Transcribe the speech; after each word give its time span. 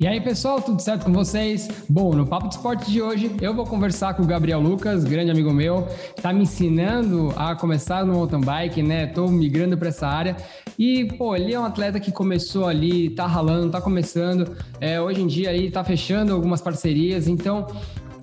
E 0.00 0.08
aí 0.08 0.20
pessoal, 0.20 0.60
tudo 0.60 0.82
certo 0.82 1.04
com 1.04 1.12
vocês? 1.12 1.68
Bom, 1.88 2.12
no 2.12 2.26
Papo 2.26 2.48
de 2.48 2.56
Esporte 2.56 2.90
de 2.90 3.00
hoje 3.00 3.30
eu 3.40 3.54
vou 3.54 3.64
conversar 3.64 4.14
com 4.14 4.24
o 4.24 4.26
Gabriel 4.26 4.58
Lucas, 4.58 5.04
grande 5.04 5.30
amigo 5.30 5.52
meu, 5.52 5.86
tá 6.20 6.32
me 6.32 6.42
ensinando 6.42 7.32
a 7.36 7.54
começar 7.54 8.04
no 8.04 8.14
mountain 8.14 8.40
bike, 8.40 8.82
né? 8.82 9.06
Tô 9.06 9.28
migrando 9.28 9.78
para 9.78 9.90
essa 9.90 10.08
área 10.08 10.36
e, 10.76 11.04
pô, 11.16 11.36
ele 11.36 11.54
é 11.54 11.60
um 11.60 11.64
atleta 11.64 12.00
que 12.00 12.10
começou 12.10 12.66
ali, 12.66 13.10
tá 13.10 13.24
ralando, 13.24 13.70
tá 13.70 13.80
começando, 13.80 14.56
é, 14.80 15.00
hoje 15.00 15.22
em 15.22 15.28
dia 15.28 15.50
aí 15.50 15.70
tá 15.70 15.84
fechando 15.84 16.34
algumas 16.34 16.60
parcerias, 16.60 17.28
então 17.28 17.64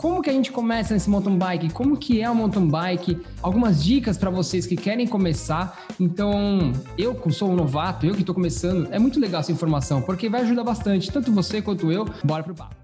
como 0.02 0.20
que 0.20 0.32
a 0.32 0.34
gente 0.34 0.52
começa 0.52 0.96
nesse 0.96 1.08
mountain 1.08 1.38
bike? 1.38 1.72
Como 1.72 1.96
que 1.96 2.22
é 2.24 2.28
o 2.30 2.34
mountain 2.34 2.68
bike? 2.68 3.22
Algumas 3.40 3.84
dicas 3.84 4.18
para 4.18 4.32
vocês 4.32 4.66
que 4.66 4.76
querem 4.76 5.06
começar. 5.06 5.86
Então, 6.00 6.74
eu 6.98 7.14
que 7.14 7.32
sou 7.32 7.52
um 7.52 7.56
novato, 7.56 8.08
eu 8.08 8.16
que 8.16 8.22
estou 8.22 8.34
começando, 8.34 8.92
é 8.92 8.98
muito 8.98 9.20
legal 9.20 9.42
essa 9.42 9.52
informação, 9.52 10.02
porque 10.02 10.28
vai 10.28 10.42
ajudar 10.42 10.64
bastante, 10.64 11.12
tanto 11.12 11.32
você 11.32 11.62
quanto 11.62 11.92
eu. 11.92 12.06
Bora 12.24 12.42
pro 12.42 12.56
papo. 12.56 12.76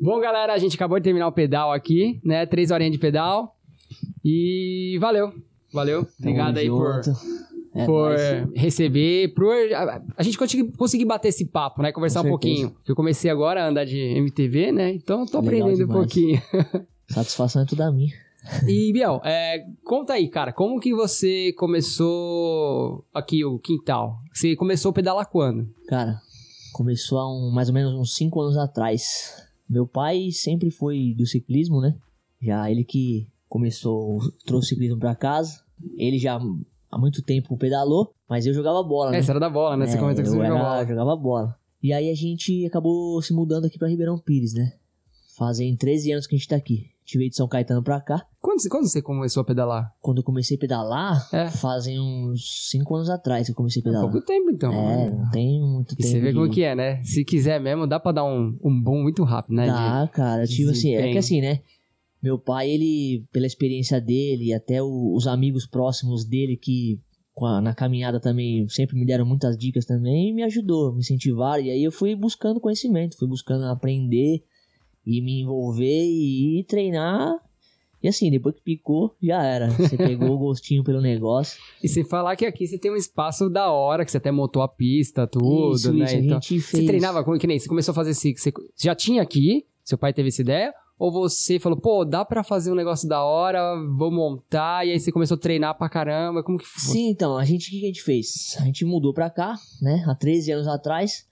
Bom, 0.00 0.20
galera, 0.20 0.52
a 0.52 0.58
gente 0.58 0.76
acabou 0.76 1.00
de 1.00 1.04
terminar 1.04 1.26
o 1.26 1.32
pedal 1.32 1.72
aqui, 1.72 2.20
né? 2.24 2.46
Três 2.46 2.70
horinhas 2.70 2.92
de 2.92 2.98
pedal. 2.98 3.56
E 4.24 4.98
valeu. 5.00 5.32
Valeu. 5.72 6.06
Obrigado 6.20 6.58
aí 6.58 6.68
por, 6.68 7.00
é, 7.74 7.86
por 7.86 8.10
mas... 8.10 8.48
receber, 8.54 9.34
por 9.34 9.54
a, 9.72 10.02
a 10.16 10.22
gente 10.22 10.36
conseguir, 10.36 10.70
conseguir 10.72 11.04
bater 11.04 11.28
esse 11.28 11.46
papo, 11.46 11.82
né? 11.82 11.92
Conversar 11.92 12.20
um 12.20 12.28
pouquinho. 12.28 12.74
Eu 12.86 12.94
comecei 12.94 13.30
agora 13.30 13.64
a 13.64 13.68
andar 13.68 13.84
de 13.84 13.98
MTV, 13.98 14.72
né? 14.72 14.92
Então 14.92 15.24
tô 15.26 15.40
Legal 15.40 15.68
aprendendo 15.68 15.76
demais. 15.76 15.90
um 15.90 16.00
pouquinho. 16.00 16.42
Satisfação 17.08 17.62
é 17.62 17.64
tudo 17.64 17.82
a 17.82 17.92
minha. 17.92 18.12
E, 18.66 18.92
Biel, 18.92 19.20
é, 19.24 19.64
conta 19.84 20.14
aí, 20.14 20.28
cara, 20.28 20.52
como 20.52 20.80
que 20.80 20.92
você 20.92 21.52
começou 21.52 23.04
aqui 23.14 23.44
o 23.44 23.58
quintal? 23.58 24.18
Você 24.32 24.56
começou 24.56 24.90
a 24.90 24.94
pedalar 24.94 25.28
quando? 25.30 25.68
Cara, 25.86 26.20
começou 26.72 27.18
há 27.18 27.32
um, 27.32 27.50
mais 27.52 27.68
ou 27.68 27.74
menos 27.74 27.94
uns 27.94 28.14
5 28.16 28.40
anos 28.40 28.56
atrás. 28.56 29.32
Meu 29.68 29.86
pai 29.86 30.30
sempre 30.32 30.70
foi 30.70 31.14
do 31.16 31.24
ciclismo, 31.24 31.80
né? 31.80 31.94
Já 32.40 32.68
ele 32.70 32.84
que 32.84 33.28
começou, 33.48 34.18
trouxe 34.44 34.66
o 34.66 34.68
ciclismo 34.70 34.98
para 34.98 35.14
casa. 35.14 35.62
Ele 35.96 36.18
já 36.18 36.40
há 36.92 36.98
muito 36.98 37.22
tempo 37.22 37.56
pedalou, 37.56 38.14
mas 38.28 38.46
eu 38.46 38.52
jogava 38.52 38.82
bola, 38.82 39.10
né? 39.10 39.18
É, 39.18 39.22
você 39.22 39.30
era 39.30 39.40
da 39.40 39.48
bola, 39.48 39.76
né? 39.76 39.86
Você 39.86 39.96
é, 39.96 40.00
comentou 40.00 40.22
que 40.22 40.28
você 40.28 40.36
jogava 40.36 40.58
bola. 40.58 40.86
jogava 40.86 41.16
bola. 41.16 41.56
E 41.82 41.92
aí 41.92 42.10
a 42.10 42.14
gente 42.14 42.64
acabou 42.66 43.20
se 43.22 43.32
mudando 43.32 43.64
aqui 43.64 43.78
para 43.78 43.88
Ribeirão 43.88 44.18
Pires, 44.18 44.52
né? 44.52 44.74
Fazem 45.36 45.74
13 45.74 46.12
anos 46.12 46.26
que 46.26 46.34
a 46.34 46.38
gente 46.38 46.48
tá 46.48 46.56
aqui. 46.56 46.92
Veio 47.14 47.28
de 47.28 47.36
São 47.36 47.48
Caetano 47.48 47.82
pra 47.82 48.00
cá. 48.00 48.24
Quando, 48.40 48.56
quando 48.70 48.88
você 48.88 49.02
começou 49.02 49.42
a 49.42 49.44
pedalar? 49.44 49.92
Quando 50.00 50.18
eu 50.18 50.24
comecei 50.24 50.56
a 50.56 50.60
pedalar, 50.60 51.28
é. 51.30 51.50
fazem 51.50 52.00
uns 52.00 52.70
5 52.70 52.94
anos 52.94 53.10
atrás 53.10 53.46
que 53.46 53.52
eu 53.52 53.56
comecei 53.56 53.82
a 53.82 53.84
pedalar. 53.84 54.08
É 54.08 54.10
pouco 54.10 54.24
tempo, 54.24 54.50
então. 54.50 54.72
É, 54.72 55.10
não 55.10 55.30
tem 55.30 55.60
muito 55.60 55.92
e 55.92 55.96
tempo. 55.96 56.08
Você 56.08 56.20
vê 56.20 56.28
de... 56.28 56.34
como 56.34 56.50
que 56.50 56.62
é, 56.62 56.74
né? 56.74 57.02
Se 57.02 57.22
quiser 57.22 57.60
mesmo, 57.60 57.86
dá 57.86 58.00
pra 58.00 58.12
dar 58.12 58.24
um, 58.24 58.56
um 58.62 58.80
boom 58.80 59.02
muito 59.02 59.24
rápido, 59.24 59.56
né? 59.56 59.66
Dá, 59.66 60.04
de, 60.04 60.10
cara. 60.12 60.46
Tipo 60.46 60.70
assim, 60.70 60.94
é 60.94 61.12
que 61.12 61.18
assim, 61.18 61.42
né? 61.42 61.60
Meu 62.22 62.38
pai, 62.38 62.70
ele, 62.70 63.24
pela 63.32 63.46
experiência 63.46 64.00
dele, 64.00 64.54
até 64.54 64.82
o, 64.82 65.12
os 65.14 65.26
amigos 65.26 65.66
próximos 65.66 66.24
dele 66.24 66.56
que 66.56 67.00
a, 67.40 67.60
na 67.60 67.74
caminhada 67.74 68.20
também 68.20 68.68
sempre 68.68 68.96
me 68.96 69.06
deram 69.06 69.24
muitas 69.24 69.56
dicas 69.56 69.84
também 69.84 70.30
e 70.30 70.32
me 70.32 70.42
ajudou, 70.42 70.92
me 70.92 71.00
incentivaram. 71.00 71.62
E 71.62 71.70
aí 71.70 71.82
eu 71.82 71.90
fui 71.90 72.14
buscando 72.14 72.60
conhecimento, 72.60 73.18
fui 73.18 73.26
buscando 73.26 73.64
aprender 73.64 74.44
e 75.06 75.20
me 75.20 75.40
envolver 75.40 76.04
e, 76.04 76.60
e 76.60 76.64
treinar. 76.64 77.34
E 78.02 78.08
assim, 78.08 78.30
depois 78.30 78.56
que 78.56 78.62
picou, 78.62 79.14
já 79.22 79.44
era. 79.44 79.70
Você 79.70 79.96
pegou 79.96 80.30
o 80.30 80.38
gostinho 80.38 80.82
pelo 80.82 81.00
negócio. 81.00 81.60
E 81.82 81.88
sem 81.88 82.04
falar 82.04 82.34
que 82.34 82.44
aqui 82.44 82.66
você 82.66 82.76
tem 82.76 82.90
um 82.90 82.96
espaço 82.96 83.48
da 83.48 83.70
hora, 83.70 84.04
que 84.04 84.10
você 84.10 84.16
até 84.16 84.32
montou 84.32 84.60
a 84.60 84.68
pista, 84.68 85.26
tudo, 85.26 85.74
isso, 85.74 85.92
né? 85.92 86.04
Isso, 86.04 86.16
então, 86.16 86.40
Você 86.40 86.84
treinava, 86.84 87.38
que 87.38 87.46
nem 87.46 87.58
você 87.58 87.68
começou 87.68 87.92
a 87.92 87.94
fazer 87.94 88.10
assim, 88.10 88.34
você 88.34 88.52
já 88.76 88.94
tinha 88.94 89.22
aqui, 89.22 89.64
seu 89.84 89.96
pai 89.96 90.12
teve 90.12 90.28
essa 90.28 90.42
ideia, 90.42 90.74
ou 91.02 91.10
você 91.10 91.58
falou, 91.58 91.76
pô, 91.76 92.04
dá 92.04 92.24
para 92.24 92.44
fazer 92.44 92.70
um 92.70 92.76
negócio 92.76 93.08
da 93.08 93.24
hora, 93.24 93.74
vou 93.98 94.08
montar, 94.08 94.86
e 94.86 94.92
aí 94.92 95.00
você 95.00 95.10
começou 95.10 95.34
a 95.34 95.40
treinar 95.40 95.76
pra 95.76 95.88
caramba, 95.88 96.44
como 96.44 96.56
que 96.56 96.64
foi? 96.64 96.92
Sim, 96.92 97.08
então, 97.08 97.36
a 97.36 97.44
gente, 97.44 97.66
o 97.66 97.70
que 97.72 97.82
a 97.82 97.88
gente 97.88 98.02
fez? 98.04 98.56
A 98.60 98.64
gente 98.66 98.84
mudou 98.84 99.12
pra 99.12 99.28
cá, 99.28 99.58
né, 99.80 100.04
há 100.06 100.14
13 100.14 100.52
anos 100.52 100.68
atrás, 100.68 101.26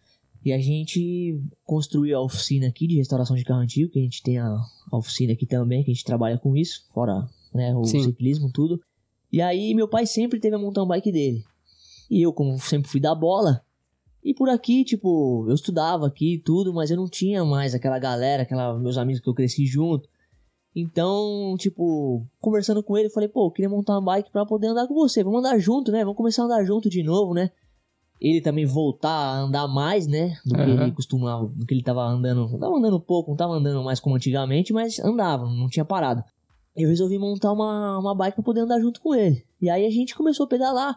e 0.44 0.53
a 0.53 0.58
gente 0.58 1.41
construiu 1.62 2.19
a 2.19 2.20
oficina 2.20 2.66
aqui 2.66 2.88
de 2.88 2.97
restauração 2.97 3.36
de 3.36 3.44
carro 3.44 3.60
antigo, 3.60 3.92
que 3.92 4.00
a 4.00 4.03
gente 4.03 4.20
tem 4.25 4.38
a, 4.41 4.56
a 4.91 4.97
oficina 4.97 5.34
aqui 5.34 5.47
também, 5.47 5.84
que 5.84 5.92
a 5.92 5.94
gente 5.94 6.04
trabalha 6.04 6.37
com 6.37 6.56
isso, 6.56 6.84
fora, 6.92 7.25
né, 7.54 7.72
o 7.76 7.84
Sim. 7.84 8.02
ciclismo, 8.02 8.50
tudo. 8.52 8.81
E 9.32 9.41
aí 9.41 9.72
meu 9.72 9.87
pai 9.87 10.04
sempre 10.04 10.41
teve 10.41 10.56
a 10.56 10.58
mountain 10.58 10.88
bike 10.88 11.12
dele. 11.12 11.44
E 12.10 12.20
eu, 12.20 12.32
como 12.32 12.58
sempre 12.58 12.91
fui 12.91 12.98
da 12.98 13.14
bola, 13.14 13.62
e 14.22 14.34
por 14.34 14.48
aqui, 14.50 14.84
tipo, 14.84 15.47
eu 15.48 15.54
estudava 15.54 16.06
aqui 16.06 16.34
e 16.34 16.38
tudo, 16.38 16.75
mas 16.75 16.91
eu 16.91 16.97
não 16.97 17.08
tinha 17.08 17.44
mais 17.44 17.75
aquela 17.75 17.98
galera, 17.98 18.42
aquela 18.42 18.78
meus 18.78 18.98
amigos 18.98 19.20
que 19.20 19.28
eu 19.28 19.34
cresci 19.34 19.64
junto. 19.64 20.08
Então, 20.76 21.56
tipo, 21.58 22.25
conversando 22.38 22.82
com 22.82 22.97
ele, 22.97 23.08
eu 23.08 23.12
falei, 23.12 23.28
pô, 23.28 23.47
eu 23.47 23.50
queria 23.50 23.69
montar 23.69 23.94
uma 23.94 24.03
bike 24.03 24.31
pra 24.31 24.47
poder 24.47 24.69
andar 24.69 24.86
com 24.86 24.94
você. 24.94 25.25
Vamos 25.25 25.41
andar 25.41 25.58
junto, 25.58 25.91
né? 25.91 26.00
Vamos 26.00 26.16
começar 26.16 26.42
a 26.42 26.44
andar 26.44 26.64
junto 26.64 26.88
de 26.88 27.03
novo, 27.03 27.34
né? 27.34 27.50
Ele 28.20 28.41
também 28.41 28.66
voltar 28.66 29.10
a 29.10 29.41
andar 29.41 29.66
mais, 29.66 30.06
né? 30.06 30.37
Do 30.44 30.54
que 30.54 30.60
uhum. 30.60 30.82
ele 30.82 30.92
costumava, 30.92 31.47
do 31.47 31.66
que 31.66 31.75
ele 31.75 31.82
tava 31.82 32.02
andando. 32.02 32.58
Tava 32.58 32.76
andando 32.76 33.00
pouco, 33.00 33.31
não 33.31 33.37
tava 33.37 33.54
andando 33.54 33.82
mais 33.82 33.98
como 33.98 34.14
antigamente, 34.14 34.72
mas 34.72 34.98
andava, 35.00 35.47
não 35.47 35.69
tinha 35.69 35.84
parado. 35.84 36.22
Eu 36.76 36.88
resolvi 36.88 37.19
montar 37.19 37.52
uma, 37.52 37.98
uma 37.98 38.14
bike 38.14 38.37
pra 38.37 38.44
poder 38.44 38.60
andar 38.60 38.78
junto 38.81 39.00
com 39.00 39.14
ele. 39.14 39.42
E 39.60 39.69
aí 39.69 39.87
a 39.87 39.91
gente 39.91 40.14
começou 40.14 40.44
a 40.44 40.48
pedalar. 40.48 40.97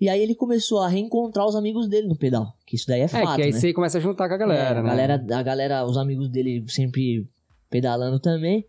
E 0.00 0.08
aí 0.08 0.22
ele 0.22 0.34
começou 0.34 0.78
a 0.78 0.88
reencontrar 0.88 1.46
os 1.46 1.56
amigos 1.56 1.88
dele 1.88 2.06
no 2.06 2.16
pedal. 2.16 2.54
Que 2.64 2.76
isso 2.76 2.86
daí 2.86 3.00
é 3.00 3.08
fato, 3.08 3.32
É, 3.32 3.36
que 3.36 3.42
aí 3.42 3.52
né? 3.52 3.58
você 3.58 3.72
começa 3.72 3.98
a 3.98 4.00
juntar 4.00 4.28
com 4.28 4.34
a 4.34 4.38
galera, 4.38 4.78
é, 4.78 4.82
né? 4.82 4.90
A 4.90 4.94
galera, 4.94 5.14
a 5.14 5.42
galera, 5.42 5.84
os 5.84 5.96
amigos 5.96 6.28
dele 6.28 6.64
sempre 6.68 7.28
pedalando 7.68 8.20
também. 8.20 8.64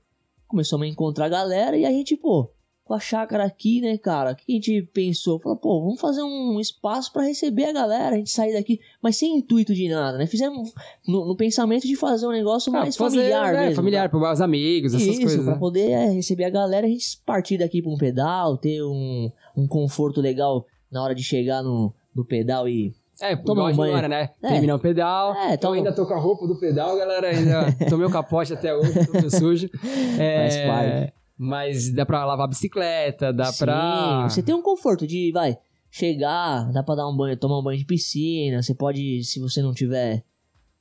Começou 0.47 0.81
a 0.81 0.87
encontrar 0.87 1.25
a 1.25 1.29
galera 1.29 1.77
e 1.77 1.85
a 1.85 1.91
gente, 1.91 2.17
pô, 2.17 2.51
com 2.89 2.95
a 2.95 2.99
chácara 2.99 3.43
aqui, 3.43 3.81
né, 3.81 3.99
cara? 3.99 4.31
O 4.31 4.35
que 4.35 4.51
a 4.51 4.55
gente 4.55 4.81
pensou? 4.91 5.39
Falou, 5.39 5.55
pô, 5.59 5.79
vamos 5.79 6.01
fazer 6.01 6.23
um 6.23 6.59
espaço 6.59 7.13
para 7.13 7.21
receber 7.21 7.65
a 7.65 7.71
galera, 7.71 8.15
a 8.15 8.17
gente 8.17 8.31
sair 8.31 8.51
daqui, 8.51 8.79
mas 8.99 9.15
sem 9.15 9.37
intuito 9.37 9.75
de 9.75 9.87
nada, 9.87 10.17
né? 10.17 10.25
Fizemos 10.25 10.73
no, 11.07 11.27
no 11.27 11.35
pensamento 11.35 11.85
de 11.85 11.95
fazer 11.95 12.25
um 12.25 12.31
negócio 12.31 12.75
ah, 12.75 12.79
mais 12.79 12.97
fazer, 12.97 13.17
familiar, 13.17 13.53
é, 13.53 13.59
mesmo, 13.59 13.75
familiar, 13.75 14.09
para 14.09 14.33
os 14.33 14.41
amigos, 14.41 14.95
essas 14.95 15.07
Isso, 15.07 15.21
coisas. 15.21 15.43
Pra 15.43 15.53
né? 15.53 15.59
poder 15.59 15.91
é, 15.91 16.09
receber 16.09 16.45
a 16.45 16.49
galera, 16.49 16.87
a 16.87 16.89
gente 16.89 17.21
partir 17.23 17.59
daqui 17.59 17.79
pra 17.79 17.91
um 17.91 17.97
pedal, 17.97 18.57
ter 18.57 18.81
um, 18.81 19.31
um 19.55 19.67
conforto 19.67 20.19
legal 20.19 20.65
na 20.91 21.03
hora 21.03 21.15
de 21.15 21.23
chegar 21.23 21.63
no, 21.63 21.93
no 22.15 22.25
pedal 22.25 22.67
e 22.67 22.93
é, 23.21 23.35
tomar 23.35 23.65
um 23.65 23.75
banho. 23.75 24.07
né? 24.07 24.29
É. 24.41 24.47
Terminar 24.47 24.75
o 24.75 24.79
pedal. 24.79 25.35
É, 25.35 25.57
toma... 25.57 25.75
Eu 25.75 25.79
ainda 25.79 25.93
tô 25.93 26.05
com 26.05 26.13
a 26.13 26.19
roupa 26.19 26.47
do 26.47 26.55
pedal, 26.57 26.97
galera. 26.97 27.27
Ainda 27.27 27.71
tomei 27.89 28.07
o 28.07 28.11
capote 28.11 28.53
até 28.53 28.73
hoje, 28.73 29.05
tô 29.05 29.13
meio 29.13 29.29
sujo. 29.29 29.69
É, 30.17 30.49
Faz 30.49 30.57
parte. 30.65 31.13
Mas 31.37 31.93
dá 31.93 32.05
pra 32.05 32.25
lavar 32.25 32.45
a 32.45 32.49
bicicleta, 32.49 33.31
dá 33.31 33.45
Sim, 33.45 33.59
pra. 33.59 34.29
Você 34.29 34.41
tem 34.41 34.55
um 34.55 34.61
conforto 34.61 35.05
de, 35.05 35.31
vai, 35.31 35.57
chegar, 35.89 36.71
dá 36.71 36.83
pra 36.83 36.95
dar 36.95 37.07
um 37.07 37.15
banho, 37.15 37.37
tomar 37.37 37.59
um 37.59 37.63
banho 37.63 37.79
de 37.79 37.85
piscina. 37.85 38.61
Você 38.61 38.73
pode, 38.73 39.23
se 39.23 39.39
você 39.39 39.61
não 39.61 39.73
tiver. 39.73 40.23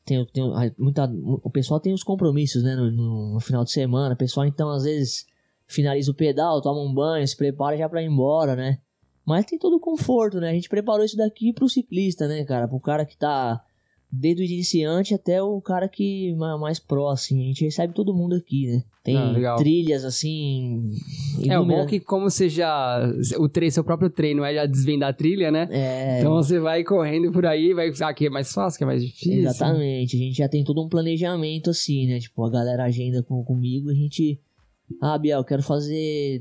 Tem, 0.05 0.25
tem 0.27 0.43
muita, 0.79 1.05
o 1.45 1.51
pessoal 1.51 1.79
tem 1.79 1.93
os 1.93 2.03
compromissos, 2.03 2.63
né? 2.63 2.75
No, 2.75 2.91
no, 2.91 3.35
no 3.35 3.41
final 3.41 3.63
de 3.63 3.71
semana. 3.71 4.15
O 4.15 4.19
pessoal, 4.19 4.47
então, 4.47 4.71
às 4.71 4.85
vezes, 4.85 5.27
finaliza 5.67 6.11
o 6.11 6.15
pedal, 6.15 6.63
toma 6.63 6.81
um 6.81 6.93
banho, 6.93 7.27
se 7.27 7.37
prepara 7.37 7.77
já 7.77 7.89
pra 7.89 8.03
ir 8.03 8.07
embora, 8.07 8.57
né? 8.57 8.79
Mas 9.29 9.45
tem 9.45 9.59
todo 9.59 9.77
o 9.77 9.81
conforto, 9.81 10.41
né? 10.41 10.49
A 10.49 10.55
gente 10.55 10.71
preparou 10.71 11.05
isso 11.05 11.15
daqui 11.15 11.53
pro 11.53 11.69
ciclista, 11.69 12.27
né, 12.27 12.47
cara? 12.47 12.67
Pro 12.67 12.81
cara 12.81 13.05
que 13.05 13.15
tá 13.15 13.63
desde 14.11 14.43
o 14.43 14.45
iniciante 14.47 15.13
até 15.13 15.43
o 15.43 15.61
cara 15.61 15.87
que 15.87 16.35
mais 16.59 16.79
próximo. 16.79 17.43
A 17.43 17.45
gente 17.45 17.63
recebe 17.63 17.93
todo 17.93 18.15
mundo 18.15 18.35
aqui, 18.35 18.69
né? 18.69 18.85
Tem 19.05 19.19
ah, 19.19 19.55
trilhas 19.57 20.03
assim. 20.03 20.93
É, 21.47 21.59
o 21.59 21.67
bom 21.67 21.85
que 21.85 22.01
como 22.01 22.31
você 22.31 22.49
já. 22.49 23.03
O 23.39 23.51
treino, 23.51 23.71
seu 23.71 23.85
próprio 23.85 24.09
treino 24.09 24.43
é 24.43 24.55
já 24.55 24.65
desvendar 24.65 25.11
a 25.11 25.13
trilha, 25.13 25.51
né? 25.51 25.69
É. 25.71 26.21
Então 26.21 26.33
você 26.33 26.59
vai 26.59 26.83
correndo 26.83 27.31
por 27.31 27.45
aí, 27.45 27.75
vai. 27.75 27.93
Ah, 28.01 28.09
aqui 28.09 28.29
é 28.29 28.31
mais 28.31 28.51
fácil, 28.51 28.79
que 28.79 28.85
é 28.85 28.87
mais 28.87 29.05
difícil. 29.05 29.41
Exatamente. 29.41 30.17
A 30.17 30.19
gente 30.19 30.39
já 30.39 30.49
tem 30.49 30.65
todo 30.65 30.83
um 30.83 30.89
planejamento 30.89 31.69
assim, 31.69 32.07
né? 32.07 32.19
Tipo, 32.19 32.47
a 32.47 32.51
galera 32.51 32.85
agenda 32.85 33.23
com, 33.23 33.45
comigo, 33.45 33.91
a 33.91 33.95
gente. 33.95 34.41
Ah, 35.03 35.19
Biel, 35.19 35.45
quero 35.45 35.63
fazer 35.63 36.41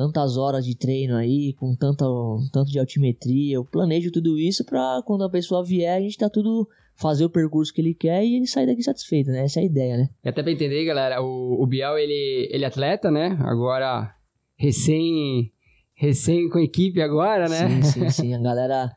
tantas 0.00 0.38
horas 0.38 0.64
de 0.64 0.74
treino 0.74 1.14
aí, 1.14 1.52
com 1.52 1.76
tanto, 1.76 2.38
tanto 2.50 2.70
de 2.70 2.78
altimetria. 2.78 3.56
Eu 3.56 3.64
planejo 3.64 4.10
tudo 4.10 4.38
isso 4.38 4.64
pra 4.64 5.02
quando 5.04 5.24
a 5.24 5.30
pessoa 5.30 5.62
vier, 5.62 5.98
a 5.98 6.00
gente 6.00 6.16
tá 6.16 6.30
tudo 6.30 6.66
fazer 6.94 7.26
o 7.26 7.30
percurso 7.30 7.72
que 7.72 7.82
ele 7.82 7.92
quer 7.92 8.24
e 8.24 8.36
ele 8.36 8.46
sair 8.46 8.66
daqui 8.66 8.82
satisfeito, 8.82 9.30
né? 9.30 9.44
Essa 9.44 9.60
é 9.60 9.62
a 9.62 9.66
ideia, 9.66 9.96
né? 9.98 10.08
E 10.24 10.28
até 10.28 10.42
pra 10.42 10.52
entender, 10.52 10.84
galera, 10.86 11.22
o, 11.22 11.62
o 11.62 11.66
Biel, 11.66 11.98
ele, 11.98 12.48
ele 12.50 12.64
é 12.64 12.66
atleta, 12.66 13.10
né? 13.10 13.38
Agora, 13.40 14.14
recém, 14.56 15.52
recém 15.94 16.48
com 16.48 16.58
equipe 16.58 17.02
agora, 17.02 17.46
né? 17.46 17.68
Sim, 17.68 17.82
sim, 17.82 18.08
sim. 18.10 18.34
A 18.34 18.38
galera 18.38 18.90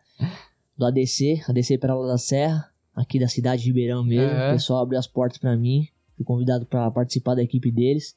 do 0.78 0.86
ADC, 0.86 1.42
ADC 1.50 1.78
Pérola 1.78 2.08
da 2.08 2.18
Serra, 2.18 2.70
aqui 2.96 3.20
da 3.20 3.28
cidade 3.28 3.64
de 3.64 3.68
Ribeirão 3.68 4.06
mesmo. 4.06 4.38
Uhum. 4.38 4.50
O 4.50 4.54
pessoal 4.54 4.84
abriu 4.84 5.00
as 5.00 5.08
portas 5.08 5.38
para 5.38 5.58
mim, 5.58 5.86
fui 6.16 6.26
convidado 6.26 6.66
para 6.66 6.90
participar 6.92 7.36
da 7.36 7.44
equipe 7.44 7.70
deles. 7.72 8.16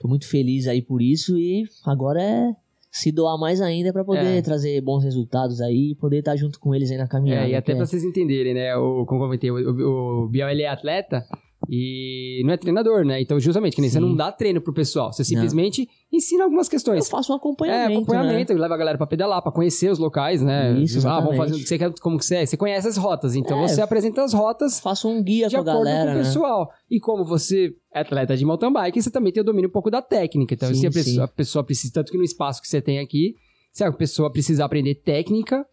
Tô 0.00 0.08
muito 0.08 0.26
feliz 0.26 0.66
aí 0.66 0.82
por 0.82 1.00
isso 1.00 1.38
e 1.38 1.62
agora 1.86 2.20
é 2.22 2.50
se 2.90 3.12
doar 3.12 3.38
mais 3.38 3.60
ainda 3.60 3.92
para 3.92 4.04
poder 4.04 4.38
É. 4.38 4.42
trazer 4.42 4.80
bons 4.80 5.04
resultados 5.04 5.60
aí 5.60 5.92
e 5.92 5.94
poder 5.94 6.18
estar 6.18 6.34
junto 6.34 6.58
com 6.58 6.74
eles 6.74 6.90
aí 6.90 6.96
na 6.98 7.06
caminhada. 7.06 7.46
É, 7.46 7.50
e 7.50 7.54
até 7.54 7.70
que 7.72 7.76
pra 7.76 7.84
é- 7.84 7.86
vocês 7.86 8.02
entenderem, 8.02 8.52
né? 8.54 8.74
O, 8.76 9.06
como 9.06 9.20
eu 9.22 9.26
comentei, 9.26 9.48
o, 9.50 9.54
o, 9.54 10.24
o 10.24 10.28
Biel 10.28 10.48
ele 10.48 10.62
é 10.62 10.68
atleta 10.68 11.24
e 11.68 12.42
não 12.44 12.52
é 12.52 12.56
treinador, 12.56 13.04
né? 13.04 13.20
Então, 13.20 13.38
justamente, 13.38 13.74
que 13.74 13.80
nem 13.80 13.90
você 13.90 13.98
Sim. 13.98 14.04
não 14.04 14.16
dá 14.16 14.32
treino 14.32 14.60
pro 14.60 14.72
pessoal, 14.72 15.12
você 15.12 15.22
simplesmente 15.24 15.88
ensina 16.12 16.44
algumas 16.44 16.66
eu 16.66 16.70
questões. 16.70 17.08
faço 17.08 17.32
um 17.32 17.34
É, 17.34 17.38
acompanhamento, 17.38 17.98
acompanhamento, 17.98 18.52
leva 18.54 18.74
a 18.74 18.78
galera 18.78 18.98
pra 18.98 19.06
pedalar, 19.06 19.42
pra 19.42 19.52
conhecer 19.52 19.90
os 19.90 19.98
locais, 19.98 20.42
né? 20.42 20.72
Isso, 20.80 21.06
ah, 21.06 21.20
vamos 21.20 21.36
fazer, 21.36 21.58
você 21.58 21.78
quer, 21.78 21.92
como 22.00 22.18
que 22.18 22.24
você 22.24 22.36
é? 22.36 22.46
Você 22.46 22.56
conhece 22.56 22.88
as 22.88 22.96
rotas, 22.96 23.34
então 23.36 23.62
É. 23.62 23.68
você 23.68 23.80
apresenta 23.82 24.22
as 24.22 24.32
rotas 24.32 24.76
né? 24.76 24.80
Faço 24.82 25.08
um 25.08 25.22
guia 25.22 25.48
de 25.48 25.56
acordo 25.56 25.76
galera, 25.84 26.12
com 26.12 26.16
o 26.16 26.18
né? 26.18 26.24
pessoal. 26.24 26.70
E 26.90 26.98
como 26.98 27.24
você 27.24 27.74
é 27.94 28.00
atleta 28.00 28.36
de 28.36 28.44
mountain 28.44 28.72
bike, 28.72 29.02
você 29.02 29.10
também 29.10 29.32
tem 29.32 29.42
o 29.42 29.44
domínio 29.44 29.68
um 29.68 29.72
pouco 29.72 29.90
da 29.90 30.00
técnica. 30.00 30.54
Então, 30.54 30.68
Sim, 30.74 30.80
se 30.80 30.86
a 30.86 30.90
pessoa, 30.90 31.24
a 31.24 31.28
pessoa 31.28 31.64
precisa, 31.64 31.92
tanto 31.92 32.10
que 32.10 32.18
no 32.18 32.24
espaço 32.24 32.60
que 32.62 32.68
você 32.68 32.80
tem 32.80 32.98
aqui, 32.98 33.34
se 33.72 33.84
a 33.84 33.92
pessoa 33.92 34.32
precisar 34.32 34.64
aprender 34.64 34.94
técnica, 34.96 35.64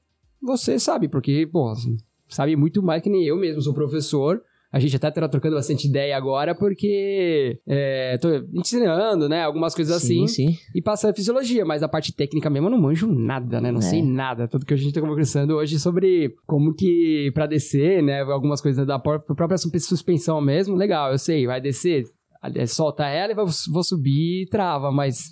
você 0.41 0.77
sabe, 0.77 1.07
porque, 1.07 1.47
pô, 1.51 1.73
sabe 2.27 2.55
muito 2.55 2.83
mais 2.83 3.01
que 3.01 3.09
nem 3.09 3.23
eu 3.23 3.37
mesmo, 3.37 3.61
sou 3.61 3.73
professor. 3.73 4.41
A 4.71 4.79
gente 4.79 4.95
até 4.97 5.09
tá 5.09 5.29
trocando 5.29 5.55
bastante 5.55 5.87
ideia 5.87 6.17
agora, 6.17 6.53
porque 6.53 7.57
é, 7.65 8.17
tô 8.17 8.27
ensinando, 8.53 9.29
né, 9.29 9.43
algumas 9.43 9.73
coisas 9.73 9.95
assim, 9.95 10.27
Sim, 10.27 10.51
sim. 10.51 10.57
e 10.75 10.81
passando 10.81 11.15
fisiologia, 11.15 11.63
mas 11.65 11.81
a 11.83 11.87
parte 11.87 12.13
técnica 12.13 12.49
mesmo 12.49 12.67
eu 12.67 12.71
não 12.71 12.81
manjo 12.81 13.07
nada, 13.07 13.61
né? 13.61 13.71
Não 13.71 13.79
É. 13.79 13.81
sei 13.83 14.03
nada. 14.03 14.45
Tanto 14.47 14.65
que 14.65 14.73
a 14.73 14.77
gente 14.77 14.93
tá 14.93 14.99
conversando 14.99 15.55
hoje 15.55 15.79
sobre 15.79 16.35
como 16.45 16.73
que 16.75 17.31
pra 17.33 17.45
descer, 17.47 18.03
né? 18.03 18.21
Algumas 18.23 18.59
coisas 18.61 18.85
da 18.85 18.99
pró- 18.99 19.19
própria 19.19 19.57
sus- 19.57 19.85
suspensão 19.85 20.41
mesmo. 20.41 20.75
Legal, 20.75 21.11
eu 21.13 21.17
sei, 21.17 21.47
vai 21.47 21.61
descer, 21.61 22.03
solta 22.67 23.05
ela 23.07 23.31
e 23.31 23.35
vou 23.35 23.83
subir 23.83 24.43
e 24.43 24.47
trava, 24.49 24.91
mas. 24.91 25.31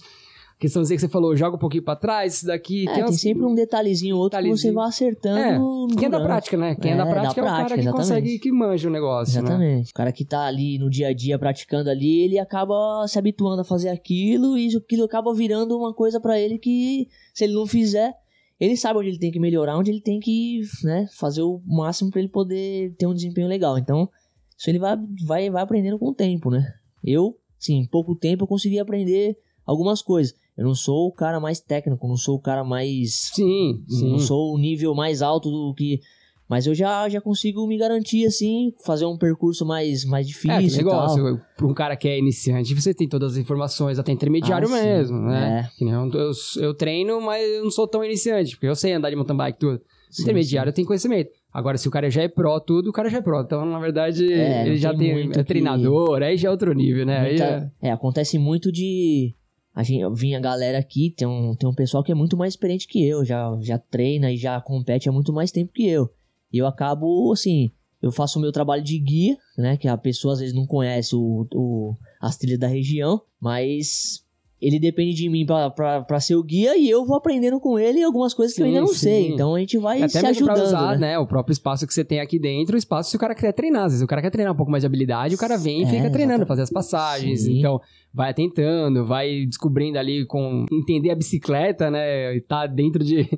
Questãozinha 0.58 0.96
que 0.96 1.02
você 1.02 1.10
falou, 1.10 1.36
joga 1.36 1.58
um 1.58 1.60
pouquinho 1.60 1.84
pra 1.84 1.98
trás, 1.98 2.36
isso 2.36 2.48
daqui. 2.48 2.88
É, 2.88 2.94
tem 2.94 3.04
umas- 3.04 3.20
sempre 3.20 3.44
um 3.46 3.54
detalhezinho 3.54 4.16
ou 4.16 4.22
outro 4.22 4.38
que 4.40 4.44
você 4.44 4.70
detalhezinho. 4.70 4.74
vai 4.74 4.88
acertando. 4.88 5.92
É, 5.92 5.96
Quem 5.98 6.06
é 6.06 6.10
da 6.10 6.20
prática, 6.22 6.56
né? 6.58 6.76
Quem 6.76 6.92
é, 6.92 6.94
É, 6.94 6.98
da 6.98 7.04
da 7.04 7.10
prática 7.10 7.42
é 7.42 7.44
o 7.44 7.46
cara 7.46 7.56
prática, 7.58 7.76
que 7.76 7.82
exatamente. 7.82 8.08
consegue, 8.10 8.40
que 8.40 8.52
manja 8.54 8.88
o 8.88 8.92
negócio, 8.92 9.34
né? 9.42 9.50
Exatamente. 9.50 9.92
O 9.92 9.94
cara 9.94 10.12
que 10.14 10.24
tá 10.24 10.46
ali 10.46 10.80
no 10.80 10.90
dia 10.90 11.10
a 11.10 11.14
dia 11.14 11.38
praticando 11.38 11.90
ali, 11.90 12.22
ele 12.22 12.40
acaba 12.40 13.06
se 13.08 13.20
habituando 13.20 13.62
a 13.62 13.66
fazer 13.66 13.90
aquilo 13.90 14.58
e 14.58 14.70
aquilo 14.76 15.04
acaba 15.04 15.34
virando 15.34 15.78
uma 15.78 15.94
coisa 15.94 16.22
pra 16.22 16.40
ele 16.40 16.58
que, 16.58 17.10
se 17.34 17.44
ele 17.44 17.54
não 17.54 17.68
fizer, 17.68 18.14
ele 18.58 18.78
sabe 18.78 19.00
onde 19.00 19.10
ele 19.10 19.20
tem 19.20 19.32
que 19.32 19.40
melhorar, 19.42 19.78
onde 19.78 19.92
ele 19.92 20.02
tem 20.02 20.22
que 20.22 20.62
né, 20.86 21.06
fazer 21.18 21.42
o 21.42 21.62
máximo 21.66 22.10
pra 22.10 22.22
ele 22.22 22.30
poder 22.30 22.96
ter 22.98 23.06
um 23.06 23.14
desempenho 23.14 23.50
legal. 23.50 23.78
Então, 23.78 24.10
isso 24.58 24.70
ele 24.70 24.80
vai, 24.80 24.96
vai, 25.26 25.50
vai 25.50 25.62
aprendendo 25.62 26.00
com 26.00 26.08
o 26.12 26.14
tempo, 26.16 26.50
né? 26.50 26.66
Eu, 27.04 27.38
sim, 27.60 27.80
em 27.80 27.86
pouco 27.86 28.16
tempo 28.16 28.46
eu 28.46 28.48
consegui 28.48 28.80
aprender 28.80 29.36
algumas 29.66 30.02
coisas. 30.02 30.34
Eu 30.58 30.66
não 30.66 30.76
sou 30.76 31.08
o 31.08 31.12
cara 31.12 31.40
mais 31.40 31.60
técnico, 31.60 32.08
não 32.08 32.16
sou 32.18 32.36
o 32.36 32.42
cara 32.42 32.64
mais 32.64 33.32
Sim, 33.34 33.84
sim. 33.88 34.10
não 34.12 34.20
sou 34.20 34.54
o 34.54 34.58
nível 34.58 34.94
mais 34.96 35.22
alto 35.22 35.50
do 35.52 35.74
que. 35.76 36.00
Mas 36.48 36.68
eu 36.68 36.76
já, 36.76 37.10
já 37.10 37.20
consigo 37.20 37.66
me 37.66 37.76
garantir, 37.76 38.24
assim, 38.28 38.72
fazer 38.86 39.06
um 39.08 39.18
percurso 39.18 39.66
mais, 39.66 40.06
mais 40.06 40.28
É, 40.28 40.30
difícil 40.30 40.78
que 40.84 40.90
tal. 40.92 41.02
negócio, 41.18 41.42
pra 41.58 41.66
um 41.66 41.74
cara 41.74 41.96
que 41.98 42.08
é 42.08 42.20
iniciante, 42.20 42.74
você 42.76 42.94
tem 42.94 43.10
todas 43.10 43.32
as 43.34 43.38
informações, 43.40 43.98
até 43.98 44.12
intermediário 44.12 44.68
Ah, 44.72 44.78
sim. 44.78 44.84
mesmo, 44.86 45.18
né? 45.22 45.68
É. 45.74 45.76
Que 45.78 45.84
eu, 45.86 46.12
eu, 46.14 46.32
eu 46.62 46.74
treino, 46.76 47.20
mas 47.20 47.44
eu 47.50 47.64
não 47.64 47.72
sou 47.72 47.88
tão 47.88 48.04
iniciante, 48.04 48.52
porque 48.56 48.68
eu 48.68 48.76
sei 48.76 48.94
andar 48.94 49.10
de 49.10 49.16
mountain 49.16 49.36
bike 49.36 49.58
tudo. 49.60 49.82
Sim, 50.12 50.22
intermediário 50.22 50.70
eu 50.70 50.74
tenho 50.74 50.88
conhecimento. 50.88 51.32
Agora, 51.52 51.78
se 51.80 51.88
o 51.88 51.92
cara 51.92 52.12
já 52.12 52.22
é 52.22 52.28
pró 52.28 52.60
tudo, 52.60 52.92
o 52.92 52.94
cara 52.94 53.10
já 53.10 53.18
é 53.18 53.22
pró. 53.22 53.42
Então, 53.42 53.66
na 53.66 53.80
verdade, 53.80 54.32
É, 54.32 54.68
ele 54.68 54.78
já 54.78 54.92
tem 54.94 55.00
tem, 55.16 55.30
é 55.32 55.34
que- 55.34 55.44
treinador, 55.46 56.22
aí 56.22 56.38
já 56.38 56.48
é 56.48 56.52
outro 56.52 56.72
nível, 56.74 57.08
né? 57.08 57.18
Aí 57.22 57.30
Muita- 57.30 57.72
é- 57.82 57.88
É, 57.88 57.92
acontece 57.92 58.38
muito 58.38 58.72
de. 58.72 59.34
A 59.76 59.84
gente, 59.84 60.10
vinha 60.16 60.38
a 60.38 60.42
galera 60.42 60.78
aqui, 60.80 61.14
tem 61.16 61.28
um, 61.28 61.54
tem 61.56 61.68
um 61.68 61.74
pessoal 61.76 62.02
que 62.04 62.12
é 62.12 62.16
muito 62.16 62.38
mais 62.38 62.54
experiente 62.54 62.88
que 62.88 63.06
eu, 63.06 63.26
já, 63.26 63.56
já 63.62 63.78
treina 63.78 64.32
e 64.32 64.38
já 64.38 64.60
compete 64.62 65.10
há 65.10 65.12
muito 65.12 65.34
mais 65.34 65.52
tempo 65.52 65.74
que 65.74 65.86
eu. 65.88 66.10
E 66.54 66.58
eu 66.58 66.66
acabo, 66.66 67.32
assim, 67.34 67.72
eu 68.02 68.12
faço 68.12 68.40
o 68.40 68.42
meu 68.42 68.52
trabalho 68.52 68.82
de 68.84 68.98
guia, 68.98 69.38
né? 69.58 69.76
Que 69.76 69.88
a 69.90 69.98
pessoa 69.98 70.34
às 70.34 70.40
vezes 70.40 70.56
não 70.56 70.66
conhece 70.66 71.16
o, 71.16 71.46
o, 71.54 71.96
as 72.22 72.38
trilhas 72.38 72.60
da 72.60 72.68
região, 72.68 73.22
mas 73.42 74.24
ele 74.62 74.80
depende 74.80 75.14
de 75.14 75.28
mim 75.30 75.46
pra, 75.46 75.70
pra, 75.70 76.02
pra 76.02 76.20
ser 76.20 76.36
o 76.36 76.42
guia 76.44 76.78
e 76.78 76.90
eu 76.90 77.06
vou 77.06 77.18
aprendendo 77.18 77.60
com 77.60 77.78
ele 77.78 78.02
algumas 78.02 78.34
coisas 78.34 78.56
que 78.56 78.62
eu 78.62 78.66
Sim, 78.66 78.72
ainda 78.72 78.82
não 78.82 78.94
sim. 78.94 79.00
sei. 79.00 79.28
Então 79.34 79.54
a 79.54 79.60
gente 79.60 79.78
vai 79.78 79.98
até 80.02 80.08
se 80.20 80.24
mesmo 80.24 80.46
pra 80.46 80.54
ajudando, 80.54 80.68
usar, 80.80 80.92
né? 81.00 81.08
né? 81.10 81.20
O 81.20 81.28
próprio 81.28 81.52
espaço 81.52 81.86
que 81.86 81.94
você 81.94 82.06
tem 82.06 82.22
aqui 82.22 82.40
dentro, 82.40 82.76
o 82.76 82.78
espaço 82.78 83.10
se 83.10 83.16
o 83.18 83.20
cara 83.20 83.36
quer 83.36 83.52
treinar. 83.52 83.84
Às 83.86 83.92
vezes 83.92 84.04
o 84.04 84.08
cara 84.08 84.22
quer 84.22 84.32
treinar 84.32 84.54
um 84.54 84.58
pouco 84.58 84.72
mais 84.72 84.82
de 84.82 84.88
habilidade, 84.88 85.36
o 85.36 85.38
cara 85.38 85.58
vem 85.58 85.82
e 85.82 85.84
É, 85.84 85.88
fica 85.88 86.10
treinando, 86.10 86.44
exatamente. 86.44 86.48
fazer 86.48 86.62
as 86.62 86.70
passagens. 86.70 87.42
Sim. 87.42 87.60
Então, 87.60 87.82
vai 88.16 88.34
tentando, 88.34 89.06
vai 89.06 89.46
descobrindo 89.46 90.00
ali 90.00 90.26
com 90.26 90.66
entender 90.72 91.12
a 91.12 91.16
bicicleta, 91.16 91.92
né? 91.92 92.36
E 92.38 92.42
tá 92.42 92.66
dentro 92.66 93.04
de. 93.04 93.28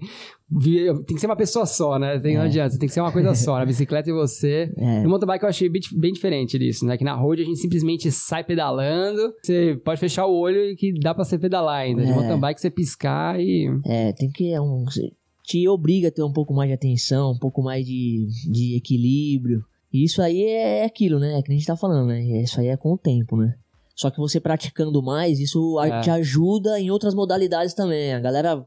Tem 1.05 1.15
que 1.15 1.19
ser 1.19 1.25
uma 1.25 1.35
pessoa 1.35 1.65
só, 1.65 1.99
né? 1.99 2.17
Tem, 2.19 2.35
Não 2.35 2.43
É. 2.43 2.45
adianta, 2.45 2.77
tem 2.79 2.87
que 2.87 2.93
ser 2.93 3.01
uma 3.01 3.11
coisa 3.11 3.35
só, 3.35 3.57
né? 3.57 3.63
a 3.63 3.65
bicicleta 3.65 4.09
e 4.09 4.13
você. 4.13 4.71
É, 4.77 5.01
No 5.03 5.09
mountain 5.09 5.27
bike 5.27 5.43
eu 5.43 5.49
achei 5.49 5.67
bem, 5.67 5.81
bem 5.97 6.13
diferente 6.13 6.57
disso, 6.57 6.85
né? 6.85 6.95
Que 6.97 7.03
na 7.03 7.13
road 7.13 7.41
a 7.41 7.45
gente 7.45 7.59
simplesmente 7.59 8.09
sai 8.11 8.45
pedalando, 8.45 9.33
você 9.43 9.77
pode 9.83 9.99
fechar 9.99 10.25
o 10.25 10.33
olho 10.33 10.63
e 10.71 10.75
que 10.77 10.93
dá 11.01 11.13
pra 11.13 11.25
você 11.25 11.37
pedalar 11.37 11.81
ainda. 11.81 12.05
De 12.05 12.11
É. 12.11 12.13
mountain 12.15 12.39
bike 12.39 12.61
você 12.61 12.69
piscar 12.69 13.37
e. 13.41 13.67
É, 13.85 14.13
tem 14.13 14.29
que. 14.31 14.53
É 14.53 14.61
um, 14.61 14.85
te 15.43 15.67
obriga 15.67 16.07
a 16.07 16.11
ter 16.11 16.23
um 16.23 16.31
pouco 16.31 16.53
mais 16.53 16.69
de 16.69 16.75
atenção, 16.75 17.31
um 17.33 17.37
pouco 17.39 17.61
mais 17.61 17.85
de, 17.85 18.27
de 18.49 18.77
equilíbrio. 18.77 19.63
E 19.91 20.03
isso 20.05 20.21
aí 20.21 20.43
é 20.43 20.85
aquilo, 20.85 21.19
né? 21.19 21.37
É 21.39 21.41
que 21.41 21.51
a 21.51 21.55
gente 21.55 21.65
tá 21.67 21.75
falando, 21.75 22.07
né? 22.07 22.21
Isso 22.41 22.59
aí 22.59 22.67
é 22.67 22.77
com 22.77 22.93
o 22.93 22.97
tempo, 22.97 23.35
né? 23.35 23.53
Só 23.97 24.11
que 24.11 24.19
você 24.19 24.39
praticando 24.39 25.01
mais, 25.01 25.39
isso 25.39 25.79
É. 25.81 26.01
te 26.01 26.09
ajuda 26.11 26.79
em 26.79 26.91
outras 26.91 27.15
modalidades 27.15 27.73
também. 27.73 28.13
A 28.13 28.19
galera 28.19 28.63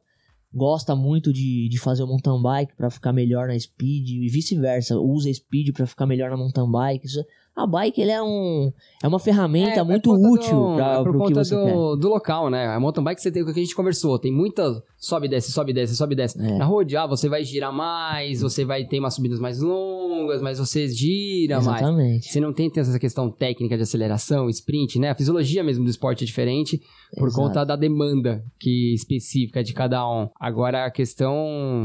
gosta 0.52 0.96
muito 0.96 1.32
de, 1.32 1.68
de 1.68 1.78
fazer 1.78 2.02
o 2.02 2.06
mountain 2.08 2.42
bike 2.42 2.74
pra 2.76 2.90
ficar 2.90 3.12
melhor 3.12 3.46
na 3.46 3.56
speed 3.58 4.08
e 4.08 4.28
vice-versa. 4.28 4.98
Usa 4.98 5.32
speed 5.32 5.72
pra 5.72 5.86
ficar 5.86 6.04
melhor 6.06 6.30
na 6.30 6.36
mountain 6.36 6.68
bike. 6.70 7.06
Isso- 7.06 7.24
a 7.62 7.66
bike 7.66 8.00
ele 8.00 8.10
é, 8.10 8.22
um, 8.22 8.72
é 9.02 9.08
uma 9.08 9.18
ferramenta 9.18 9.80
É, 9.80 9.82
muito 9.82 10.10
por 10.10 10.16
conta 10.20 10.28
útil 10.30 10.56
do, 10.56 10.80
é 10.80 11.02
por 11.04 11.16
conta 11.18 11.44
você 11.44 11.54
quer. 11.56 11.72
do, 11.72 11.96
do 11.96 12.08
local, 12.08 12.50
né? 12.50 12.66
A 12.68 12.80
mountain 12.80 13.02
bike 13.02 13.20
você 13.20 13.30
tem 13.30 13.42
o 13.42 13.46
que 13.46 13.52
a 13.52 13.62
gente 13.62 13.74
conversou, 13.74 14.18
tem 14.18 14.32
muita 14.32 14.82
sobe 14.98 15.28
desce, 15.28 15.50
sobe 15.52 15.72
desce, 15.72 15.96
sobe 15.96 16.14
desce. 16.14 16.38
É. 16.40 16.58
Na 16.58 16.64
road, 16.64 16.96
ah, 16.96 17.06
você 17.06 17.28
vai 17.28 17.42
girar 17.44 17.72
mais, 17.72 18.40
você 18.42 18.64
vai 18.64 18.84
ter 18.84 18.98
umas 18.98 19.14
subidas 19.14 19.40
mais 19.40 19.60
longas, 19.60 20.42
mas 20.42 20.58
você 20.58 20.88
gira 20.88 21.60
mais. 21.60 21.80
Exatamente. 21.80 22.32
Você 22.32 22.40
não 22.40 22.52
tem 22.52 22.70
essa 22.76 22.98
questão 22.98 23.30
técnica 23.30 23.76
de 23.76 23.82
aceleração, 23.82 24.48
sprint, 24.48 24.98
né? 24.98 25.10
A 25.10 25.14
fisiologia 25.14 25.64
mesmo 25.64 25.84
do 25.84 25.90
esporte 25.90 26.24
é 26.24 26.26
diferente 26.26 26.80
por 27.16 27.28
Exato. 27.28 27.42
conta 27.42 27.64
da 27.64 27.76
demanda 27.76 28.44
que 28.58 28.94
específica 28.94 29.62
de 29.64 29.72
cada 29.72 30.06
um. 30.08 30.28
Agora 30.38 30.84
a 30.84 30.90
questão 30.90 31.84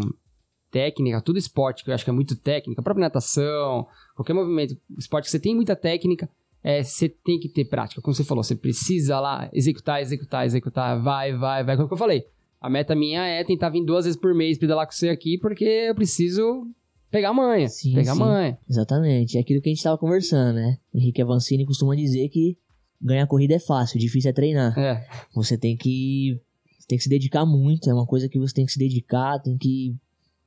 técnica, 0.75 1.21
tudo 1.21 1.39
esporte 1.39 1.85
que 1.85 1.89
eu 1.89 1.93
acho 1.93 2.03
que 2.03 2.09
é 2.09 2.13
muito 2.13 2.35
técnica, 2.35 2.81
a 2.81 2.83
própria 2.83 3.05
natação, 3.05 3.87
qualquer 4.13 4.33
movimento, 4.33 4.77
esporte 4.97 5.23
que 5.25 5.31
você 5.31 5.39
tem 5.39 5.55
muita 5.55 5.73
técnica, 5.73 6.29
é, 6.61 6.83
você 6.83 7.07
tem 7.07 7.39
que 7.39 7.47
ter 7.47 7.63
prática. 7.63 8.01
Como 8.01 8.13
você 8.13 8.25
falou, 8.25 8.43
você 8.43 8.55
precisa 8.55 9.17
lá 9.21 9.49
executar, 9.53 10.01
executar, 10.01 10.45
executar, 10.45 11.01
vai, 11.01 11.33
vai, 11.33 11.63
vai. 11.63 11.77
Como 11.77 11.87
eu 11.89 11.95
falei, 11.97 12.25
a 12.59 12.69
meta 12.69 12.93
minha 12.93 13.25
é 13.25 13.41
tentar 13.45 13.69
vir 13.69 13.85
duas 13.85 14.03
vezes 14.03 14.19
por 14.19 14.35
mês 14.35 14.57
pedalar 14.57 14.85
com 14.85 14.91
você 14.91 15.07
aqui, 15.07 15.37
porque 15.37 15.63
eu 15.63 15.95
preciso 15.95 16.67
pegar 17.09 17.29
a 17.29 17.33
manha, 17.33 17.69
Sim, 17.69 17.93
pegar 17.93 18.11
a 18.11 18.15
sim. 18.15 18.19
manha. 18.19 18.59
Exatamente, 18.69 19.37
é 19.37 19.39
aquilo 19.39 19.61
que 19.61 19.69
a 19.69 19.73
gente 19.73 19.83
tava 19.83 19.97
conversando, 19.97 20.55
né? 20.55 20.77
Henrique 20.93 21.21
Avancini 21.21 21.65
costuma 21.65 21.95
dizer 21.95 22.27
que 22.27 22.57
ganhar 23.01 23.25
corrida 23.27 23.53
é 23.53 23.59
fácil, 23.59 23.97
difícil 23.97 24.29
é 24.29 24.33
treinar. 24.33 24.77
É, 24.77 25.07
Você 25.33 25.57
tem 25.57 25.77
que 25.77 26.37
tem 26.85 26.97
que 26.97 27.03
se 27.03 27.09
dedicar 27.09 27.45
muito, 27.45 27.89
é 27.89 27.93
uma 27.93 28.05
coisa 28.05 28.27
que 28.27 28.37
você 28.37 28.53
tem 28.53 28.65
que 28.65 28.73
se 28.73 28.77
dedicar, 28.77 29.39
tem 29.39 29.57
que 29.57 29.95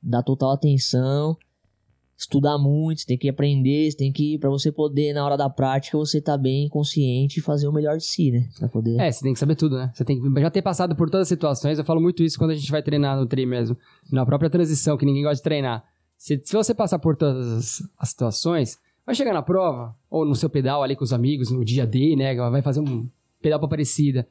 dar 0.01 0.23
total 0.23 0.51
atenção, 0.51 1.37
estudar 2.19 2.57
muito, 2.57 2.99
você 2.99 3.07
tem 3.07 3.17
que 3.17 3.29
aprender, 3.29 3.89
você 3.89 3.97
tem 3.97 4.11
que 4.11 4.37
para 4.37 4.49
você 4.49 4.71
poder 4.71 5.13
na 5.13 5.23
hora 5.23 5.37
da 5.37 5.49
prática 5.49 5.97
você 5.97 6.19
tá 6.19 6.37
bem 6.37 6.67
consciente 6.67 7.39
e 7.39 7.41
fazer 7.41 7.67
o 7.67 7.71
melhor 7.71 7.97
de 7.97 8.03
si, 8.03 8.29
né? 8.29 8.49
Pra 8.59 8.67
poder 8.67 8.99
É, 8.99 9.09
você 9.09 9.23
tem 9.23 9.33
que 9.33 9.39
saber 9.39 9.55
tudo, 9.55 9.77
né? 9.77 9.89
Você 9.93 10.03
tem 10.03 10.21
que 10.21 10.41
já 10.41 10.49
ter 10.49 10.61
passado 10.61 10.95
por 10.95 11.09
todas 11.09 11.23
as 11.23 11.29
situações. 11.29 11.79
Eu 11.79 11.85
falo 11.85 12.01
muito 12.01 12.21
isso 12.21 12.37
quando 12.37 12.51
a 12.51 12.55
gente 12.55 12.69
vai 12.69 12.83
treinar 12.83 13.17
no 13.17 13.25
tri 13.25 13.45
mesmo. 13.45 13.77
Na 14.11 14.25
própria 14.25 14.49
transição, 14.49 14.97
que 14.97 15.05
ninguém 15.05 15.23
gosta 15.23 15.37
de 15.37 15.43
treinar. 15.43 15.83
Se, 16.17 16.41
se 16.43 16.53
você 16.53 16.73
passar 16.73 16.99
por 16.99 17.15
todas 17.15 17.47
as, 17.47 17.89
as 17.97 18.09
situações, 18.09 18.77
vai 19.05 19.15
chegar 19.15 19.33
na 19.33 19.41
prova, 19.41 19.95
ou 20.09 20.25
no 20.25 20.35
seu 20.35 20.49
pedal 20.49 20.83
ali 20.83 20.97
com 20.97 21.05
os 21.05 21.13
amigos, 21.13 21.49
no 21.49 21.63
dia 21.63 21.87
D, 21.87 22.17
né? 22.17 22.35
Vai 22.35 22.61
fazer 22.61 22.81
um 22.81 23.07
pedal 23.41 23.59
pra 23.59 23.69
parecida. 23.69 24.27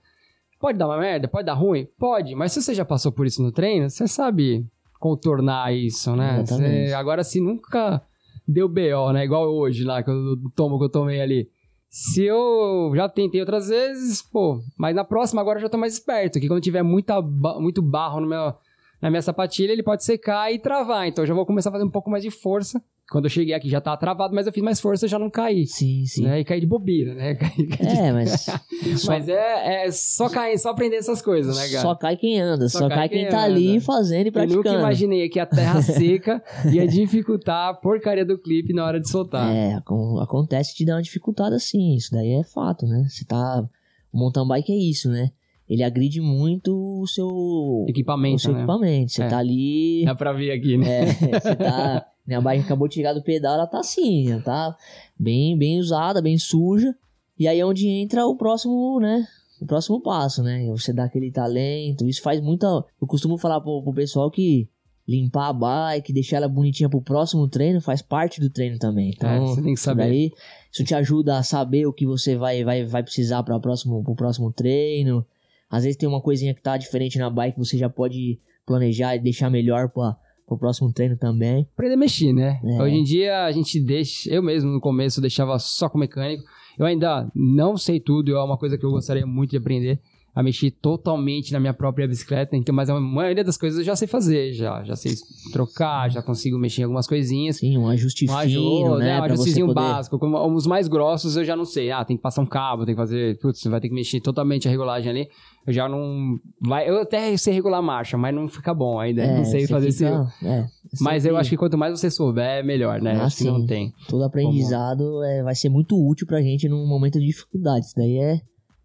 Pode 0.61 0.77
dar 0.77 0.87
uma 0.87 0.99
merda? 0.99 1.27
Pode 1.27 1.47
dar 1.47 1.55
ruim? 1.55 1.89
Pode, 1.99 2.35
mas 2.35 2.53
se 2.53 2.61
você 2.61 2.75
já 2.75 2.85
passou 2.85 3.13
por 3.13 3.27
isso 3.27 3.43
no 3.43 3.51
treino, 3.51 3.89
você 3.89 4.07
sabe 4.07 4.67
contornar 4.99 5.73
isso, 5.75 6.15
né? 6.17 6.39
Você- 6.47 6.93
agora, 6.95 7.23
se 7.25 7.41
nunca 7.41 8.03
deu 8.47 8.69
BO, 8.69 9.13
né? 9.13 9.25
Igual 9.25 9.55
hoje 9.55 9.85
lá, 9.85 10.03
que 10.03 10.11
eu, 10.11 10.37
do 10.37 10.51
tomo 10.51 10.79
que 10.79 10.85
eu 10.85 10.89
tomei 10.91 11.21
ali. 11.21 11.49
Se 11.91 12.23
eu 12.25 12.93
já 12.95 13.09
tentei 13.09 13.41
outras 13.41 13.69
vezes, 13.69 14.21
pô, 14.21 14.61
mas 14.77 14.95
na 14.95 15.05
próxima 15.05 15.41
agora 15.41 15.59
eu 15.59 15.63
já 15.63 15.69
tô 15.69 15.79
mais 15.79 15.95
esperto, 15.95 16.39
que 16.39 16.47
quando 16.49 16.61
tiver 16.61 16.83
muita, 16.83 17.21
muito 17.23 17.81
barro 17.81 18.21
no 18.21 18.27
meu, 18.27 18.53
na 19.01 19.09
minha 19.11 19.23
sapatilha, 19.23 19.73
ele 19.73 19.83
pode 19.83 20.05
secar 20.05 20.53
e 20.53 20.59
travar. 20.59 21.07
Então 21.09 21.23
eu 21.25 21.29
já 21.29 21.35
vou 21.35 21.47
começar 21.47 21.71
a 21.71 21.73
fazer 21.73 21.85
um 21.85 21.91
pouco 21.91 22.11
mais 22.11 22.23
de 22.23 22.31
força, 22.31 22.83
quando 23.11 23.25
eu 23.25 23.31
cheguei 23.31 23.55
aqui 23.55 23.69
já 23.69 23.81
tava 23.81 23.97
travado, 23.97 24.35
mas 24.35 24.47
eu 24.47 24.53
fiz 24.53 24.63
mais 24.63 24.81
força 24.81 25.07
e 25.07 25.09
já 25.09 25.19
não 25.19 25.31
caí. 25.31 25.67
Sim, 25.67 26.05
sim. 26.07 26.25
Né? 26.25 26.41
E 26.41 26.45
caí 26.45 26.61
de 26.61 26.67
bobeira, 26.67 27.15
né? 27.15 27.35
Caí, 27.41 27.67
caí 27.67 27.87
de... 27.89 27.97
É, 27.99 28.13
mas. 28.13 28.31
só, 29.01 29.13
Mas 29.13 29.29
é, 29.29 29.87
é 29.87 29.91
só 29.91 30.29
cair, 30.29 30.59
só 30.59 30.71
aprender 30.71 30.97
essas 30.97 31.23
coisas, 31.23 31.57
né, 31.57 31.69
cara? 31.69 31.81
só 31.83 31.95
cai 31.95 32.17
quem 32.17 32.39
anda, 32.41 32.69
Só 32.69 32.81
só, 32.81 32.89
cai 32.89 32.99
cai 32.99 33.09
quem, 33.09 33.19
quem 33.23 33.29
tá 33.31 33.43
ali 33.43 33.73
anda. 33.77 33.81
fazendo 33.81 34.27
e 34.27 34.29
Eu 34.29 34.33
nunca 34.33 34.47
praticando. 34.49 34.79
imaginei 34.81 35.29
que 35.29 35.41
a 35.41 35.47
terra 35.47 35.81
seca 35.83 36.43
ia 36.73 36.87
dificultar 36.87 37.71
a 37.71 37.75
porcaria 37.75 38.25
do 38.25 38.39
clipe 38.39 38.73
na 38.75 38.85
hora 38.85 39.01
de 39.01 39.09
soltar. 39.09 39.55
É, 39.55 39.75
acon- 39.75 40.21
acontece 40.21 40.77
de 40.77 40.85
dar 40.85 40.97
uma 40.97 41.03
dificuldade 41.03 41.55
assim, 41.55 41.95
isso 41.95 42.11
daí 42.13 42.33
é 42.33 42.45
fato, 42.45 42.87
né? 42.87 43.07
Você 43.09 43.25
tá. 43.25 43.65
O 44.13 44.19
mountain 44.19 44.47
bike 44.47 44.73
é 44.73 44.77
isso, 44.77 45.09
né? 45.11 45.31
Ele 45.69 45.83
agride 45.83 46.21
muito 46.21 46.75
o 47.03 47.07
seu, 47.07 47.27
o 47.29 47.85
Equipamento, 47.89 48.41
seu 48.41 48.53
né? 48.53 48.59
equipamento. 48.61 49.13
Você 49.13 49.23
É. 49.23 49.29
tá 49.29 49.39
ali. 49.39 50.03
Dá 50.07 50.15
pra 50.15 50.33
ver 50.33 50.51
aqui, 50.53 50.79
né? 50.79 51.03
É, 51.03 51.13
você 51.41 51.57
tá. 51.57 52.07
Minha 52.29 52.43
bike 52.43 52.65
acabou 52.65 52.87
de 52.87 52.95
chegar 52.97 53.15
do 53.15 53.23
pedal, 53.23 53.55
ela 53.55 53.67
tá 53.67 53.79
assim, 53.81 54.31
ela 54.31 54.43
tá 54.43 54.77
bem, 55.19 55.57
bem 55.57 55.79
usada, 55.81 56.21
bem 56.21 56.37
suja. 56.37 56.95
E 57.39 57.49
aí 57.49 57.59
é 57.59 57.65
onde 57.65 57.89
entra 57.89 58.27
o 58.27 58.37
próximo, 58.37 59.01
né? 59.01 59.27
O 59.63 59.65
próximo 59.67 59.99
passo, 60.03 60.43
né? 60.43 60.67
Você 60.67 60.93
dá 60.93 61.05
aquele 61.05 61.33
talento. 61.33 62.07
Isso 62.07 62.21
faz 62.21 62.39
muita. 62.39 62.67
Eu 63.01 63.07
costumo 63.07 63.39
falar 63.39 63.63
pro, 63.63 63.83
pro 63.83 63.95
pessoal 63.95 64.31
que 64.31 64.69
limpar 65.09 65.49
a 65.49 65.53
bike, 65.55 66.13
deixar 66.13 66.37
ela 66.37 66.49
bonitinha 66.49 66.87
pro 66.91 67.01
próximo 67.01 67.49
treino 67.49 67.81
faz 67.81 68.03
parte 68.03 68.41
do 68.43 68.51
treino 68.51 68.79
também. 68.79 69.09
Então, 69.17 69.31
É, 69.31 69.41
você 69.41 69.63
tem 69.63 69.73
que 69.73 69.81
saber. 69.81 70.03
daí, 70.03 70.33
isso 70.71 70.85
te 70.85 70.95
ajuda 70.95 71.39
a 71.39 71.43
saber 71.43 71.87
o 71.87 71.95
que 71.95 72.05
você 72.05 72.37
vai, 72.37 72.63
vai, 72.63 72.85
vai 72.85 73.03
precisar 73.03 73.43
para 73.43 73.59
próximo, 73.59 74.05
pro 74.05 74.15
próximo 74.15 74.53
treino. 74.53 75.25
Às 75.71 75.85
vezes 75.85 75.97
tem 75.97 76.07
uma 76.07 76.21
coisinha 76.21 76.53
que 76.55 76.61
tá 76.61 76.77
diferente 76.77 77.19
na 77.19 77.31
bike, 77.31 77.59
você 77.59 77.79
já 77.79 77.89
pode 77.89 78.39
planejar 78.67 79.17
e 79.17 79.19
deixar 79.19 79.49
melhor 79.49 79.89
para 79.89 80.15
pro 80.49 80.59
próximo 80.59 80.91
treino 80.93 81.17
também. 81.17 81.69
Aprender 81.75 81.95
a 81.95 81.99
mexer, 81.99 82.33
né? 82.33 82.59
É. 82.65 82.83
Hoje 82.83 82.97
em 82.97 83.05
dia 83.05 83.45
a 83.45 83.53
gente 83.53 83.79
deixa. 83.79 84.33
Eu 84.33 84.43
mesmo 84.43 84.71
no 84.71 84.81
começo 84.81 85.21
deixava 85.21 85.59
só 85.59 85.89
com 85.89 85.99
mecânico. 85.99 86.43
Eu 86.79 86.87
ainda 86.87 87.31
não 87.35 87.77
sei 87.77 88.01
tudo, 88.01 88.35
é 88.35 88.43
uma 88.43 88.57
coisa 88.57 88.79
que 88.79 88.85
eu 88.85 88.91
gostaria 88.91 89.27
muito 89.27 89.51
de 89.51 89.59
aprender. 89.59 90.01
A 90.39 90.43
mexer 90.45 90.71
totalmente 90.71 91.53
na 91.53 91.59
minha 91.59 91.75
própria 91.75 92.07
bicicleta. 92.07 92.57
Então, 92.57 92.73
mas 92.73 92.89
a 92.89 93.01
maioria 93.01 93.43
das 93.43 93.57
coisas 93.57 93.81
eu 93.81 93.85
já 93.85 93.97
sei 93.97 94.07
fazer, 94.07 94.53
já. 94.53 94.85
Já 94.85 94.95
sei 94.95 95.13
trocar, 95.53 96.09
já 96.13 96.23
consigo 96.23 96.57
mexer 96.57 96.83
em 96.83 96.85
algumas 96.85 97.09
coisinhas. 97.09 97.57
Sim, 97.57 97.77
um 97.77 97.89
ajuste 97.89 98.25
Um 98.25 98.29
fino, 98.29 98.39
ajuste, 98.39 98.99
né? 99.05 99.21
Um 99.21 99.25
ajustezinho 99.25 99.67
poder... 99.67 99.81
básico. 99.81 100.17
Como 100.17 100.55
os 100.55 100.65
mais 100.65 100.87
grossos 100.87 101.37
eu 101.37 101.45
já 101.45 101.57
não 101.57 101.65
sei. 101.65 101.91
Ah, 101.91 102.05
tem 102.05 102.17
que 102.17 102.23
passar 102.23 102.41
um 102.43 102.47
cabo, 102.47 102.87
tem 102.87 102.95
que 102.95 103.01
fazer. 103.01 103.37
Putz, 103.41 103.59
você 103.61 103.69
vai 103.69 103.81
ter 103.81 103.89
que 103.89 103.95
mexer 103.97 104.21
totalmente 104.21 104.69
a 104.69 104.71
regulagem 104.71 105.11
ali. 105.11 105.29
Eu 105.67 105.73
já 105.73 105.89
não. 105.89 106.37
Vai, 106.61 106.89
eu 106.89 107.01
até 107.01 107.37
sei 107.37 107.53
regular 107.55 107.81
a 107.81 107.83
marcha, 107.83 108.17
mas 108.17 108.33
não 108.33 108.47
fica 108.47 108.73
bom 108.73 109.01
ainda. 109.01 109.23
É, 109.25 109.39
não 109.39 109.45
sei 109.45 109.67
fazer 109.67 109.91
fica- 109.91 110.25
esse. 110.39 110.47
é, 110.47 110.67
Mas 111.01 111.27
eu 111.27 111.37
acho 111.37 111.51
que 111.51 111.57
quanto 111.57 111.77
mais 111.77 111.99
você 111.99 112.13
souber, 112.13 112.45
é 112.45 112.63
melhor, 112.63 113.03
né? 113.03 113.17
Ah, 113.21 113.25
acho 113.25 113.39
que 113.39 113.45
não 113.45 113.59
sim. 113.63 113.67
tem. 113.67 113.93
todo 114.09 114.23
aprendizado 114.23 115.21
é, 115.25 115.43
vai 115.43 115.57
ser 115.57 115.69
muito 115.69 115.97
útil 116.01 116.29
pra 116.29 116.41
gente 116.41 116.69
num 116.69 116.87
momento 116.87 117.19
de 117.19 117.27
dificuldade. 117.27 117.87
Isso 117.87 117.95
daí 117.97 118.19
é, 118.19 118.41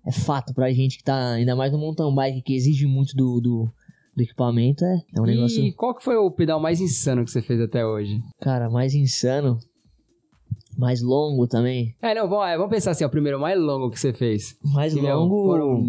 é 0.06 0.12
fato 0.12 0.54
pra 0.54 0.72
gente 0.72 0.98
que 0.98 1.04
tá, 1.04 1.32
ainda 1.34 1.56
mais 1.56 1.72
no 1.72 1.78
mountain 1.78 2.14
bike, 2.14 2.42
que 2.42 2.56
exige 2.56 2.86
muito 2.86 3.16
do, 3.16 3.40
do, 3.42 3.70
do 4.16 4.22
equipamento. 4.24 4.84
É, 4.84 5.02
é 5.16 5.22
um 5.22 5.26
negócio, 5.26 5.64
E 5.64 5.72
qual 5.72 5.96
que 5.96 6.04
foi 6.04 6.16
o 6.18 6.30
pedal 6.32 6.60
mais 6.60 6.80
insano 6.82 7.24
que 7.24 7.32
você 7.32 7.42
fez 7.42 7.60
até 7.62 7.86
hoje? 7.86 8.22
cara, 8.40 8.70
mais 8.70 8.94
insano. 8.94 9.58
Mais 10.78 11.04
longo 11.04 11.46
também. 11.48 11.94
É, 12.02 12.16
não, 12.16 12.28
vamos, 12.28 12.48
é, 12.48 12.58
vamos 12.58 12.72
pensar 12.72 12.92
assim, 12.92 13.04
ó, 13.04 13.08
o 13.08 13.12
primeiro 13.12 13.40
mais 13.40 13.60
longo 13.60 13.92
que 13.92 14.00
você 14.00 14.12
fez. 14.12 14.58
Mais 14.74 14.92
Que, 14.94 15.00
meu, 15.02 15.20
longo. 15.20 15.46
foram- 15.46 15.84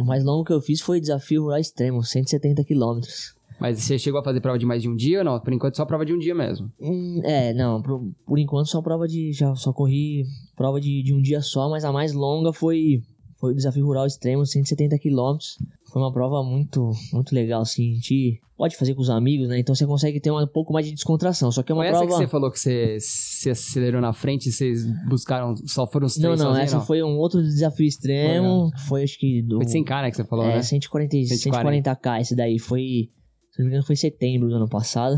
O 0.00 0.04
mais 0.04 0.24
longo 0.24 0.44
que 0.44 0.52
eu 0.52 0.62
fiz 0.62 0.80
foi 0.80 0.98
desafio 0.98 1.42
rural 1.42 1.58
extremo, 1.58 2.02
170 2.02 2.64
quilômetros. 2.64 3.34
Mas 3.60 3.82
você 3.82 3.98
chegou 3.98 4.18
a 4.20 4.24
fazer 4.24 4.40
prova 4.40 4.58
de 4.58 4.64
mais 4.64 4.80
de 4.80 4.88
um 4.88 4.94
dia 4.96 5.18
ou 5.18 5.24
não? 5.24 5.38
Por 5.40 5.52
enquanto 5.52 5.76
só 5.76 5.84
prova 5.84 6.06
de 6.06 6.14
um 6.14 6.18
dia 6.18 6.34
mesmo. 6.34 6.70
Hum, 6.80 7.20
é, 7.24 7.52
não, 7.52 7.82
por, 7.82 8.00
por 8.24 8.38
enquanto 8.38 8.68
só 8.68 8.80
prova 8.80 9.06
de. 9.06 9.32
Já 9.32 9.54
só 9.56 9.72
corri 9.74 10.24
prova 10.56 10.80
de, 10.80 11.02
de 11.02 11.12
um 11.12 11.20
dia 11.20 11.42
só, 11.42 11.68
mas 11.68 11.84
a 11.84 11.92
mais 11.92 12.12
longa 12.14 12.52
foi, 12.52 13.02
foi 13.38 13.52
o 13.52 13.54
desafio 13.54 13.84
rural 13.86 14.06
extremo, 14.06 14.44
170 14.44 14.98
quilômetros. 14.98 15.58
Foi 15.92 16.02
uma 16.02 16.12
prova 16.12 16.42
muito, 16.42 16.90
muito 17.12 17.34
legal, 17.34 17.62
assim. 17.62 17.92
A 17.92 17.94
gente 17.94 18.40
pode 18.56 18.76
fazer 18.76 18.94
com 18.94 19.00
os 19.00 19.08
amigos, 19.08 19.48
né? 19.48 19.60
Então 19.60 19.74
você 19.74 19.86
consegue 19.86 20.20
ter 20.20 20.30
um 20.32 20.46
pouco 20.46 20.72
mais 20.72 20.84
de 20.84 20.92
descontração. 20.92 21.50
Só 21.52 21.62
que 21.62 21.70
é 21.70 21.74
uma 21.74 21.82
Foi 21.82 21.88
essa 21.88 21.98
prova. 21.98 22.12
que 22.12 22.18
você 22.18 22.28
falou 22.28 22.50
que 22.50 22.58
você 22.58 22.98
se 23.00 23.48
acelerou 23.48 24.00
na 24.00 24.12
frente 24.12 24.48
e 24.48 24.52
vocês 24.52 24.84
buscaram, 25.08 25.54
só 25.66 25.86
foram 25.86 26.06
os 26.06 26.16
Não, 26.16 26.30
três 26.30 26.40
não, 26.40 26.46
sozinhos, 26.48 26.72
essa 26.72 26.80
foi 26.84 27.02
um 27.02 27.16
outro 27.16 27.40
desafio 27.40 27.86
extremo, 27.86 28.70
que 28.72 28.80
foi 28.82 29.04
acho 29.04 29.18
que 29.18 29.40
do. 29.40 29.56
Foi 29.56 29.66
de 29.66 29.72
100k, 29.72 30.02
né, 30.02 30.10
que 30.10 30.16
você 30.16 30.24
falou, 30.24 30.44
é, 30.44 30.56
né? 30.56 30.62
140, 30.62 31.16
140. 31.36 31.90
140k 31.94 32.20
esse 32.20 32.34
daí. 32.34 32.58
Foi, 32.58 33.08
se 33.52 33.58
não 33.60 33.66
me 33.66 33.70
engano, 33.70 33.86
foi 33.86 33.94
setembro 33.94 34.48
do 34.48 34.56
ano 34.56 34.68
passado. 34.68 35.16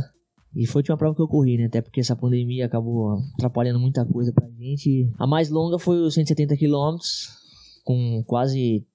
E 0.54 0.66
foi 0.66 0.80
a 0.80 0.82
última 0.82 0.96
prova 0.96 1.14
que 1.14 1.22
eu 1.22 1.28
corri, 1.28 1.56
né? 1.56 1.66
Até 1.66 1.80
porque 1.80 2.00
essa 2.00 2.16
pandemia 2.16 2.66
acabou 2.66 3.16
atrapalhando 3.34 3.78
muita 3.78 4.04
coisa 4.04 4.32
pra 4.32 4.48
gente. 4.58 5.08
A 5.18 5.26
mais 5.26 5.48
longa 5.48 5.78
foi 5.78 6.00
os 6.00 6.12
170 6.14 6.56
km, 6.56 6.96
com 7.90 8.22
quase 8.24 8.86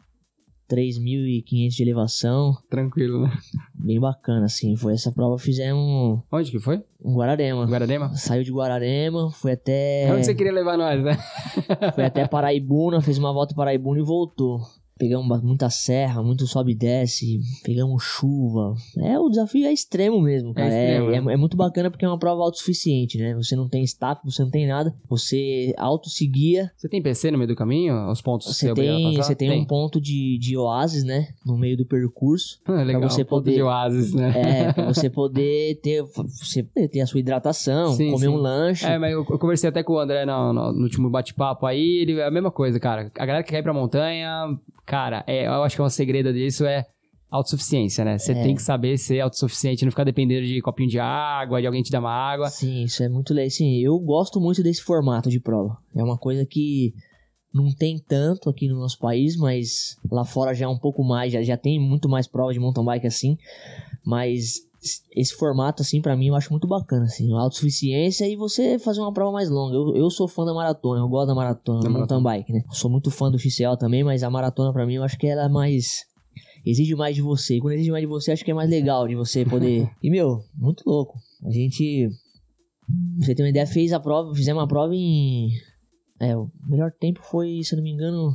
3.500 0.69 1.69
de 1.69 1.83
elevação. 1.83 2.53
Tranquilo, 2.69 3.23
né? 3.23 3.37
Bem 3.73 3.99
bacana, 3.99 4.45
assim. 4.45 4.73
Foi 4.77 4.93
essa 4.93 5.11
prova, 5.11 5.37
fizemos 5.37 6.21
Onde 6.31 6.49
que 6.49 6.59
foi? 6.59 6.81
em 7.03 7.13
Guararema. 7.13 7.65
Guaradema? 7.65 8.15
Saiu 8.15 8.43
de 8.43 8.53
Guararema, 8.53 9.29
foi 9.31 9.51
até. 9.51 10.03
É 10.05 10.13
onde 10.13 10.25
você 10.25 10.33
queria 10.33 10.53
levar 10.53 10.77
nós, 10.77 11.03
né? 11.03 11.17
Foi 11.93 12.05
até 12.05 12.25
Paraibuna, 12.25 13.01
fez 13.01 13.17
uma 13.17 13.33
volta 13.33 13.53
em 13.53 13.57
Paraibuna 13.57 13.99
e 13.99 14.03
voltou. 14.03 14.61
Pegamos 14.97 15.41
muita 15.43 15.69
serra, 15.69 16.23
muito 16.23 16.47
sobe 16.47 16.71
e 16.71 16.75
desce, 16.75 17.41
pegamos 17.65 18.01
chuva. 18.01 18.73
É, 18.97 19.19
o 19.19 19.27
desafio 19.27 19.65
é 19.65 19.73
extremo 19.73 20.21
mesmo, 20.21 20.53
cara. 20.53 20.73
É, 20.73 20.97
extremo, 20.99 21.29
é, 21.29 21.33
é 21.33 21.37
muito 21.37 21.57
bacana 21.57 21.91
porque 21.91 22.05
é 22.05 22.07
uma 22.07 22.17
prova 22.17 22.41
autossuficiente, 22.43 23.17
né? 23.17 23.35
Você 23.35 23.57
não 23.57 23.67
tem 23.67 23.83
staff, 23.83 24.21
você 24.23 24.41
não 24.41 24.49
tem 24.49 24.65
nada. 24.65 24.95
Você 25.09 25.73
auto 25.77 26.09
se 26.09 26.25
guia. 26.25 26.71
Você 26.77 26.87
tem 26.87 27.01
PC 27.01 27.29
no 27.29 27.37
meio 27.37 27.49
do 27.49 27.57
caminho? 27.57 28.09
Os 28.09 28.21
pontos 28.21 28.47
Você 28.55 28.69
é 28.69 28.73
tem, 28.73 29.17
você 29.17 29.35
tem, 29.35 29.51
um 29.51 29.65
ponto 29.65 29.99
de, 29.99 30.37
de 30.37 30.55
oásis, 30.55 31.03
né? 31.03 31.27
No 31.45 31.57
meio 31.57 31.75
do 31.75 31.85
percurso. 31.85 32.61
Ah, 32.65 32.71
legal, 32.83 33.01
pra 33.01 33.09
você 33.09 33.23
um 33.23 33.25
ponto 33.25 33.43
poder- 33.43 33.55
de 33.55 33.61
oásis, 33.63 34.13
né? 34.13 34.33
É, 34.69 34.71
pra 34.73 34.85
você 34.93 35.09
poder 35.09 35.75
ter, 35.81 36.03
você 36.03 36.63
poder 36.63 36.87
ter 36.87 37.01
a 37.01 37.05
sua 37.05 37.19
hidratação, 37.19 37.91
Sim, 37.95 38.11
comer 38.11 38.27
sim. 38.27 38.31
um 38.31 38.37
lanche. 38.37 38.85
É, 38.85 38.97
mas 38.97 39.11
eu, 39.11 39.25
eu 39.29 39.37
conversei 39.37 39.69
até 39.69 39.83
com 39.83 39.91
o 39.91 39.99
André 39.99 40.25
no, 40.25 40.53
no- 40.53 40.71
no 40.71 40.83
último 40.83 41.09
bate-papo 41.09 41.65
aí, 41.65 41.97
ele, 42.01 42.13
é 42.17 42.25
a 42.27 42.31
mesma 42.31 42.49
coisa, 42.49 42.79
cara. 42.79 43.11
A 43.19 43.25
galera 43.25 43.43
que 43.43 43.49
quer 43.51 43.59
ir 43.59 43.63
pra 43.63 43.73
montanha, 43.73 44.57
cara, 44.85 45.23
é, 45.27 45.47
eu 45.47 45.63
acho 45.63 45.75
que 45.75 45.81
é 45.81 45.85
um 45.85 45.89
segredo 45.89 46.31
disso 46.33 46.65
é 46.65 46.85
autossuficiência, 47.29 48.05
né? 48.05 48.17
Você 48.17 48.31
É. 48.31 48.43
tem 48.43 48.55
que 48.55 48.61
saber 48.61 48.97
ser 48.97 49.19
autossuficiente, 49.19 49.83
não 49.83 49.91
ficar 49.91 50.03
dependendo 50.03 50.45
de 50.45 50.61
copinho 50.61 50.89
de 50.89 50.99
água, 50.99 51.59
de 51.59 51.67
alguém 51.67 51.81
te 51.81 51.91
dar 51.91 51.99
uma 51.99 52.11
água. 52.11 52.49
Sim, 52.49 52.83
isso 52.83 53.03
é 53.03 53.09
muito 53.09 53.33
legal. 53.33 53.49
Sim, 53.49 53.77
eu 53.81 53.97
gosto 53.99 54.39
muito 54.39 54.63
desse 54.63 54.81
formato 54.81 55.29
de 55.29 55.39
prova. 55.39 55.77
É 55.95 56.03
uma 56.03 56.17
coisa 56.17 56.45
que 56.45 56.93
não 57.53 57.73
tem 57.73 57.97
tanto 58.07 58.49
aqui 58.49 58.67
no 58.67 58.77
nosso 58.79 58.97
país, 58.99 59.35
mas 59.37 59.97
lá 60.09 60.23
fora 60.23 60.53
já 60.53 60.65
é 60.65 60.67
um 60.69 60.77
pouco 60.77 61.03
mais, 61.03 61.33
já, 61.33 61.41
já 61.41 61.57
tem 61.57 61.79
muito 61.79 62.07
mais 62.07 62.27
prova 62.27 62.53
de 62.53 62.59
mountain 62.59 62.85
bike 62.85 63.07
assim. 63.07 63.37
Mas 64.05 64.59
esse 65.15 65.33
formato, 65.35 65.81
assim, 65.81 66.01
pra 66.01 66.15
mim, 66.15 66.27
eu 66.27 66.35
acho 66.35 66.51
muito 66.51 66.67
bacana, 66.67 67.05
assim. 67.05 67.31
Autossuficiência 67.33 68.27
e 68.27 68.35
você 68.35 68.79
fazer 68.79 69.01
uma 69.01 69.13
prova 69.13 69.31
mais 69.31 69.49
longa. 69.49 69.75
Eu, 69.75 69.95
eu 69.95 70.09
sou 70.09 70.27
fã 70.27 70.45
da 70.45 70.53
maratona, 70.53 71.01
eu 71.01 71.07
gosto 71.07 71.27
da 71.27 71.35
maratona, 71.35 71.81
Da 71.81 71.89
mountain 71.89 72.21
bike, 72.21 72.53
né? 72.53 72.63
Sou 72.71 72.89
muito 72.89 73.11
fã 73.11 73.29
do 73.29 73.39
XCL 73.39 73.77
também, 73.77 74.03
mas 74.03 74.23
a 74.23 74.29
maratona 74.29 74.71
pra 74.71 74.85
mim, 74.85 74.95
eu 74.95 75.03
acho 75.03 75.17
que 75.17 75.27
ela 75.27 75.45
é 75.45 75.49
mais... 75.49 76.03
Exige 76.65 76.95
mais 76.95 77.15
de 77.15 77.21
você. 77.21 77.57
E 77.57 77.59
quando 77.59 77.73
exige 77.73 77.91
mais 77.91 78.01
de 78.01 78.07
você, 78.07 78.31
acho 78.31 78.43
que 78.43 78.51
é 78.51 78.53
mais 78.53 78.69
legal 78.69 79.07
de 79.07 79.15
você 79.15 79.45
poder... 79.45 79.89
e, 80.01 80.09
meu, 80.09 80.39
muito 80.55 80.83
louco. 80.85 81.13
A 81.45 81.51
gente... 81.51 82.09
Pra 83.17 83.25
você 83.25 83.35
ter 83.35 83.43
uma 83.43 83.49
ideia, 83.49 83.67
fez 83.67 83.93
a 83.93 83.99
prova, 83.99 84.33
fizemos 84.33 84.63
a 84.63 84.67
prova 84.67 84.93
em... 84.95 85.49
É, 86.19 86.35
o 86.35 86.47
melhor 86.67 86.91
tempo 86.99 87.19
foi, 87.21 87.61
se 87.63 87.73
eu 87.73 87.77
não 87.77 87.83
me 87.83 87.91
engano... 87.91 88.31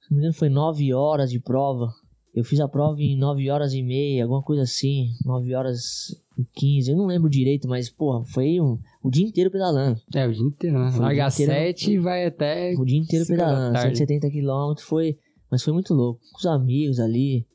Se 0.00 0.10
não 0.10 0.16
me 0.16 0.22
engano, 0.22 0.34
foi 0.34 0.48
9 0.48 0.94
horas 0.94 1.30
de 1.30 1.40
prova. 1.40 1.88
Eu 2.36 2.44
fiz 2.44 2.60
a 2.60 2.68
prova 2.68 3.00
em 3.00 3.16
9 3.16 3.48
horas 3.50 3.72
e 3.72 3.82
meia, 3.82 4.24
alguma 4.24 4.42
coisa 4.42 4.62
assim. 4.62 5.08
9 5.24 5.54
horas 5.54 6.10
e 6.36 6.44
15, 6.44 6.90
eu 6.90 6.96
não 6.98 7.06
lembro 7.06 7.30
direito, 7.30 7.66
mas, 7.66 7.88
porra, 7.88 8.22
foi 8.26 8.60
um, 8.60 8.78
o 9.02 9.10
dia 9.10 9.26
inteiro 9.26 9.50
pedalando. 9.50 9.98
É, 10.14 10.28
o 10.28 10.32
dia 10.32 10.44
inteiro, 10.44 10.78
né? 10.78 10.90
Foi 10.90 11.00
Larga 11.00 11.14
dia 11.14 11.24
às 11.24 11.40
inteiro. 11.40 11.52
7 11.52 11.92
e 11.92 11.98
vai 11.98 12.26
até. 12.26 12.74
O 12.76 12.84
dia 12.84 12.98
inteiro 12.98 13.26
pedalando, 13.26 13.72
tarde. 13.72 13.96
170 13.96 14.30
km, 14.30 14.82
foi... 14.82 15.18
Mas 15.50 15.62
foi 15.62 15.72
muito 15.72 15.94
louco. 15.94 16.20
Com 16.30 16.38
os 16.38 16.44
amigos 16.44 17.00
ali, 17.00 17.46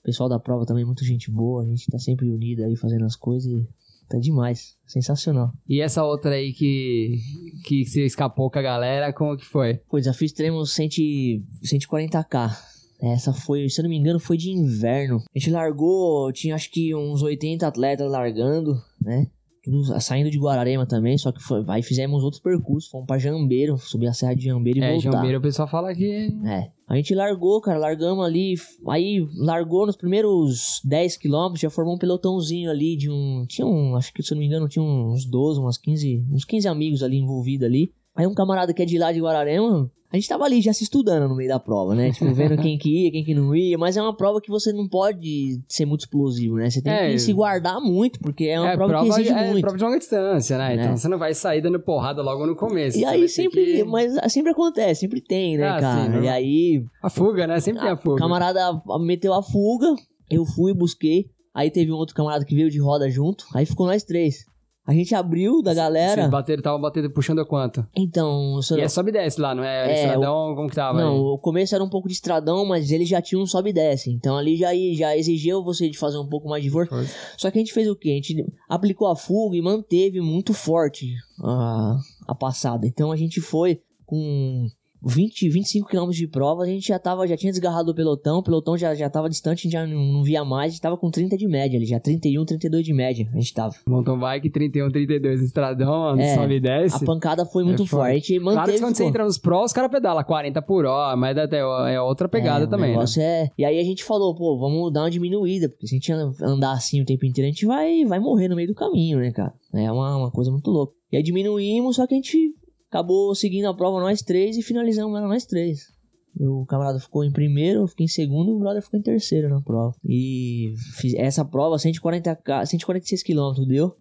o 0.00 0.04
pessoal 0.04 0.28
da 0.28 0.38
prova 0.38 0.66
também, 0.66 0.84
muita 0.84 1.02
gente 1.02 1.30
boa. 1.30 1.62
A 1.62 1.66
gente 1.66 1.90
tá 1.90 1.98
sempre 1.98 2.28
unido 2.28 2.62
aí, 2.62 2.76
fazendo 2.76 3.06
as 3.06 3.16
coisas 3.16 3.50
e... 3.50 3.66
Tá 4.08 4.18
demais, 4.18 4.76
sensacional. 4.86 5.50
E 5.68 5.80
essa 5.80 6.04
outra 6.04 6.30
aí 6.32 6.52
que, 6.52 7.18
que 7.64 7.84
você 7.84 8.04
escapou 8.04 8.48
com 8.48 8.58
a 8.58 8.62
galera, 8.62 9.12
como 9.12 9.36
que 9.36 9.44
foi? 9.44 9.78
Pô, 9.90 9.98
desafio 9.98 10.26
extremo 10.26 10.64
100, 10.64 11.42
140k. 11.64 12.75
Essa 13.00 13.32
foi, 13.32 13.68
se 13.68 13.80
eu 13.80 13.82
não 13.84 13.90
me 13.90 13.96
engano, 13.96 14.18
foi 14.18 14.36
de 14.36 14.50
inverno. 14.50 15.22
A 15.34 15.38
gente 15.38 15.50
largou, 15.50 16.32
tinha 16.32 16.54
acho 16.54 16.70
que 16.70 16.94
uns 16.94 17.22
80 17.22 17.66
atletas 17.66 18.10
largando, 18.10 18.74
né? 19.00 19.26
tudo 19.66 20.00
saindo 20.00 20.30
de 20.30 20.38
Guararema 20.38 20.86
também, 20.86 21.18
só 21.18 21.32
que 21.32 21.42
foi, 21.42 21.64
aí 21.66 21.82
fizemos 21.82 22.22
outros 22.22 22.40
percursos, 22.40 22.88
fomos 22.88 23.04
pra 23.04 23.18
Jambeiro, 23.18 23.76
subir 23.76 24.06
a 24.06 24.12
Serra 24.12 24.34
de 24.34 24.44
Jambeiro 24.44 24.78
e 24.78 24.82
é, 24.82 24.92
voltar. 24.92 25.10
Jambeiro 25.10 25.38
o 25.38 25.42
pessoal 25.42 25.66
fala 25.66 25.92
que... 25.92 26.32
É. 26.46 26.70
A 26.88 26.94
gente 26.94 27.12
largou, 27.16 27.60
cara, 27.60 27.76
largamos 27.76 28.24
ali, 28.24 28.54
aí 28.88 29.26
largou 29.36 29.84
nos 29.84 29.96
primeiros 29.96 30.80
10 30.84 31.16
quilômetros, 31.16 31.60
já 31.60 31.68
formou 31.68 31.96
um 31.96 31.98
pelotãozinho 31.98 32.70
ali 32.70 32.96
de 32.96 33.10
um, 33.10 33.44
tinha 33.48 33.66
um, 33.66 33.96
acho 33.96 34.14
que 34.14 34.22
se 34.22 34.32
eu 34.32 34.36
não 34.36 34.40
me 34.40 34.46
engano, 34.46 34.68
tinha 34.68 34.84
uns 34.84 35.24
12, 35.24 35.58
umas 35.58 35.76
15, 35.78 36.24
uns 36.30 36.44
15 36.44 36.68
amigos 36.68 37.02
ali 37.02 37.16
envolvidos 37.16 37.66
ali. 37.66 37.92
Aí 38.14 38.24
um 38.24 38.34
camarada 38.34 38.72
que 38.72 38.82
é 38.82 38.86
de 38.86 38.98
lá 38.98 39.10
de 39.10 39.20
Guararema, 39.20 39.90
a 40.12 40.16
gente 40.16 40.28
tava 40.28 40.44
ali 40.44 40.60
já 40.60 40.72
se 40.72 40.84
estudando 40.84 41.28
no 41.28 41.34
meio 41.36 41.48
da 41.48 41.58
prova, 41.58 41.94
né? 41.94 42.10
Tipo, 42.12 42.32
vendo 42.32 42.56
quem 42.62 42.78
que 42.78 43.04
ia, 43.04 43.10
quem 43.12 43.24
que 43.24 43.34
não 43.34 43.54
ia. 43.54 43.76
Mas 43.76 43.96
é 43.96 44.02
uma 44.02 44.16
prova 44.16 44.40
que 44.40 44.48
você 44.50 44.72
não 44.72 44.88
pode 44.88 45.60
ser 45.68 45.84
muito 45.86 46.00
explosivo, 46.02 46.56
né? 46.56 46.70
Você 46.70 46.80
tem 46.82 46.92
É. 46.92 47.12
que 47.12 47.18
se 47.18 47.32
guardar 47.32 47.80
muito, 47.80 48.18
porque 48.20 48.44
é 48.44 48.60
uma 48.60 48.70
é, 48.72 48.76
prova, 48.76 49.00
que 49.02 49.08
exige 49.08 49.30
é 49.30 49.46
muito. 49.50 49.60
prova 49.62 49.76
de 49.76 49.84
longa 49.84 49.98
distância, 49.98 50.58
né? 50.58 50.76
Né? 50.76 50.82
Então 50.84 50.96
você 50.96 51.08
não 51.08 51.18
vai 51.18 51.34
sair 51.34 51.60
dando 51.60 51.78
porrada 51.80 52.22
logo 52.22 52.46
no 52.46 52.54
começo. 52.56 52.98
E 52.98 53.04
aí 53.04 53.28
sempre, 53.28 53.64
que- 53.64 53.84
mas 53.84 54.12
sempre 54.32 54.52
acontece, 54.52 55.00
sempre 55.00 55.20
tem, 55.20 55.56
né, 55.58 55.68
Ah, 55.68 55.76
sim, 55.76 55.80
cara? 55.82 56.02
normal. 56.04 56.22
e 56.24 56.28
aí, 56.28 56.84
A 57.02 57.10
fuga, 57.10 57.46
né? 57.46 57.60
Sempre 57.60 57.80
tem 57.82 57.90
a 57.90 57.94
o 57.94 57.96
fuga. 57.96 58.16
camarada 58.18 58.60
meteu 59.00 59.32
a 59.34 59.42
fuga, 59.42 59.94
eu 60.30 60.44
fui, 60.44 60.72
busquei. 60.74 61.26
Aí 61.54 61.70
teve 61.70 61.90
um 61.90 61.96
outro 61.96 62.14
camarada 62.14 62.44
que 62.44 62.54
veio 62.54 62.70
de 62.70 62.78
roda 62.78 63.08
junto, 63.10 63.46
aí 63.54 63.64
ficou 63.64 63.86
nós 63.86 64.02
três. 64.02 64.44
A 64.86 64.92
gente 64.92 65.14
abriu 65.14 65.62
da 65.62 65.74
galera. 65.74 66.14
Vocês 66.14 66.30
bateram, 66.30 66.60
estavam 66.60 66.80
batendo, 66.80 67.10
puxando 67.10 67.40
a 67.40 67.44
quanto? 67.44 67.84
Então, 67.96 68.60
eu- 68.70 68.78
E 68.78 68.82
é 68.82 68.88
sobe 68.88 69.10
e 69.10 69.12
desce 69.12 69.40
lá, 69.40 69.52
não 69.54 69.64
é? 69.64 69.90
É, 69.90 69.94
Estradão, 70.04 70.54
como 70.54 70.68
que 70.68 70.76
tava? 70.76 71.00
Não, 71.00 71.12
aí? 71.12 71.18
o 71.18 71.38
começo 71.38 71.74
era 71.74 71.82
um 71.82 71.88
pouco 71.88 72.06
de 72.06 72.14
estradão, 72.14 72.64
mas 72.64 72.92
ele 72.92 73.04
já 73.04 73.20
tinha 73.20 73.40
um 73.40 73.46
sobe 73.46 73.70
e 73.70 73.72
desce. 73.72 74.12
Então 74.12 74.36
ali 74.36 74.56
já, 74.56 74.68
já 74.94 75.16
exigiu 75.16 75.64
você 75.64 75.90
de 75.90 75.98
fazer 75.98 76.18
um 76.18 76.28
pouco 76.28 76.48
mais 76.48 76.62
de 76.62 76.70
força. 76.70 76.88
Força. 76.94 77.14
Só 77.36 77.50
que 77.50 77.58
a 77.58 77.60
gente 77.60 77.72
fez 77.72 77.88
o 77.88 77.96
quê? 77.96 78.10
A 78.10 78.14
gente 78.14 78.46
aplicou 78.68 79.08
a 79.08 79.16
fuga 79.16 79.56
e 79.56 79.60
manteve 79.62 80.20
muito 80.20 80.54
forte 80.54 81.12
a, 81.42 81.96
a 82.28 82.34
passada. 82.36 82.86
Então 82.86 83.10
a 83.10 83.16
gente 83.16 83.40
foi 83.40 83.80
com 84.04 84.68
20, 85.02 85.48
25 85.48 85.88
km 85.88 86.10
de 86.10 86.26
prova, 86.28 86.62
a 86.62 86.66
gente 86.66 86.88
já, 86.88 86.98
tava, 86.98 87.26
já 87.26 87.36
tinha 87.36 87.52
desgarrado 87.52 87.90
o 87.90 87.94
pelotão, 87.94 88.38
o 88.38 88.42
pelotão 88.42 88.76
já, 88.76 88.94
já 88.94 89.08
tava 89.10 89.28
distante, 89.28 89.60
a 89.60 89.62
gente 89.62 89.72
já 89.72 89.86
não, 89.86 90.12
não 90.12 90.22
via 90.22 90.44
mais, 90.44 90.66
a 90.66 90.72
gente 90.72 90.80
tava 90.80 90.96
com 90.96 91.10
30 91.10 91.36
de 91.36 91.46
média 91.46 91.76
ali, 91.78 91.86
já 91.86 92.00
31, 92.00 92.44
32 92.44 92.84
de 92.84 92.92
média 92.92 93.28
a 93.32 93.36
gente 93.36 93.52
tava. 93.54 93.74
Mountain 93.86 94.18
bike 94.18 94.50
31, 94.50 94.90
32, 94.90 95.42
estradão, 95.42 96.18
É, 96.18 96.34
sobe 96.34 96.54
e 96.54 96.56
A 96.56 96.60
desce. 96.60 97.04
pancada 97.04 97.44
foi 97.44 97.64
muito 97.64 97.82
É 97.82 97.86
forte. 97.86 98.10
A 98.10 98.14
gente 98.14 98.40
Claro 98.40 98.56
manteve, 98.56 98.78
que 98.78 98.84
quando 98.84 98.94
você 98.96 99.02
pô. 99.02 99.08
entra 99.08 99.24
nos 99.24 99.38
prós, 99.38 99.66
os 99.66 99.72
caras 99.72 99.90
pedalam 99.90 100.22
40 100.24 100.62
por 100.62 100.84
hora, 100.84 101.16
mas 101.16 101.36
até 101.36 101.58
é 101.58 102.00
outra 102.00 102.28
pegada 102.28 102.64
É, 102.64 102.66
o 102.66 102.70
também, 102.70 102.96
né? 102.96 103.04
é... 103.18 103.48
E 103.58 103.64
aí 103.64 103.78
a 103.78 103.84
gente 103.84 104.04
falou, 104.04 104.34
pô, 104.34 104.58
vamos 104.58 104.92
dar 104.92 105.02
uma 105.02 105.10
diminuída, 105.10 105.68
porque 105.68 105.86
se 105.86 105.94
a 105.94 105.98
gente 105.98 106.12
andar 106.42 106.72
assim 106.72 107.00
o 107.00 107.04
tempo 107.04 107.24
inteiro, 107.26 107.48
a 107.48 107.52
gente 107.52 107.66
vai, 107.66 108.04
vai 108.04 108.18
morrer 108.18 108.48
no 108.48 108.56
meio 108.56 108.68
do 108.68 108.74
caminho, 108.74 109.18
né, 109.18 109.30
cara? 109.32 109.52
É 109.74 109.90
uma, 109.90 110.16
uma 110.16 110.30
coisa 110.30 110.50
muito 110.50 110.70
louca. 110.70 110.94
E 111.12 111.16
aí 111.16 111.22
diminuímos, 111.22 111.96
só 111.96 112.06
que 112.06 112.14
a 112.14 112.16
gente 112.16 112.54
acabou 112.96 113.34
seguindo 113.34 113.66
a 113.66 113.74
prova 113.74 114.00
nós 114.00 114.22
três 114.22 114.56
e 114.56 114.62
finalizamos 114.62 115.16
ela 115.16 115.28
nós 115.28 115.44
três. 115.44 115.94
O 116.38 116.66
camarada 116.66 116.98
ficou 116.98 117.24
em 117.24 117.32
primeiro, 117.32 117.80
eu 117.80 117.86
fiquei 117.86 118.04
em 118.04 118.08
segundo 118.08 118.50
e 118.50 118.54
o 118.54 118.58
brother 118.58 118.82
ficou 118.82 118.98
em 118.98 119.02
terceiro 119.02 119.48
na 119.48 119.60
prova. 119.62 119.94
E 120.04 120.74
fiz 120.96 121.14
essa 121.14 121.44
prova, 121.44 121.78
140, 121.78 122.34
k- 122.36 122.66
146 122.66 123.22
quilômetros 123.22 123.66
deu. 123.66 123.96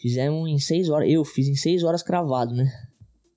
Fizemos 0.00 0.48
em 0.48 0.58
6 0.58 0.88
horas. 0.88 1.10
Eu 1.10 1.24
fiz 1.24 1.48
em 1.48 1.56
6 1.56 1.82
horas 1.82 2.02
cravado, 2.02 2.54
né? 2.54 2.70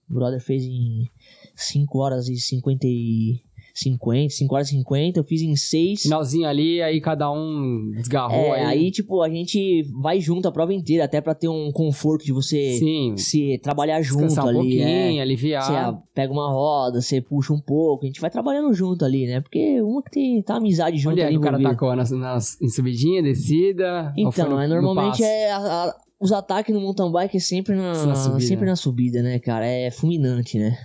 O 0.10 0.14
brother 0.14 0.40
fez 0.40 0.64
em 0.64 1.10
5 1.56 1.98
horas 1.98 2.28
e 2.28 2.36
50 2.38 2.86
e 2.86 3.42
50, 3.74 4.30
5 4.30 4.56
horas 4.56 4.68
e 4.68 4.72
50, 4.72 5.20
eu 5.20 5.24
fiz 5.24 5.42
em 5.42 5.56
6. 5.56 6.04
Finalzinho 6.04 6.48
ali, 6.48 6.82
aí 6.82 7.00
cada 7.02 7.32
um 7.32 7.92
desgarrou 7.96 8.56
É, 8.56 8.64
aí. 8.66 8.80
aí, 8.86 8.92
tipo, 8.92 9.22
a 9.22 9.30
gente 9.30 9.84
vai 10.02 10.20
junto 10.20 10.48
a 10.48 10.52
prova 10.52 10.74
inteira, 10.74 11.06
até 11.06 11.22
pra 11.22 11.34
ter 11.36 11.48
um 11.48 11.72
conforto 11.72 12.24
de 12.26 12.32
você 12.34 12.78
Sim, 12.78 13.16
se 13.18 13.60
trabalhar 13.64 14.02
junto 14.02 14.34
um 14.34 14.48
ali. 14.48 14.54
pouquinho, 14.58 15.20
é. 15.20 15.20
aliviar. 15.22 15.64
Você 15.64 15.72
ah, 15.74 15.98
pega 16.14 16.32
uma 16.34 16.52
roda, 16.52 17.02
você 17.02 17.22
puxa 17.22 17.54
um 17.54 17.60
pouco, 17.62 18.04
a 18.04 18.08
gente 18.08 18.22
vai 18.22 18.30
trabalhando 18.30 18.74
junto 18.74 19.06
ali, 19.06 19.26
né? 19.28 19.42
Porque 19.42 19.82
uma 19.82 20.02
que 20.04 20.12
tem 20.12 20.42
tá 20.42 20.56
amizade 20.56 20.98
junto 20.98 21.20
é 21.20 21.24
ali 21.24 21.34
que 21.34 21.38
o 21.38 21.42
cara 21.42 21.62
tacou? 21.62 21.96
Nas, 21.96 22.12
nas, 22.12 22.62
em 22.62 22.70
subidinha, 22.70 23.22
descida? 23.24 24.14
Então, 24.18 24.50
no- 24.50 24.60
é, 24.60 24.68
no 24.68 24.76
normalmente 24.76 25.24
é 25.24 25.52
a- 25.52 25.58
a- 25.58 25.96
os 26.20 26.32
ataques 26.32 26.74
no 26.74 26.82
mountain 26.82 27.12
bike 27.12 27.38
é 27.38 27.40
sempre 27.40 27.76
na, 27.76 28.06
Na 28.06 28.16
sempre 28.40 28.66
na 28.66 28.76
subida, 28.76 29.22
né, 29.24 29.40
cara? 29.40 29.66
É 29.66 29.90
fulminante, 29.90 30.60
né? 30.60 30.78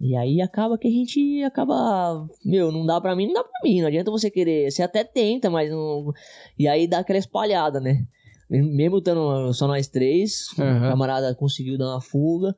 E 0.00 0.16
aí 0.16 0.40
acaba 0.40 0.76
que 0.76 0.88
a 0.88 0.90
gente 0.90 1.42
acaba, 1.44 2.26
meu, 2.44 2.70
não 2.70 2.84
dá 2.84 3.00
pra 3.00 3.14
mim, 3.14 3.26
não 3.26 3.34
dá 3.34 3.44
pra 3.44 3.60
mim, 3.62 3.80
não 3.80 3.88
adianta 3.88 4.10
você 4.10 4.30
querer, 4.30 4.70
você 4.70 4.82
até 4.82 5.04
tenta, 5.04 5.48
mas 5.48 5.70
não 5.70 6.12
e 6.58 6.66
aí 6.68 6.86
dá 6.86 6.98
aquela 6.98 7.18
espalhada, 7.18 7.80
né? 7.80 8.06
Mesmo 8.50 8.98
estando 8.98 9.52
só 9.54 9.66
nós 9.66 9.88
três, 9.88 10.48
o 10.58 10.62
Aham. 10.62 10.88
camarada 10.90 11.34
conseguiu 11.34 11.78
dar 11.78 11.92
uma 11.92 12.00
fuga. 12.00 12.54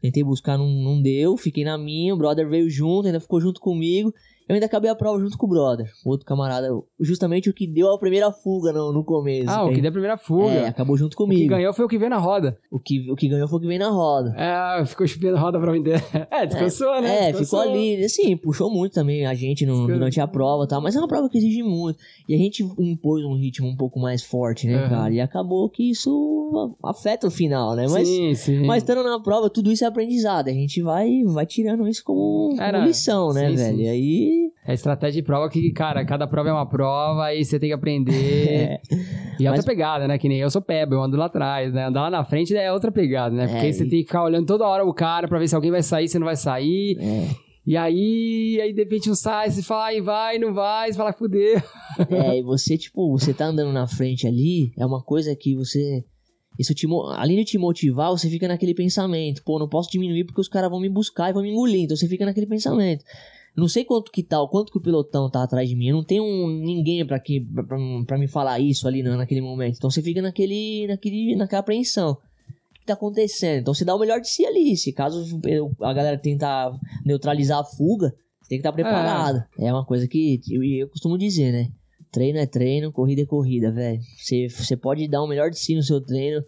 Tentei 0.00 0.24
buscar, 0.24 0.56
não, 0.56 0.66
não 0.66 1.00
deu. 1.00 1.36
Fiquei 1.36 1.62
na 1.62 1.76
minha. 1.76 2.14
O 2.14 2.16
brother 2.16 2.48
veio 2.48 2.70
junto, 2.70 3.06
ainda 3.06 3.20
ficou 3.20 3.40
junto 3.40 3.60
comigo. 3.60 4.14
Eu 4.50 4.54
ainda 4.54 4.66
acabei 4.66 4.90
a 4.90 4.94
prova 4.96 5.20
junto 5.20 5.38
com 5.38 5.46
o 5.46 5.48
brother. 5.48 5.90
O 6.04 6.10
outro 6.10 6.26
camarada, 6.26 6.68
justamente 6.98 7.48
o 7.48 7.54
que 7.54 7.66
deu 7.66 7.92
a 7.92 7.98
primeira 7.98 8.32
fuga 8.32 8.72
no, 8.72 8.92
no 8.92 9.04
começo. 9.04 9.48
Ah, 9.48 9.64
o 9.64 9.72
que 9.72 9.80
deu 9.80 9.90
a 9.90 9.92
primeira 9.92 10.16
fuga. 10.18 10.50
É, 10.50 10.66
acabou 10.66 10.96
junto 10.96 11.12
o 11.14 11.16
que 11.16 11.22
comigo. 11.22 11.48
ganhou 11.48 11.72
foi 11.72 11.84
o 11.84 11.88
que 11.88 11.96
veio 11.98 12.10
na 12.10 12.18
roda. 12.18 12.58
O 12.70 12.78
que, 12.80 13.08
o 13.10 13.14
que 13.14 13.28
ganhou 13.28 13.46
foi 13.46 13.58
o 13.58 13.60
que 13.62 13.68
veio 13.68 13.78
na 13.78 13.90
roda. 13.90 14.34
É, 14.36 14.84
ficou 14.84 15.06
chupando 15.06 15.36
a 15.36 15.40
roda 15.40 15.60
pra 15.60 15.70
vender. 15.72 16.02
É, 16.30 16.46
descansou, 16.46 17.00
né? 17.00 17.28
É, 17.28 17.32
Descansou. 17.32 17.60
ficou 17.60 17.74
ali. 17.74 18.04
Assim, 18.04 18.36
puxou 18.36 18.70
muito 18.70 18.92
também 18.94 19.26
a 19.26 19.34
gente 19.34 19.64
no- 19.64 19.86
durante 19.86 20.20
a 20.20 20.26
prova 20.26 20.64
e 20.64 20.68
tal. 20.68 20.80
Mas 20.82 20.96
é 20.96 20.98
uma 20.98 21.08
prova 21.08 21.28
que 21.28 21.38
exige 21.38 21.62
muito. 21.62 21.98
E 22.28 22.34
a 22.34 22.38
gente 22.38 22.62
impôs 22.78 23.24
um 23.24 23.34
ritmo 23.36 23.68
um 23.68 23.76
pouco 23.76 24.00
mais 24.00 24.22
forte, 24.24 24.66
né, 24.66 24.74
Aham. 24.76 24.88
cara? 24.88 25.14
E 25.14 25.20
acabou 25.20 25.68
que 25.68 25.90
isso 25.90 26.76
afeta 26.84 27.26
o 27.26 27.30
final, 27.30 27.74
né? 27.76 27.86
Mas 27.88 28.08
sim, 28.08 28.34
sim. 28.34 28.66
Mas 28.66 28.82
estando 28.82 29.02
na 29.04 29.20
prova, 29.20 29.48
tudo 29.48 29.70
isso 29.70 29.84
é 29.84 29.86
aprendizado. 29.86 30.48
A 30.48 30.52
gente 30.52 30.80
vai, 30.82 31.22
vai 31.24 31.46
tirando 31.46 31.86
isso 31.86 32.02
como, 32.04 32.56
como 32.56 32.84
lição, 32.84 33.32
né, 33.32 33.48
Sim, 33.50 33.56
velho? 33.56 33.80
E 33.80 33.88
aí. 33.88 34.39
É 34.66 34.74
estratégia 34.74 35.20
de 35.22 35.26
prova 35.26 35.48
que, 35.48 35.70
cara, 35.72 36.04
cada 36.04 36.26
prova 36.26 36.48
é 36.48 36.52
uma 36.52 36.68
prova, 36.68 37.24
aí 37.24 37.44
você 37.44 37.58
tem 37.58 37.70
que 37.70 37.74
aprender. 37.74 38.10
É, 38.90 39.42
E 39.42 39.46
é 39.46 39.50
outra 39.50 39.56
Mas- 39.56 39.64
pegada, 39.64 40.06
né? 40.06 40.18
Que 40.18 40.28
nem 40.28 40.38
eu 40.38 40.50
sou 40.50 40.60
peba, 40.60 40.94
eu 40.94 41.02
ando 41.02 41.16
lá 41.16 41.26
atrás, 41.26 41.72
né? 41.72 41.86
Andar 41.86 42.02
lá 42.02 42.10
na 42.10 42.24
frente 42.24 42.54
é 42.54 42.70
outra 42.72 42.92
pegada, 42.92 43.34
né? 43.34 43.46
Porque 43.46 43.58
É, 43.58 43.62
aí 43.62 43.72
você 43.72 43.84
e- 43.84 43.88
tem 43.88 44.00
que 44.00 44.06
ficar 44.06 44.22
olhando 44.24 44.46
toda 44.46 44.66
hora 44.66 44.84
o 44.84 44.92
cara 44.92 45.26
pra 45.28 45.38
ver 45.38 45.48
se 45.48 45.54
alguém 45.54 45.70
vai 45.70 45.82
sair, 45.82 46.08
se 46.08 46.18
não 46.18 46.26
vai 46.26 46.36
sair. 46.36 46.96
é, 47.00 47.28
E 47.66 47.76
aí, 47.76 48.58
aí 48.62 48.72
de 48.72 48.82
repente 48.82 49.08
não 49.08 49.14
sai, 49.14 49.50
você 49.50 49.62
fala, 49.62 49.84
ai, 49.86 50.00
vai, 50.00 50.38
não 50.38 50.52
vai, 50.52 50.90
você 50.92 50.96
fala, 50.98 51.12
fudeu. 51.12 51.60
é, 52.10 52.38
e 52.38 52.42
você, 52.42 52.76
tipo, 52.76 53.10
você 53.10 53.32
tá 53.34 53.46
andando 53.46 53.72
na 53.72 53.86
frente 53.86 54.26
ali, 54.26 54.72
é 54.78 54.84
uma 54.84 55.02
coisa 55.02 55.34
que 55.36 55.54
você. 55.54 56.04
Isso 56.58 56.74
te, 56.74 56.86
além 57.16 57.36
de 57.38 57.44
te 57.44 57.58
motivar, 57.58 58.10
você 58.10 58.28
fica 58.28 58.46
naquele 58.46 58.74
pensamento, 58.74 59.42
pô, 59.44 59.58
não 59.58 59.68
posso 59.68 59.90
diminuir 59.90 60.24
porque 60.24 60.40
os 60.40 60.48
caras 60.48 60.68
vão 60.70 60.80
me 60.80 60.88
buscar 60.90 61.30
e 61.30 61.32
vão 61.32 61.42
me 61.42 61.50
engolir. 61.50 61.82
Então 61.84 61.96
você 61.96 62.06
fica 62.08 62.26
naquele 62.26 62.46
pensamento. 62.46 63.02
Não 63.56 63.68
sei 63.68 63.84
quanto 63.84 64.10
que 64.12 64.22
tá, 64.22 64.40
o 64.40 64.48
quanto 64.48 64.70
que 64.72 64.78
o 64.78 64.80
pelotão 64.80 65.28
tá 65.28 65.42
atrás 65.42 65.68
de 65.68 65.74
mim. 65.76 65.88
Eu 65.88 65.96
não 65.96 66.04
tenho 66.04 66.24
ninguém 66.48 67.04
pra, 67.04 67.18
que, 67.18 67.44
pra 68.06 68.16
me 68.18 68.26
falar 68.28 68.60
isso 68.60 68.86
ali 68.86 69.02
na- 69.02 69.16
naquele 69.16 69.40
momento. 69.40 69.76
Então 69.76 69.90
você 69.90 70.00
fica 70.02 70.22
naquele, 70.22 70.86
naquele, 70.86 71.34
naquela 71.36 71.60
apreensão. 71.60 72.12
O 72.12 72.74
que 72.80 72.86
tá 72.86 72.94
acontecendo? 72.94 73.60
Então 73.60 73.74
você 73.74 73.84
dá 73.84 73.94
o 73.94 73.98
melhor 73.98 74.20
de 74.20 74.28
si 74.28 74.46
ali. 74.46 74.76
Se 74.76 74.92
caso 74.92 75.24
a 75.82 75.92
galera 75.92 76.16
tentar 76.16 76.72
neutralizar 77.04 77.58
a 77.58 77.64
fuga, 77.64 78.10
tem 78.48 78.58
que 78.58 78.66
estar 78.66 78.72
preparado. 78.72 79.44
É. 79.58 79.72
uma 79.72 79.84
coisa 79.84 80.08
que 80.08 80.40
eu, 80.50 80.62
eu 80.62 80.88
costumo 80.88 81.18
dizer, 81.18 81.52
né? 81.52 81.68
Treino 82.10 82.38
é 82.38 82.46
treino, 82.46 82.90
corrida 82.90 83.22
é 83.22 83.26
corrida, 83.26 83.70
velho. 83.70 84.00
Você, 84.18 84.48
você 84.48 84.76
pode 84.76 85.06
dar 85.06 85.22
o 85.22 85.28
melhor 85.28 85.50
de 85.50 85.58
si 85.58 85.74
no 85.76 85.82
seu 85.82 86.00
treino. 86.00 86.42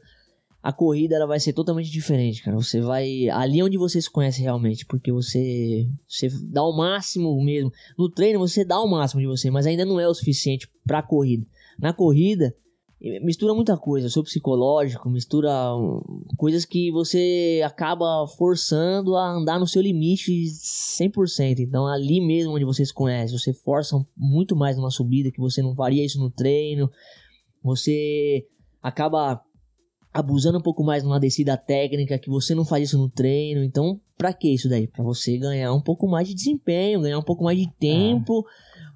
A 0.63 0.73
corrida 0.73 1.17
ela 1.17 1.27
vai 1.27 1.41
ser 1.41 1.53
totalmente 1.53 1.91
diferente, 1.91 2.43
cara. 2.43 2.57
Você 2.57 2.81
vai. 2.81 3.29
Ali 3.31 3.59
é 3.59 3.65
onde 3.65 3.77
você 3.77 4.01
se 4.01 4.09
conhece 4.09 4.41
realmente. 4.41 4.87
Porque 4.87 5.11
você. 5.11 5.89
Você 6.07 6.29
dá 6.45 6.63
o 6.63 6.77
máximo 6.77 7.43
mesmo. 7.43 7.73
No 7.99 8.09
treino 8.09 8.39
você 8.39 8.65
dá 8.65 8.81
o 8.81 8.89
máximo 8.89 9.21
de 9.21 9.27
você, 9.27 9.51
mas 9.51 9.67
ainda 9.67 9.85
não 9.85 9.99
é 9.99 10.07
o 10.07 10.15
suficiente 10.15 10.69
pra 10.87 11.03
corrida. 11.03 11.45
Na 11.81 11.93
corrida, 11.93 12.55
mistura 13.23 13.55
muita 13.55 13.77
coisa. 13.77 14.09
Seu 14.09 14.23
psicológico, 14.23 15.11
mistura 15.11 15.75
hum, 15.75 16.25
coisas 16.37 16.65
que 16.65 16.93
você 16.93 17.61
acaba 17.65 18.27
forçando 18.39 19.17
a 19.17 19.33
andar 19.33 19.59
no 19.59 19.67
seu 19.67 19.83
limite 19.83 20.31
100%. 20.31 21.59
Então, 21.59 21.87
ali 21.87 22.21
mesmo 22.25 22.55
onde 22.55 22.65
você 22.65 22.85
se 22.87 22.95
conhece, 22.95 23.37
você 23.37 23.53
força 23.53 23.97
muito 24.17 24.55
mais 24.55 24.77
numa 24.77 24.91
subida 24.91 25.33
que 25.33 25.41
você 25.41 25.61
não 25.61 25.75
faria 25.75 26.05
isso 26.05 26.21
no 26.21 26.31
treino. 26.31 26.89
Você 27.65 28.47
acaba 28.81 29.43
abusando 30.13 30.59
um 30.59 30.63
pouco 30.63 30.85
mais 30.85 31.03
numa 31.03 31.19
descida 31.19 31.57
técnica 31.57 32.19
que 32.19 32.29
você 32.29 32.55
não 32.55 32.65
faz 32.65 32.89
isso 32.89 32.99
no 32.99 33.09
treino. 33.09 33.63
Então, 33.65 34.01
pra 34.17 34.33
que 34.33 34.53
isso 34.53 34.69
daí? 34.69 34.87
Pra 34.87 35.03
você 35.03 35.39
ganhar 35.39 35.73
um 35.73 35.81
pouco 35.81 36.07
mais 36.07 36.29
de 36.29 36.35
desempenho, 36.35 37.01
ganhar 37.01 37.19
um 37.19 37.25
pouco 37.25 37.43
mais 37.43 37.59
de 37.59 37.71
tempo, 37.79 38.45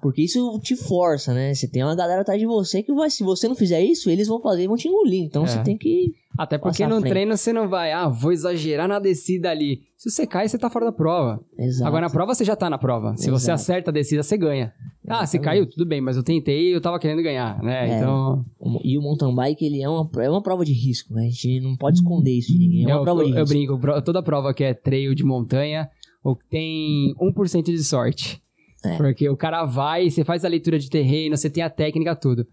Porque 0.01 0.21
isso 0.21 0.59
te 0.59 0.75
força, 0.75 1.33
né? 1.33 1.53
Você 1.53 1.67
tem 1.67 1.83
uma 1.83 1.95
galera 1.95 2.21
atrás 2.21 2.39
de 2.39 2.45
você 2.45 2.83
que 2.83 2.93
vai, 2.93 3.09
se 3.09 3.23
você 3.23 3.47
não 3.47 3.55
fizer 3.55 3.81
isso, 3.81 4.09
eles 4.09 4.27
vão 4.27 4.39
fazer 4.39 4.63
e 4.63 4.67
vão 4.67 4.75
te 4.77 4.87
engolir. 4.87 5.23
Então 5.23 5.43
É. 5.43 5.47
você 5.47 5.63
tem 5.63 5.75
que. 5.77 6.13
Até 6.37 6.57
porque 6.59 6.85
no 6.85 7.01
treino 7.01 7.35
você 7.35 7.51
não 7.51 7.67
vai, 7.67 7.91
ah, 7.91 8.07
vou 8.07 8.31
exagerar 8.31 8.87
na 8.87 8.99
descida 8.99 9.49
ali. 9.49 9.79
Se 9.97 10.11
você 10.11 10.27
cai, 10.27 10.47
você 10.47 10.55
tá 10.55 10.69
fora 10.69 10.85
da 10.85 10.91
prova. 10.91 11.43
Exato. 11.57 11.87
Agora 11.87 12.05
na 12.05 12.11
prova 12.11 12.35
você 12.35 12.45
já 12.45 12.55
tá 12.55 12.69
na 12.69 12.77
prova. 12.77 13.17
Se 13.17 13.31
você 13.31 13.45
Exato. 13.51 13.55
acerta 13.55 13.89
a 13.89 13.93
descida, 13.93 14.21
você 14.21 14.37
ganha. 14.37 14.71
Ah, 15.07 15.25
você 15.25 15.37
Exatamente. 15.37 15.43
caiu, 15.43 15.69
tudo 15.69 15.85
bem, 15.87 15.99
mas 15.99 16.15
eu 16.15 16.21
tentei 16.23 16.69
e 16.69 16.73
eu 16.73 16.81
tava 16.81 16.99
querendo 16.99 17.23
ganhar, 17.23 17.59
né? 17.63 17.89
É. 17.89 17.97
Então. 17.97 18.45
E 18.83 18.97
o 18.99 19.01
mountain 19.01 19.33
bike, 19.33 19.65
ele 19.65 19.81
é 19.81 19.89
uma, 19.89 20.07
é 20.21 20.29
uma 20.29 20.43
prova 20.43 20.63
de 20.63 20.73
risco, 20.73 21.11
né? 21.15 21.25
A 21.25 21.29
gente 21.29 21.59
não 21.61 21.75
pode 21.75 21.97
esconder 21.97 22.33
isso 22.37 22.51
de 22.53 22.59
ninguém. 22.59 22.83
É 22.83 22.87
uma 22.93 22.97
eu, 22.99 23.03
prova 23.03 23.23
de 23.23 23.31
eu, 23.31 23.35
eu 23.35 23.41
risco. 23.41 23.55
brinco, 23.55 23.79
pro- 23.79 24.01
toda 24.03 24.21
prova 24.21 24.53
que 24.53 24.63
é 24.63 24.75
trail 24.75 25.15
de 25.15 25.23
montanha, 25.23 25.89
ou 26.23 26.35
que 26.35 26.45
tem 26.49 27.15
1% 27.19 27.63
de 27.63 27.83
sorte. 27.83 28.39
É. 28.83 28.97
Porque 28.97 29.27
o 29.29 29.37
cara 29.37 29.65
vai, 29.65 30.09
você 30.09 30.23
faz 30.23 30.45
a 30.45 30.47
leitura 30.47 30.77
de 30.79 30.89
terreno, 30.89 31.35
você 31.35 31.49
tem 31.49 31.63
a 31.63 31.69
técnica, 31.69 32.15
tudo. 32.15 32.45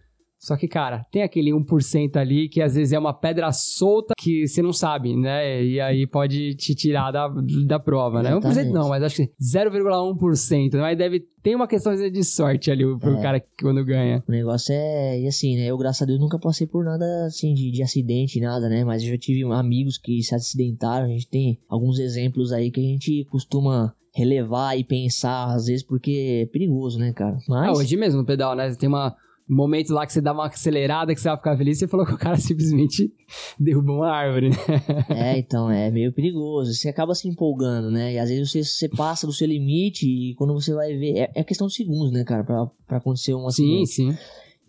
Só 0.45 0.59
que, 0.59 0.69
cara, 0.69 1.03
tem 1.11 1.23
aquele 1.23 1.53
1% 1.53 2.17
ali 2.17 2.51
que 2.51 2.61
às 2.61 2.75
vezes 2.75 2.93
é 2.93 2.99
uma 2.99 3.15
pedra 3.15 3.51
solta 3.51 4.13
que 4.19 4.47
você 4.47 4.61
não 4.61 4.75
sabe, 4.75 5.17
né? 5.17 5.65
E 5.65 5.81
aí 5.81 6.07
pode 6.07 6.55
te 6.57 6.75
tirar 6.75 7.11
da, 7.11 7.29
da 7.67 7.79
prova, 7.81 8.23
né? 8.23 8.33
1% 8.33 8.37
Exatamente. 8.39 8.73
não, 8.75 8.91
mas 8.91 9.03
acho 9.03 9.17
que 9.17 9.33
0,1%. 9.43 10.77
Mas 10.79 10.99
deve 10.99 11.25
tem 11.43 11.55
uma 11.55 11.67
questão 11.67 11.95
de 11.95 12.25
sorte 12.25 12.71
ali 12.71 12.85
pro 12.99 13.17
É. 13.17 13.23
cara 13.23 13.41
que 13.41 13.47
quando 13.61 13.83
ganha. 13.85 14.23
O 14.29 14.31
negócio 14.31 14.75
é. 14.75 15.21
E 15.21 15.27
assim, 15.27 15.57
né? 15.57 15.67
Eu, 15.67 15.79
graças 15.79 16.03
a 16.03 16.07
Deus, 16.07 16.21
nunca 16.21 16.39
passei 16.39 16.67
por 16.67 16.85
nada 16.85 17.05
assim 17.27 17.55
de, 17.55 17.71
de 17.71 17.83
acidente, 17.83 18.41
nada, 18.41 18.69
né? 18.69 18.85
Mas 18.85 19.03
eu 19.03 19.11
já 19.11 19.19
tive 19.19 19.45
amigos 19.51 19.97
que 19.97 20.23
se 20.23 20.35
acidentaram. 20.35 21.07
A 21.07 21.09
gente 21.09 21.29
tem 21.29 21.59
alguns 21.69 21.99
exemplos 21.99 22.53
aí 22.53 22.71
que 22.71 22.81
a 22.81 22.85
gente 22.85 23.27
costuma 23.31 23.95
relevar 24.15 24.79
e 24.79 24.85
pensar, 24.85 25.53
às 25.53 25.67
vezes, 25.67 25.83
porque 25.83 26.43
é 26.43 26.47
perigoso, 26.47 26.99
né, 26.99 27.13
cara? 27.13 27.37
Mas. 27.49 27.69
Ah, 27.69 27.73
hoje 27.73 27.97
mesmo 27.97 28.21
no 28.21 28.27
pedal, 28.27 28.55
né? 28.55 28.73
Tem 28.77 28.89
uma, 28.89 29.15
um 29.51 29.57
momento 29.57 29.93
lá 29.93 30.07
que 30.07 30.13
você 30.13 30.21
dá 30.21 30.33
uma 30.33 30.47
acelerada, 30.47 31.13
que 31.13 31.21
você 31.21 31.29
vai 31.29 31.37
ficar 31.37 31.57
feliz, 31.57 31.79
você 31.79 31.89
falou 31.89 32.07
que 32.07 32.15
o 32.15 32.19
cara 32.19 32.37
simplesmente 32.41 33.13
derrubou 33.59 33.97
uma 33.97 34.11
árvore, 34.11 34.51
né? 34.51 34.57
É, 35.11 35.39
então, 35.39 35.69
é 35.69 35.91
meio 35.91 36.13
perigoso. 36.13 36.73
Você 36.73 36.89
acaba 36.89 37.15
se 37.15 37.27
empolgando, 37.29 37.91
né? 37.91 38.15
E 38.15 38.19
às 38.19 38.29
vezes 38.29 38.51
você, 38.51 38.63
você 38.63 38.89
passa 38.89 39.27
do 39.27 39.33
seu 39.33 39.49
limite 39.49 40.07
e 40.07 40.35
quando 40.37 40.55
você 40.55 40.73
vai 40.73 40.97
ver. 40.97 41.19
É, 41.19 41.33
é 41.35 41.45
questão 41.45 41.67
de 41.67 41.75
segundos, 41.75 42.13
né, 42.13 42.23
cara? 42.23 42.45
Pra, 42.45 42.67
pra 42.87 42.99
acontecer 42.99 43.35
um 43.35 43.51
Sim, 43.51 43.83
acidente. 43.83 43.91
sim. 43.91 44.19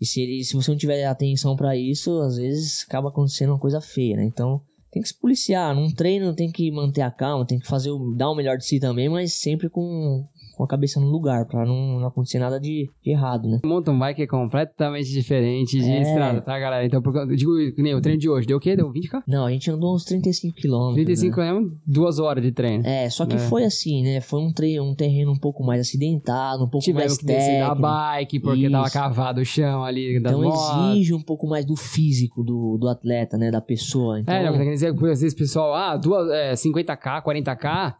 E 0.00 0.04
se, 0.04 0.20
ele, 0.20 0.44
se 0.44 0.54
você 0.54 0.70
não 0.70 0.76
tiver 0.76 1.04
atenção 1.06 1.56
pra 1.56 1.74
isso, 1.76 2.20
às 2.20 2.36
vezes 2.36 2.84
acaba 2.86 3.08
acontecendo 3.08 3.50
uma 3.50 3.58
coisa 3.58 3.80
feia, 3.80 4.16
né? 4.16 4.24
Então 4.24 4.60
tem 4.96 5.02
que 5.02 5.08
se 5.08 5.20
policiar. 5.20 5.74
Num 5.74 5.92
treino 5.92 6.34
tem 6.34 6.50
que 6.50 6.70
manter 6.70 7.02
a 7.02 7.10
calma, 7.10 7.46
tem 7.46 7.58
que 7.58 7.66
fazer 7.66 7.90
o, 7.90 8.14
dar 8.14 8.30
o 8.30 8.34
melhor 8.34 8.56
de 8.56 8.64
si 8.64 8.80
também, 8.80 9.10
mas 9.10 9.34
sempre 9.34 9.68
com, 9.68 10.26
com 10.56 10.64
a 10.64 10.68
cabeça 10.68 10.98
no 11.00 11.06
lugar, 11.06 11.46
pra 11.46 11.64
não, 11.64 12.00
não 12.00 12.06
acontecer 12.06 12.38
nada 12.38 12.58
de, 12.58 12.90
de 13.02 13.10
errado, 13.10 13.48
né? 13.48 13.60
Mountain 13.64 13.98
bike 13.98 14.22
é 14.22 14.26
completamente 14.26 15.10
diferente 15.10 15.78
de 15.78 15.90
É. 15.90 16.02
estrada, 16.02 16.40
tá, 16.40 16.58
galera? 16.58 16.84
Então, 16.86 17.02
por, 17.02 17.12
digo, 17.34 17.52
que 17.74 17.82
nem 17.82 17.94
o 17.94 18.00
treino 18.00 18.18
de 18.20 18.28
hoje, 18.28 18.46
deu 18.46 18.56
o 18.56 18.60
quê? 18.60 18.74
Deu 18.76 18.90
20k? 18.92 19.22
Não, 19.26 19.44
a 19.46 19.50
gente 19.50 19.70
andou 19.70 19.94
uns 19.94 20.04
35 20.04 20.56
quilômetros. 20.56 21.04
35 21.04 21.40
né? 21.40 21.48
é 21.48 21.54
um- 21.54 21.70
duas 21.86 22.18
horas 22.18 22.42
de 22.42 22.52
treino. 22.52 22.86
É, 22.86 23.08
só 23.10 23.26
que 23.26 23.36
É. 23.36 23.38
foi 23.38 23.64
assim, 23.64 24.02
né? 24.02 24.20
Foi 24.20 24.40
um, 24.40 24.52
treino, 24.52 24.82
um 24.84 24.94
terreno 24.94 25.32
um 25.32 25.38
pouco 25.38 25.62
mais 25.64 25.80
acidentado, 25.80 26.64
um 26.64 26.68
pouco 26.68 26.84
Tivemos 26.84 27.12
mais 27.12 27.18
que 27.18 27.26
descer 27.26 27.60
da 27.60 27.66
técnico. 27.68 27.82
bike, 27.82 28.40
porque 28.40 28.70
tava 28.70 28.84
Isso. 28.86 28.92
cavado 28.94 29.40
o 29.40 29.44
chão 29.44 29.84
ali 29.84 30.20
das 30.20 30.32
Então 30.32 30.42
motos. 30.44 30.90
exige 30.96 31.14
um 31.14 31.22
pouco 31.22 31.46
mais 31.46 31.64
do 31.64 31.76
físico 31.76 32.42
do, 32.42 32.78
do 32.78 32.88
atleta, 32.88 33.36
né? 33.36 33.50
Da 33.50 33.60
pessoa. 33.60 34.20
Então, 34.20 34.34
É, 34.34 34.44
não, 34.44 34.56
quer 34.56 34.70
dizer, 34.72 34.88
às 34.94 35.00
vezes 35.20 35.32
o 35.32 35.36
pessoal, 35.36 35.74
ah, 35.74 35.96
duas, 35.96 36.30
é, 36.30 36.54
50k, 36.54 37.22
40k, 37.22 37.94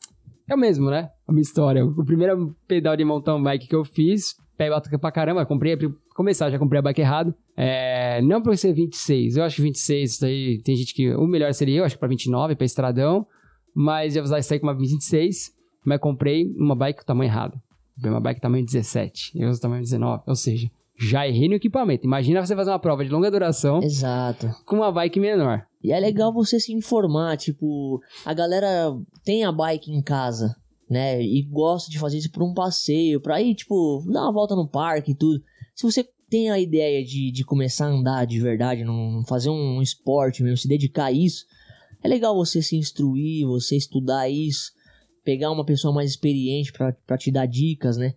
é 0.48 0.54
o 0.54 0.58
mesmo, 0.58 0.90
né? 0.90 1.10
A 1.26 1.32
minha 1.32 1.42
história. 1.42 1.84
O 1.84 2.04
primeiro 2.04 2.54
pedal 2.68 2.96
de 2.96 3.04
mountain 3.04 3.42
bike 3.42 3.68
que 3.68 3.74
eu 3.74 3.84
fiz, 3.84 4.34
pé 4.56 4.70
batuca 4.70 4.98
pra 4.98 5.10
caramba, 5.12 5.44
comprei, 5.46 5.76
pra 5.76 5.88
começar, 6.14 6.50
já 6.50 6.58
comprei 6.58 6.78
a 6.78 6.82
bike 6.82 7.00
errado. 7.00 7.34
É, 7.56 8.20
não 8.22 8.42
pra 8.42 8.56
ser 8.56 8.72
26, 8.72 9.36
eu 9.36 9.44
acho 9.44 9.56
que 9.56 9.62
26, 9.62 10.10
isso 10.12 10.24
aí, 10.26 10.60
tem 10.62 10.76
gente 10.76 10.94
que, 10.94 11.14
o 11.14 11.26
melhor 11.26 11.52
seria 11.54 11.78
eu, 11.78 11.84
acho 11.84 11.94
que 11.94 12.00
pra 12.00 12.08
29, 12.08 12.54
pra 12.54 12.64
estradão, 12.66 13.26
mas 13.74 14.14
ia 14.14 14.22
usar 14.22 14.38
isso 14.38 14.52
aí 14.52 14.60
com 14.60 14.66
uma 14.66 14.76
26, 14.76 15.52
mas 15.84 15.98
comprei 16.00 16.52
uma 16.56 16.74
bike 16.76 17.00
com 17.00 17.06
tamanho 17.06 17.28
errado. 17.28 17.60
Comprei 17.94 18.12
uma 18.12 18.20
bike 18.20 18.40
tamanho 18.40 18.64
17, 18.64 19.32
eu 19.40 19.48
uso 19.48 19.60
tamanho 19.60 19.82
19, 19.82 20.22
ou 20.26 20.34
seja, 20.34 20.70
já 20.98 21.26
errei 21.26 21.48
no 21.48 21.54
equipamento. 21.54 22.06
Imagina 22.06 22.44
você 22.44 22.54
fazer 22.54 22.70
uma 22.70 22.78
prova 22.78 23.04
de 23.04 23.10
longa 23.10 23.30
duração 23.30 23.82
Exato. 23.82 24.50
com 24.64 24.76
uma 24.76 24.92
bike 24.92 25.18
menor. 25.20 25.62
E 25.86 25.92
é 25.92 26.00
legal 26.00 26.32
você 26.32 26.58
se 26.58 26.72
informar, 26.72 27.36
tipo, 27.36 28.02
a 28.24 28.34
galera 28.34 28.92
tem 29.22 29.44
a 29.44 29.52
bike 29.52 29.92
em 29.92 30.02
casa, 30.02 30.56
né? 30.90 31.22
E 31.22 31.40
gosta 31.44 31.88
de 31.88 31.96
fazer 31.96 32.18
isso 32.18 32.32
por 32.32 32.42
um 32.42 32.52
passeio, 32.52 33.20
pra 33.20 33.40
ir, 33.40 33.54
tipo, 33.54 34.02
dar 34.08 34.22
uma 34.22 34.32
volta 34.32 34.56
no 34.56 34.66
parque 34.66 35.12
e 35.12 35.14
tudo. 35.14 35.40
Se 35.76 35.84
você 35.84 36.02
tem 36.28 36.50
a 36.50 36.58
ideia 36.58 37.04
de, 37.04 37.30
de 37.30 37.44
começar 37.44 37.86
a 37.86 37.90
andar 37.90 38.26
de 38.26 38.40
verdade, 38.40 38.82
não 38.82 39.22
fazer 39.28 39.48
um 39.48 39.80
esporte 39.80 40.42
mesmo, 40.42 40.56
se 40.56 40.66
dedicar 40.66 41.04
a 41.04 41.12
isso, 41.12 41.44
é 42.02 42.08
legal 42.08 42.34
você 42.34 42.60
se 42.60 42.74
instruir, 42.76 43.46
você 43.46 43.76
estudar 43.76 44.28
isso, 44.28 44.72
pegar 45.22 45.52
uma 45.52 45.64
pessoa 45.64 45.94
mais 45.94 46.10
experiente 46.10 46.72
pra 46.72 46.92
pra 47.06 47.16
te 47.16 47.30
dar 47.30 47.46
dicas, 47.46 47.96
né? 47.96 48.14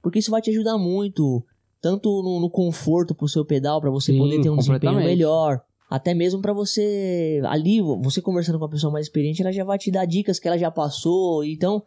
Porque 0.00 0.20
isso 0.20 0.30
vai 0.30 0.40
te 0.40 0.50
ajudar 0.50 0.78
muito, 0.78 1.44
tanto 1.80 2.22
no, 2.22 2.38
no 2.38 2.48
conforto 2.48 3.16
pro 3.16 3.26
seu 3.26 3.44
pedal, 3.44 3.80
pra 3.80 3.90
você 3.90 4.12
Sim, 4.12 4.18
poder 4.18 4.40
ter 4.40 4.50
um 4.50 4.56
desempenho 4.56 4.98
melhor, 4.98 5.60
até 5.90 6.14
mesmo 6.14 6.40
pra 6.40 6.52
você 6.52 7.42
ali, 7.46 7.82
você 7.82 8.22
conversando 8.22 8.58
com 8.58 8.64
uma 8.64 8.70
pessoa 8.70 8.92
mais 8.92 9.06
experiente, 9.06 9.42
ela 9.42 9.50
já 9.52 9.64
vai 9.64 9.76
te 9.76 9.90
dar 9.90 10.06
dicas 10.06 10.38
que 10.38 10.46
ela 10.46 10.56
já 10.56 10.70
passou, 10.70 11.44
então 11.44 11.82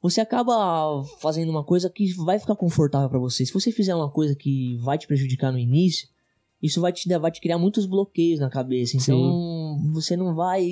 você 0.00 0.20
acaba 0.20 1.02
fazendo 1.20 1.50
uma 1.50 1.62
coisa 1.62 1.90
que 1.90 2.12
vai 2.24 2.38
ficar 2.38 2.56
confortável 2.56 3.10
pra 3.10 3.18
você. 3.18 3.44
Se 3.44 3.52
você 3.52 3.70
fizer 3.70 3.94
uma 3.94 4.10
coisa 4.10 4.34
que 4.34 4.76
vai 4.78 4.96
te 4.96 5.06
prejudicar 5.06 5.52
no 5.52 5.58
início, 5.58 6.08
isso 6.62 6.80
vai 6.80 6.92
te 6.92 7.06
vai 7.18 7.30
te 7.30 7.40
criar 7.40 7.58
muitos 7.58 7.84
bloqueios 7.84 8.40
na 8.40 8.48
cabeça. 8.48 8.96
Então, 8.96 9.76
você 9.92 10.16
não 10.16 10.34
vai 10.34 10.66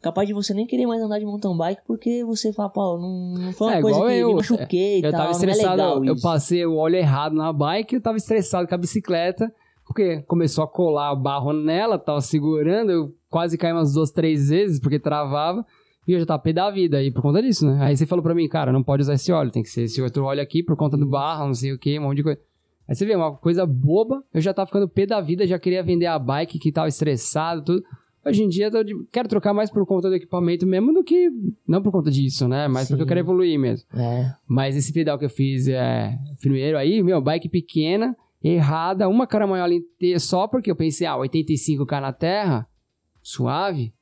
capaz 0.00 0.26
de 0.28 0.32
você 0.32 0.54
nem 0.54 0.66
querer 0.66 0.86
mais 0.86 1.02
andar 1.02 1.18
de 1.18 1.24
mountain 1.26 1.56
bike 1.56 1.82
porque 1.84 2.24
você 2.24 2.52
fala, 2.52 2.70
pô, 2.70 2.96
não, 2.98 3.34
não 3.34 3.52
foi 3.52 3.66
uma 3.66 3.76
É, 3.76 3.80
coisa 3.82 3.98
que 4.00 4.12
eu. 4.12 4.28
me 4.28 4.34
machuquei 4.36 5.00
e 5.00 5.02
Eu 5.04 5.10
tal, 5.10 5.20
tava 5.20 5.28
é 5.28 5.32
estressado, 5.32 5.70
legal 5.76 6.04
eu 6.04 6.14
isso. 6.14 6.22
passei 6.22 6.64
o 6.64 6.76
óleo 6.76 6.96
errado 6.96 7.34
na 7.34 7.52
bike, 7.52 7.96
eu 7.96 8.00
tava 8.00 8.16
estressado 8.16 8.68
com 8.68 8.74
a 8.74 8.78
bicicleta, 8.78 9.52
porque 9.88 10.22
começou 10.22 10.62
a 10.62 10.68
colar 10.68 11.12
o 11.12 11.16
barro 11.16 11.52
nela, 11.52 11.98
tava 11.98 12.20
segurando, 12.20 12.92
eu 12.92 13.14
quase 13.28 13.58
caí 13.58 13.72
umas 13.72 13.92
duas, 13.94 14.10
três 14.12 14.48
vezes, 14.50 14.78
porque 14.78 14.98
travava, 14.98 15.64
e 16.06 16.12
eu 16.12 16.20
já 16.20 16.26
tava 16.26 16.42
pé 16.42 16.52
da 16.52 16.70
vida 16.70 16.98
aí 16.98 17.10
por 17.10 17.20
conta 17.22 17.42
disso, 17.42 17.66
né? 17.66 17.78
Aí 17.84 17.96
você 17.96 18.06
falou 18.06 18.22
pra 18.22 18.34
mim, 18.34 18.48
cara, 18.48 18.72
não 18.72 18.82
pode 18.82 19.02
usar 19.02 19.14
esse 19.14 19.32
óleo, 19.32 19.50
tem 19.50 19.62
que 19.62 19.68
ser 19.70 19.82
esse 19.82 20.00
outro 20.00 20.24
óleo 20.24 20.40
aqui 20.40 20.62
por 20.62 20.76
conta 20.76 20.96
do 20.96 21.06
barro, 21.06 21.46
não 21.46 21.54
sei 21.54 21.72
o 21.72 21.78
que, 21.78 21.98
um 21.98 22.02
monte 22.02 22.18
de 22.18 22.22
coisa. 22.22 22.40
Aí 22.88 22.94
você 22.94 23.04
vê, 23.04 23.14
uma 23.16 23.36
coisa 23.36 23.66
boba, 23.66 24.22
eu 24.32 24.40
já 24.40 24.54
tava 24.54 24.66
ficando 24.66 24.88
pé 24.88 25.04
da 25.04 25.20
vida, 25.20 25.46
já 25.46 25.58
queria 25.58 25.82
vender 25.82 26.06
a 26.06 26.18
bike 26.18 26.58
que 26.58 26.72
tava 26.72 26.88
estressado, 26.88 27.62
tudo. 27.64 27.82
Hoje 28.26 28.42
em 28.42 28.48
dia, 28.48 28.68
eu 28.72 28.84
de- 28.84 28.94
quero 29.12 29.28
trocar 29.28 29.54
mais 29.54 29.70
por 29.70 29.86
conta 29.86 30.08
do 30.08 30.14
equipamento 30.14 30.66
mesmo 30.66 30.92
do 30.92 31.02
que. 31.04 31.30
Não 31.66 31.82
por 31.82 31.90
conta 31.92 32.10
disso, 32.10 32.46
né? 32.48 32.66
Mas 32.68 32.88
porque 32.88 33.02
eu 33.02 33.04
Sim. 33.04 33.08
quero 33.08 33.20
evoluir 33.20 33.58
mesmo. 33.58 33.86
É, 33.94 34.32
Mas 34.46 34.76
esse 34.76 34.92
pedal 34.92 35.18
que 35.18 35.24
eu 35.24 35.30
fiz 35.30 35.66
é. 35.68 36.18
Primeiro 36.40 36.76
aí, 36.76 37.02
meu, 37.02 37.20
bike 37.22 37.48
pequena, 37.48 38.14
errada, 38.42 39.08
uma 39.08 39.26
caramanhola 39.26 39.74
inteira 39.74 40.18
só 40.20 40.46
porque 40.46 40.70
eu 40.70 40.76
pensei, 40.76 41.06
ah, 41.06 41.16
85k 41.16 42.00
na 42.00 42.12
terra, 42.12 42.66
suave, 43.22 43.92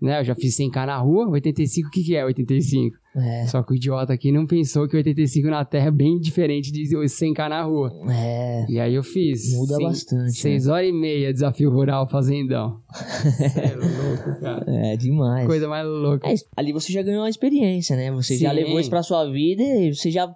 né? 0.00 0.20
Eu 0.20 0.24
já 0.24 0.34
fiz 0.34 0.56
100k 0.58 0.86
na 0.86 0.98
rua, 0.98 1.28
85, 1.30 1.88
o 1.88 1.90
que, 1.90 2.02
que 2.02 2.16
é 2.16 2.24
85? 2.24 2.96
é, 3.16 3.46
Só 3.46 3.62
que 3.62 3.72
o 3.72 3.76
idiota 3.76 4.12
aqui 4.12 4.30
não 4.32 4.44
pensou 4.46 4.86
que 4.88 4.96
85 4.96 5.48
na 5.48 5.64
terra 5.64 5.86
é 5.86 5.90
bem 5.90 6.18
diferente 6.18 6.70
de 6.72 6.82
100k 6.82 7.48
na 7.48 7.62
rua. 7.62 7.90
é, 8.10 8.66
E 8.68 8.78
aí 8.80 8.92
eu 8.94 9.02
fiz. 9.04 9.54
muda 9.54 9.76
cem- 9.76 9.86
bastante. 9.86 10.22
né? 10.24 10.28
Seis 10.30 10.66
horas 10.66 10.88
e 10.88 10.92
meia, 10.92 11.32
desafio 11.32 11.70
rural 11.70 12.08
fazendão. 12.08 12.80
é 13.56 13.74
louco, 13.76 14.40
cara. 14.40 14.64
É, 14.66 14.96
demais. 14.96 15.46
Coisa 15.46 15.68
mais 15.68 15.86
louca. 15.86 16.28
É, 16.28 16.34
ali 16.56 16.72
você 16.72 16.92
já 16.92 17.00
ganhou 17.02 17.22
uma 17.22 17.30
experiência, 17.30 17.96
né? 17.96 18.10
Você 18.10 18.36
já 18.36 18.50
Sim. 18.50 18.56
levou 18.56 18.80
isso 18.80 18.90
pra 18.90 19.02
sua 19.02 19.24
vida 19.30 19.62
e 19.62 19.94
você 19.94 20.10
já. 20.10 20.28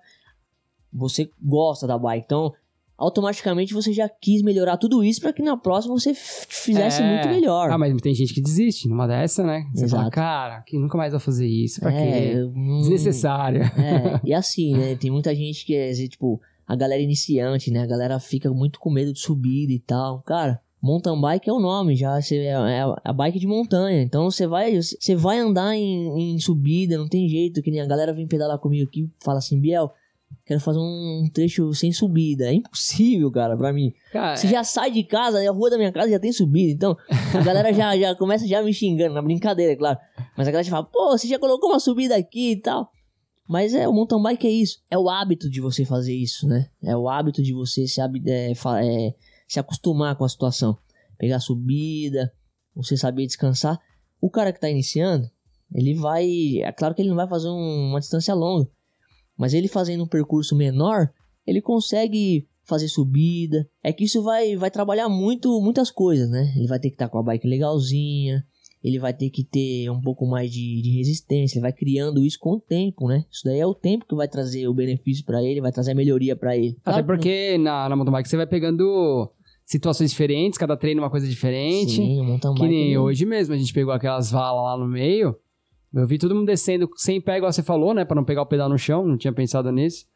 Você 0.92 1.28
gosta 1.42 1.86
da 1.86 1.98
bike. 1.98 2.24
Então, 2.24 2.54
automaticamente 2.98 3.72
você 3.72 3.92
já 3.92 4.08
quis 4.08 4.42
melhorar 4.42 4.76
tudo 4.76 5.04
isso 5.04 5.20
pra 5.20 5.32
que 5.32 5.40
na 5.40 5.56
próxima 5.56 5.94
você 5.94 6.12
fizesse 6.14 7.00
É. 7.00 7.08
muito 7.14 7.28
melhor. 7.28 7.70
Ah, 7.70 7.78
mas 7.78 7.94
tem 8.02 8.12
gente 8.12 8.34
que 8.34 8.40
desiste 8.42 8.88
numa 8.88 9.06
dessa, 9.06 9.44
né? 9.44 9.64
Você 9.72 9.86
fala, 9.88 10.02
Exato. 10.02 10.14
cara, 10.16 10.62
que 10.62 10.76
nunca 10.76 10.98
mais 10.98 11.12
vou 11.12 11.20
fazer 11.20 11.46
isso. 11.46 11.80
Pra 11.80 11.92
é, 11.92 12.32
quê? 12.32 12.44
hum, 12.54 12.80
Desnecessário. 12.80 13.62
É, 13.62 14.20
e 14.24 14.34
assim, 14.34 14.74
né? 14.76 14.96
Tem 14.96 15.10
muita 15.10 15.32
gente 15.34 15.64
que 15.64 15.74
é, 15.74 15.92
tipo, 15.92 16.40
a 16.66 16.74
galera 16.74 17.00
iniciante, 17.00 17.70
né? 17.70 17.80
A 17.82 17.86
galera 17.86 18.18
fica 18.18 18.50
muito 18.52 18.80
com 18.80 18.90
medo 18.90 19.12
de 19.12 19.20
subida 19.20 19.72
e 19.72 19.78
tal. 19.78 20.20
Cara, 20.22 20.60
mountain 20.82 21.20
bike 21.20 21.48
é 21.48 21.52
o 21.52 21.60
nome, 21.60 21.94
já 21.94 22.20
você, 22.20 22.36
é, 22.38 22.48
é 22.50 22.82
a 23.04 23.12
bike 23.12 23.38
de 23.38 23.46
montanha. 23.46 24.02
Então 24.02 24.28
você 24.28 24.46
vai, 24.46 24.74
você 24.76 25.14
vai 25.14 25.38
andar 25.38 25.76
em, 25.76 26.34
em 26.34 26.38
subida, 26.40 26.98
não 26.98 27.06
tem 27.08 27.28
jeito. 27.28 27.62
Que 27.62 27.70
nem 27.70 27.80
a 27.80 27.86
galera 27.86 28.12
vem 28.12 28.26
pedalar 28.26 28.58
comigo 28.58 28.88
aqui 28.88 29.02
e 29.02 29.10
fala 29.24 29.38
assim, 29.38 29.60
Biel, 29.60 29.92
quero 30.44 30.60
fazer 30.60 30.78
um 30.78 31.28
trecho 31.32 31.72
sem 31.74 31.92
subida. 31.92 32.46
É 32.46 32.54
impossível, 32.54 33.30
cara, 33.30 33.56
pra 33.56 33.72
mim. 33.72 33.92
Cara, 34.12 34.36
Você 34.36 34.48
já 34.48 34.64
sai 34.64 34.90
de 34.90 35.04
casa, 35.04 35.38
a 35.38 35.52
rua 35.52 35.70
da 35.70 35.76
minha 35.76 35.92
casa 35.92 36.10
já 36.10 36.18
tem 36.18 36.32
subida. 36.32 36.72
Então, 36.72 36.96
a 37.34 37.42
galera 37.42 37.72
já, 37.72 37.96
já 37.96 38.14
começa 38.14 38.46
já 38.46 38.62
me 38.62 38.72
xingando, 38.72 39.14
na 39.14 39.22
brincadeira, 39.22 39.72
é 39.72 39.76
claro. 39.76 39.98
Mas 40.36 40.48
a 40.48 40.50
galera 40.50 40.64
já 40.64 40.70
fala, 40.70 40.84
pô, 40.84 41.10
você 41.10 41.28
já 41.28 41.38
colocou 41.38 41.70
uma 41.70 41.78
subida 41.80 42.16
aqui 42.16 42.52
e 42.52 42.56
tal. 42.60 42.90
Mas 43.48 43.72
é, 43.72 43.88
o 43.88 43.92
mountain 43.92 44.22
bike 44.22 44.46
é 44.46 44.50
isso. 44.50 44.82
É 44.90 44.98
o 44.98 45.08
hábito 45.08 45.48
de 45.48 45.60
você 45.60 45.84
fazer 45.84 46.14
isso, 46.14 46.46
né? 46.46 46.68
É 46.82 46.96
o 46.96 47.08
hábito 47.08 47.42
de 47.42 47.54
você 47.54 47.86
se, 47.86 48.00
é, 48.00 48.52
é, 48.52 49.14
se 49.46 49.58
acostumar 49.58 50.16
com 50.16 50.24
a 50.24 50.28
situação. 50.28 50.76
Pegar 51.18 51.40
subida, 51.40 52.32
você 52.74 52.96
saber 52.96 53.26
descansar. 53.26 53.78
O 54.20 54.30
cara 54.30 54.52
que 54.52 54.60
tá 54.60 54.68
iniciando, 54.68 55.30
ele 55.74 55.94
vai. 55.94 56.26
É 56.62 56.72
claro 56.72 56.94
que 56.94 57.00
ele 57.00 57.08
não 57.08 57.16
vai 57.16 57.28
fazer 57.28 57.48
um, 57.48 57.88
uma 57.90 58.00
distância 58.00 58.34
longa. 58.34 58.68
Mas 59.38 59.54
ele 59.54 59.68
fazendo 59.68 60.02
um 60.02 60.08
percurso 60.08 60.56
menor, 60.56 61.08
ele 61.46 61.62
consegue 61.62 62.48
fazer 62.64 62.88
subida. 62.88 63.66
É 63.82 63.92
que 63.92 64.04
isso 64.04 64.22
vai, 64.22 64.56
vai 64.56 64.70
trabalhar 64.70 65.08
muito 65.08 65.60
muitas 65.60 65.90
coisas, 65.90 66.28
né? 66.28 66.52
Ele 66.56 66.66
vai 66.66 66.78
ter 66.78 66.90
que 66.90 66.96
estar 66.96 67.06
tá 67.06 67.10
com 67.10 67.18
a 67.18 67.22
bike 67.22 67.46
legalzinha, 67.46 68.44
ele 68.82 68.98
vai 68.98 69.12
ter 69.12 69.30
que 69.30 69.42
ter 69.42 69.90
um 69.90 70.00
pouco 70.00 70.26
mais 70.26 70.50
de, 70.50 70.82
de, 70.82 70.90
resistência, 70.96 71.56
ele 71.56 71.62
vai 71.62 71.72
criando 71.72 72.24
isso 72.24 72.38
com 72.38 72.54
o 72.54 72.60
tempo, 72.60 73.08
né? 73.08 73.24
Isso 73.30 73.42
daí 73.44 73.58
é 73.58 73.66
o 73.66 73.74
tempo 73.74 74.04
que 74.06 74.14
vai 74.14 74.28
trazer 74.28 74.68
o 74.68 74.74
benefício 74.74 75.24
para 75.24 75.42
ele, 75.42 75.60
vai 75.60 75.72
trazer 75.72 75.92
a 75.92 75.94
melhoria 75.94 76.36
para 76.36 76.56
ele. 76.56 76.76
Até 76.84 77.02
porque 77.02 77.56
na, 77.58 77.88
na 77.88 77.96
mountain 77.96 78.12
bike 78.12 78.28
você 78.28 78.36
vai 78.36 78.46
pegando 78.46 79.32
situações 79.64 80.10
diferentes, 80.10 80.58
cada 80.58 80.76
treino 80.76 81.00
é 81.00 81.04
uma 81.04 81.10
coisa 81.10 81.26
diferente. 81.26 81.96
Sim, 81.96 82.22
mountain 82.22 82.50
bike. 82.50 82.60
Que 82.60 82.68
nem 82.68 82.94
é... 82.94 82.98
hoje 82.98 83.24
mesmo, 83.24 83.54
a 83.54 83.58
gente 83.58 83.72
pegou 83.72 83.92
aquelas 83.92 84.30
valas 84.30 84.62
lá 84.62 84.84
no 84.84 84.90
meio, 84.90 85.36
eu 85.94 86.06
vi 86.06 86.18
todo 86.18 86.34
mundo 86.34 86.46
descendo 86.46 86.88
sem 86.96 87.20
pé, 87.20 87.38
igual 87.38 87.52
você 87.52 87.62
falou, 87.62 87.94
né? 87.94 88.04
Pra 88.04 88.14
não 88.14 88.24
pegar 88.24 88.42
o 88.42 88.46
pedal 88.46 88.68
no 88.68 88.78
chão, 88.78 89.06
não 89.06 89.16
tinha 89.16 89.32
pensado 89.32 89.72
nisso. 89.72 90.06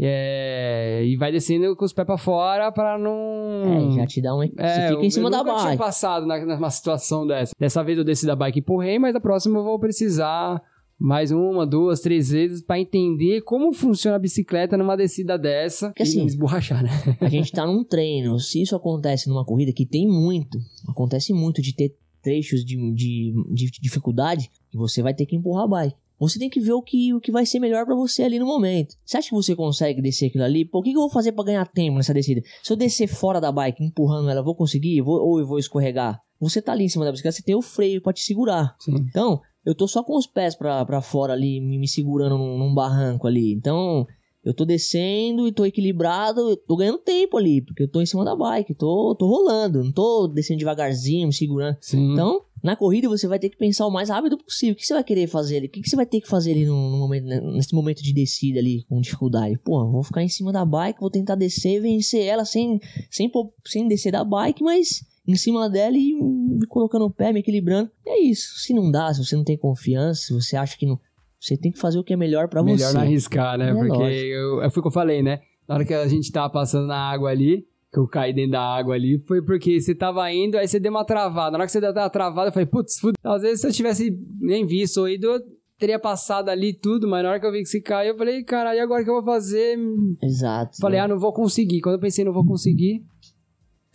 É, 0.00 1.02
e 1.04 1.16
vai 1.16 1.32
descendo 1.32 1.74
com 1.74 1.84
os 1.84 1.92
pés 1.92 2.06
pra 2.06 2.16
fora 2.16 2.70
pra 2.70 2.96
não. 2.96 3.90
É, 3.90 3.96
já 3.96 4.06
te 4.06 4.22
dá 4.22 4.34
um. 4.34 4.42
É, 4.42 4.48
você 4.48 4.88
fica 4.88 5.06
em 5.06 5.10
cima 5.10 5.30
da 5.30 5.42
bike. 5.42 5.58
Eu 5.58 5.66
tinha 5.66 5.76
passado 5.76 6.24
na, 6.24 6.38
numa 6.44 6.70
situação 6.70 7.26
dessa. 7.26 7.52
Dessa 7.58 7.82
vez 7.82 7.98
eu 7.98 8.04
desci 8.04 8.24
da 8.24 8.36
bike 8.36 8.58
e 8.58 8.60
empurrei, 8.60 8.98
mas 8.98 9.14
da 9.14 9.20
próxima 9.20 9.58
eu 9.58 9.64
vou 9.64 9.78
precisar 9.78 10.62
mais 10.98 11.30
uma, 11.30 11.66
duas, 11.66 12.00
três 12.00 12.30
vezes 12.30 12.62
para 12.62 12.80
entender 12.80 13.42
como 13.42 13.72
funciona 13.72 14.16
a 14.16 14.20
bicicleta 14.20 14.76
numa 14.76 14.96
descida 14.96 15.38
dessa 15.38 15.88
Porque, 15.88 16.02
assim, 16.02 16.22
e 16.22 16.26
esborrachar, 16.26 16.82
né? 16.82 16.90
a 17.20 17.28
gente 17.28 17.52
tá 17.52 17.66
num 17.66 17.84
treino. 17.84 18.38
Se 18.38 18.62
isso 18.62 18.74
acontece 18.74 19.28
numa 19.28 19.44
corrida, 19.44 19.72
que 19.72 19.86
tem 19.86 20.08
muito, 20.08 20.58
acontece 20.88 21.32
muito 21.32 21.62
de 21.62 21.74
ter 21.74 21.96
trechos 22.28 22.62
de, 22.62 22.76
de, 22.92 23.32
de 23.50 23.70
dificuldade, 23.80 24.50
que 24.70 24.76
você 24.76 25.02
vai 25.02 25.14
ter 25.14 25.24
que 25.24 25.34
empurrar 25.34 25.64
a 25.64 25.68
bike. 25.68 25.96
Você 26.20 26.38
tem 26.38 26.50
que 26.50 26.60
ver 26.60 26.72
o 26.72 26.82
que, 26.82 27.14
o 27.14 27.20
que 27.20 27.30
vai 27.30 27.46
ser 27.46 27.58
melhor 27.60 27.86
para 27.86 27.94
você 27.94 28.24
ali 28.24 28.38
no 28.38 28.44
momento. 28.44 28.96
Você 29.04 29.16
acha 29.16 29.28
que 29.28 29.34
você 29.34 29.54
consegue 29.54 30.02
descer 30.02 30.26
aquilo 30.26 30.44
ali? 30.44 30.64
Pô, 30.64 30.80
o 30.80 30.82
que, 30.82 30.90
que 30.90 30.96
eu 30.96 31.02
vou 31.02 31.10
fazer 31.10 31.32
para 31.32 31.44
ganhar 31.44 31.66
tempo 31.66 31.96
nessa 31.96 32.12
descida? 32.12 32.42
Se 32.62 32.72
eu 32.72 32.76
descer 32.76 33.06
fora 33.06 33.40
da 33.40 33.50
bike, 33.52 33.82
empurrando 33.82 34.28
ela, 34.28 34.42
vou 34.42 34.54
conseguir? 34.54 35.00
vou, 35.00 35.20
ou 35.20 35.38
eu 35.38 35.46
vou 35.46 35.58
escorregar? 35.58 36.20
Você 36.40 36.60
tá 36.60 36.72
ali 36.72 36.84
em 36.84 36.88
cima 36.88 37.04
da 37.04 37.12
bicicleta, 37.12 37.36
você 37.36 37.42
tem 37.42 37.54
o 37.54 37.62
freio 37.62 38.02
para 38.02 38.12
te 38.12 38.20
segurar. 38.20 38.76
Sim. 38.80 38.96
Então, 38.96 39.40
eu 39.64 39.74
tô 39.74 39.86
só 39.86 40.02
com 40.02 40.16
os 40.16 40.26
pés 40.26 40.54
para 40.54 41.00
fora 41.00 41.32
ali, 41.32 41.60
me, 41.60 41.78
me 41.78 41.88
segurando 41.88 42.36
num, 42.36 42.58
num 42.58 42.74
barranco 42.74 43.26
ali. 43.26 43.52
Então, 43.52 44.06
eu 44.48 44.54
tô 44.54 44.64
descendo 44.64 45.46
e 45.46 45.52
tô 45.52 45.66
equilibrado, 45.66 46.40
eu 46.40 46.56
tô 46.56 46.74
ganhando 46.74 46.96
tempo 46.96 47.36
ali, 47.36 47.60
porque 47.60 47.82
eu 47.82 47.88
tô 47.88 48.00
em 48.00 48.06
cima 48.06 48.24
da 48.24 48.34
bike, 48.34 48.74
tô, 48.74 49.14
tô 49.14 49.26
rolando, 49.26 49.84
não 49.84 49.92
tô 49.92 50.26
descendo 50.26 50.58
devagarzinho, 50.58 51.26
me 51.26 51.34
segurando. 51.34 51.76
Sim. 51.82 52.12
Então, 52.12 52.40
na 52.62 52.74
corrida 52.74 53.10
você 53.10 53.28
vai 53.28 53.38
ter 53.38 53.50
que 53.50 53.58
pensar 53.58 53.86
o 53.86 53.90
mais 53.90 54.08
rápido 54.08 54.38
possível. 54.38 54.72
O 54.72 54.76
que 54.76 54.86
você 54.86 54.94
vai 54.94 55.04
querer 55.04 55.26
fazer 55.26 55.58
ali? 55.58 55.66
O 55.66 55.70
que 55.70 55.86
você 55.86 55.94
vai 55.94 56.06
ter 56.06 56.22
que 56.22 56.28
fazer 56.28 56.52
ali 56.52 56.64
no, 56.64 56.90
no 56.90 56.96
momento, 56.96 57.26
né, 57.26 57.40
nesse 57.40 57.74
momento 57.74 58.02
de 58.02 58.10
descida 58.12 58.58
ali 58.58 58.84
com 58.88 58.98
dificuldade? 59.02 59.58
Pô, 59.58 59.86
vou 59.90 60.02
ficar 60.02 60.22
em 60.22 60.28
cima 60.30 60.50
da 60.50 60.64
bike, 60.64 60.98
vou 60.98 61.10
tentar 61.10 61.34
descer 61.34 61.76
e 61.76 61.80
vencer 61.80 62.24
ela 62.24 62.46
sem, 62.46 62.80
sem, 63.10 63.30
sem 63.66 63.86
descer 63.86 64.12
da 64.12 64.24
bike, 64.24 64.62
mas 64.62 65.04
em 65.26 65.36
cima 65.36 65.68
dela 65.68 65.94
e 65.94 66.14
me 66.14 66.66
colocando 66.66 67.04
o 67.04 67.10
pé, 67.10 67.34
me 67.34 67.40
equilibrando. 67.40 67.90
É 68.06 68.18
isso. 68.18 68.58
Se 68.60 68.72
não 68.72 68.90
dá, 68.90 69.12
se 69.12 69.22
você 69.22 69.36
não 69.36 69.44
tem 69.44 69.58
confiança, 69.58 70.22
se 70.22 70.32
você 70.32 70.56
acha 70.56 70.76
que 70.78 70.86
não. 70.86 70.98
Você 71.40 71.56
tem 71.56 71.70
que 71.70 71.78
fazer 71.78 71.98
o 71.98 72.04
que 72.04 72.12
é 72.12 72.16
melhor 72.16 72.48
para 72.48 72.62
você. 72.62 72.74
Melhor 72.74 72.94
não 72.94 73.00
arriscar, 73.00 73.56
né? 73.56 73.70
É 73.70 73.74
Porque 73.74 74.02
eu, 74.02 74.62
é 74.62 74.70
foi 74.70 74.80
o 74.80 74.82
que 74.82 74.88
eu 74.88 74.92
falei, 74.92 75.22
né? 75.22 75.40
Na 75.68 75.76
hora 75.76 75.84
que 75.84 75.94
a 75.94 76.08
gente 76.08 76.30
tava 76.32 76.50
passando 76.50 76.86
na 76.86 76.96
água 76.96 77.30
ali, 77.30 77.64
que 77.92 77.98
eu 77.98 78.06
caí 78.06 78.32
dentro 78.32 78.52
da 78.52 78.62
água 78.62 78.94
ali, 78.94 79.22
foi 79.26 79.42
porque 79.42 79.80
você 79.80 79.94
tava 79.94 80.30
indo, 80.32 80.56
aí 80.56 80.66
você 80.66 80.80
deu 80.80 80.90
uma 80.90 81.04
travada. 81.04 81.52
Na 81.52 81.58
hora 81.58 81.66
que 81.66 81.72
você 81.72 81.80
deu 81.80 81.92
uma 81.92 82.10
travada, 82.10 82.48
eu 82.48 82.52
falei, 82.52 82.66
putz, 82.66 83.00
às 83.22 83.42
vezes 83.42 83.60
se 83.60 83.66
eu 83.66 83.72
tivesse 83.72 84.18
nem 84.40 84.66
visto 84.66 84.98
ou 84.98 85.08
ido, 85.08 85.26
eu 85.26 85.40
teria 85.78 85.98
passado 85.98 86.48
ali 86.48 86.72
tudo, 86.74 87.06
mas 87.06 87.22
na 87.22 87.30
hora 87.30 87.40
que 87.40 87.46
eu 87.46 87.52
vi 87.52 87.60
que 87.60 87.68
se 87.68 87.80
caiu, 87.80 88.12
eu 88.12 88.18
falei, 88.18 88.42
cara, 88.42 88.74
e 88.74 88.80
agora 88.80 89.04
que 89.04 89.10
eu 89.10 89.14
vou 89.14 89.24
fazer? 89.24 89.78
Exato. 90.22 90.76
Falei, 90.80 90.98
ah, 90.98 91.08
não 91.08 91.18
vou 91.18 91.32
conseguir. 91.32 91.80
Quando 91.80 91.94
eu 91.94 92.00
pensei, 92.00 92.24
não 92.24 92.32
vou 92.32 92.44
conseguir, 92.44 93.04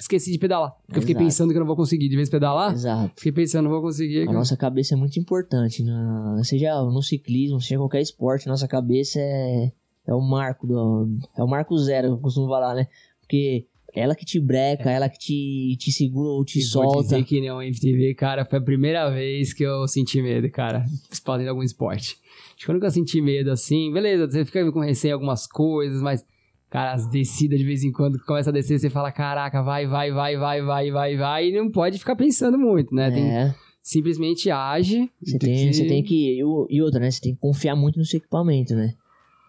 esqueci 0.03 0.31
de 0.31 0.37
pedalar. 0.37 0.71
Porque 0.85 0.99
eu 0.99 1.01
fiquei 1.01 1.15
pensando 1.15 1.49
que 1.49 1.57
eu 1.57 1.61
não 1.61 1.67
vou 1.67 1.75
conseguir. 1.75 2.07
De 2.07 2.15
vez 2.15 2.29
pedalar, 2.29 2.73
Exato. 2.73 3.13
fiquei 3.15 3.31
pensando, 3.31 3.63
não 3.65 3.71
vou 3.71 3.81
conseguir. 3.81 4.27
A 4.27 4.33
nossa 4.33 4.55
cabeça 4.55 4.93
é 4.93 4.97
muito 4.97 5.19
importante. 5.19 5.83
Na... 5.83 6.41
Seja 6.43 6.81
no 6.83 7.01
ciclismo, 7.01 7.59
seja 7.59 7.77
qualquer 7.77 8.01
esporte, 8.01 8.47
nossa 8.47 8.67
cabeça 8.67 9.19
é, 9.19 9.71
é 10.07 10.13
o 10.13 10.21
marco 10.21 10.67
do... 10.67 11.17
É 11.37 11.43
o 11.43 11.47
marco 11.47 11.77
zero, 11.77 12.07
eu 12.07 12.17
costumo 12.17 12.47
falar, 12.47 12.75
né? 12.75 12.87
Porque 13.21 13.65
ela 13.95 14.15
que 14.15 14.25
te 14.25 14.39
breca, 14.39 14.89
é. 14.89 14.95
ela 14.95 15.07
que 15.07 15.19
te, 15.19 15.77
te 15.77 15.91
segura 15.91 16.29
ou 16.29 16.43
te 16.43 16.59
e 16.59 16.61
solta. 16.63 16.93
Vou 16.93 17.03
dizer 17.03 17.23
que 17.23 17.39
não, 17.47 17.61
MTV, 17.61 18.15
cara, 18.15 18.43
foi 18.43 18.57
a 18.57 18.61
primeira 18.61 19.09
vez 19.09 19.53
que 19.53 19.63
eu 19.63 19.87
senti 19.87 20.21
medo, 20.21 20.49
cara, 20.49 20.83
fazendo 21.23 21.49
algum 21.49 21.61
esporte. 21.61 22.17
Acho 22.55 22.65
que 22.65 22.71
eu 22.71 22.73
nunca 22.73 22.89
senti 22.89 23.21
medo 23.21 23.51
assim. 23.51 23.91
Beleza, 23.93 24.29
você 24.29 24.43
fica 24.43 24.71
com 24.71 24.79
receio 24.79 25.11
em 25.11 25.13
algumas 25.13 25.45
coisas, 25.45 26.01
mas, 26.01 26.25
cara, 26.73 26.93
as 26.93 27.05
descidas 27.05 27.59
de 27.59 27.65
vez 27.65 27.83
em 27.83 27.91
quando 27.91 28.17
começa 28.25 28.49
a 28.49 28.53
descer, 28.53 28.79
você 28.79 28.89
fala, 28.89 29.12
caraca, 29.12 29.62
vai, 29.62 29.86
vai, 29.86 30.12
vai, 30.12 30.36
vai, 30.36 30.62
vai, 30.63 30.91
vai, 30.91 31.15
vai, 31.15 31.47
e 31.49 31.55
não 31.55 31.69
pode 31.69 31.99
ficar 31.99 32.15
pensando 32.15 32.57
muito, 32.57 32.95
né? 32.95 33.12
Tem, 33.12 33.29
é. 33.29 33.55
simplesmente 33.79 34.49
age. 34.49 35.07
Você 35.21 35.38
tem, 35.38 35.67
que... 35.67 35.73
você 35.73 35.86
tem 35.86 36.03
que. 36.03 36.39
E 36.39 36.81
outra, 36.81 36.99
né? 36.99 37.12
Você 37.12 37.21
tem 37.21 37.36
que 37.36 37.39
confiar 37.39 37.75
muito 37.75 37.99
no 37.99 38.05
seu 38.05 38.17
equipamento, 38.17 38.73
né? 38.73 38.95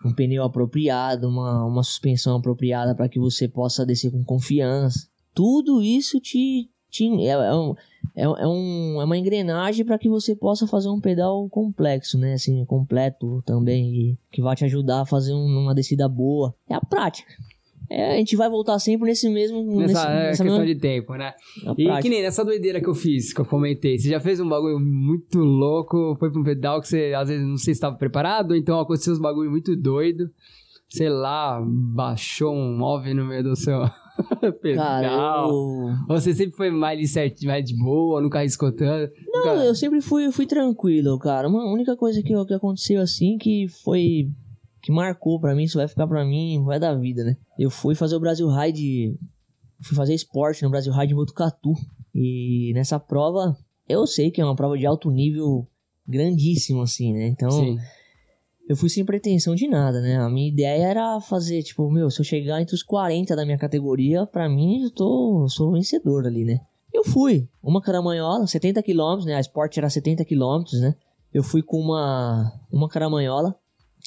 um 0.04 0.12
pneu 0.12 0.44
apropriado, 0.44 1.26
uma, 1.26 1.64
uma 1.64 1.82
suspensão 1.82 2.37
apropriada 2.37 2.94
para 2.94 3.08
que 3.08 3.18
você 3.18 3.48
possa 3.48 3.87
descer 3.87 4.10
com 4.10 4.22
confiança. 4.22 5.08
Tudo 5.32 5.80
isso 5.80 6.20
te, 6.20 6.68
te 6.90 7.06
é, 7.26 7.30
é, 7.30 7.54
um, 7.54 7.74
é, 8.14 8.22
é, 8.22 8.46
um, 8.46 9.00
é 9.00 9.04
uma 9.04 9.18
engrenagem 9.18 9.84
para 9.84 9.98
que 9.98 10.08
você 10.08 10.34
possa 10.34 10.66
fazer 10.66 10.88
um 10.88 11.00
pedal 11.00 11.48
complexo, 11.48 12.18
né? 12.18 12.34
Assim, 12.34 12.64
completo 12.64 13.42
também, 13.46 14.18
que 14.30 14.42
vai 14.42 14.54
te 14.54 14.64
ajudar 14.64 15.02
a 15.02 15.06
fazer 15.06 15.32
um, 15.32 15.44
uma 15.44 15.74
descida 15.74 16.08
boa. 16.08 16.54
É 16.68 16.74
a 16.74 16.80
prática. 16.80 17.32
É, 17.90 18.14
a 18.14 18.16
gente 18.16 18.34
vai 18.34 18.48
voltar 18.48 18.78
sempre 18.78 19.06
nesse 19.06 19.28
mesmo. 19.28 19.62
Nessa, 19.76 19.86
nesse, 19.86 20.06
é 20.06 20.14
nessa 20.14 20.42
questão 20.44 20.58
mesma... 20.58 20.66
de 20.66 20.80
tempo, 20.80 21.14
né? 21.14 21.34
e 21.56 21.84
prática. 21.84 22.02
que 22.02 22.08
nem 22.08 22.22
nessa 22.22 22.44
doideira 22.44 22.80
que 22.80 22.88
eu 22.88 22.94
fiz, 22.94 23.32
que 23.32 23.40
eu 23.40 23.44
comentei. 23.44 23.98
Você 23.98 24.08
já 24.08 24.20
fez 24.20 24.40
um 24.40 24.48
bagulho 24.48 24.80
muito 24.80 25.38
louco, 25.38 26.16
foi 26.18 26.30
pra 26.30 26.40
um 26.40 26.44
pedal 26.44 26.80
que 26.80 26.88
você 26.88 27.12
às 27.14 27.28
vezes 27.28 27.46
não 27.46 27.56
sei 27.56 27.74
se 27.74 27.78
estava 27.78 27.96
preparado, 27.96 28.52
ou 28.52 28.56
então 28.56 28.80
aconteceu 28.80 29.12
uns 29.12 29.20
bagulho 29.20 29.50
muito 29.50 29.76
doido. 29.76 30.30
Sei 30.88 31.08
lá, 31.08 31.60
baixou 31.66 32.54
um 32.54 32.76
móvel 32.76 33.14
no 33.14 33.26
meio 33.26 33.42
do 33.42 33.56
seu 33.56 33.82
pedal. 34.61 34.85
Cara, 34.85 35.48
eu... 35.48 35.88
Você 36.09 36.35
sempre 36.35 36.57
foi 36.57 36.70
mais 36.70 37.11
certo, 37.11 37.44
mais 37.46 37.64
de 37.64 37.77
boa, 37.77 38.20
nunca 38.20 38.38
arriscou 38.38 38.72
tanto? 38.72 39.12
Não, 39.27 39.40
nunca... 39.40 39.64
eu 39.64 39.74
sempre 39.74 40.00
fui, 40.00 40.31
fui 40.31 40.46
tranquilo, 40.46 41.18
cara. 41.18 41.48
Uma 41.48 41.64
única 41.72 41.96
coisa 41.96 42.22
que, 42.22 42.44
que 42.44 42.55
aconteceu 42.55 43.00
assim 43.00 43.37
que 43.38 43.66
foi 43.83 44.31
que 44.83 44.92
marcou 44.92 45.40
para 45.40 45.55
mim, 45.55 45.64
isso 45.64 45.79
vai 45.79 45.88
ficar 45.88 46.07
para 46.07 46.27
mim, 46.27 46.62
vai 46.62 46.79
dar 46.79 46.94
vida, 46.94 47.24
né? 47.24 47.38
Eu 47.59 47.70
fui 47.70 47.94
fazer 47.94 48.16
o 48.16 48.20
Brasil 48.20 48.46
Ride, 48.48 49.16
fui 49.81 49.96
fazer 49.96 50.12
esporte 50.12 50.62
no 50.62 50.68
Brasil 50.68 50.92
Ride 50.92 51.14
em 51.14 51.16
Botucatu. 51.16 51.72
E 52.14 52.70
nessa 52.74 53.00
prova, 53.00 53.57
eu 53.88 54.07
sei 54.07 54.31
que 54.31 54.42
é 54.42 54.44
uma 54.44 54.55
prova 54.55 54.77
de 54.77 54.85
alto 54.85 55.11
nível 55.11 55.66
grandíssimo, 56.07 56.83
assim, 56.83 57.14
né? 57.14 57.27
Então, 57.29 57.50
Sim. 57.50 57.79
Eu 58.68 58.77
fui 58.77 58.88
sem 58.88 59.05
pretensão 59.05 59.55
de 59.55 59.68
nada, 59.68 60.00
né? 60.00 60.16
A 60.16 60.29
minha 60.29 60.48
ideia 60.48 60.85
era 60.87 61.20
fazer, 61.20 61.62
tipo, 61.62 61.90
meu, 61.90 62.11
se 62.11 62.20
eu 62.20 62.24
chegar 62.24 62.61
entre 62.61 62.74
os 62.74 62.83
40 62.83 63.37
da 63.37 63.44
minha 63.44 63.59
categoria, 63.59 64.27
para 64.27 64.48
mim, 64.48 64.85
eu 64.85 64.90
tô, 64.90 65.46
sou 65.48 65.72
vencedor 65.72 66.27
ali, 66.27 66.44
né? 66.44 66.61
Eu 66.92 67.05
fui, 67.05 67.48
uma 67.62 67.83
caramanhola, 67.83 68.46
70 68.46 68.83
km, 68.83 69.24
né? 69.24 69.35
A 69.35 69.40
Sport 69.40 69.77
era 69.77 69.90
70 69.90 70.24
km, 70.24 70.62
né? 70.81 70.94
Eu 71.33 71.42
fui 71.42 71.62
com 71.62 71.79
uma, 71.79 72.53
uma 72.72 72.88
caramanhola, 72.88 73.55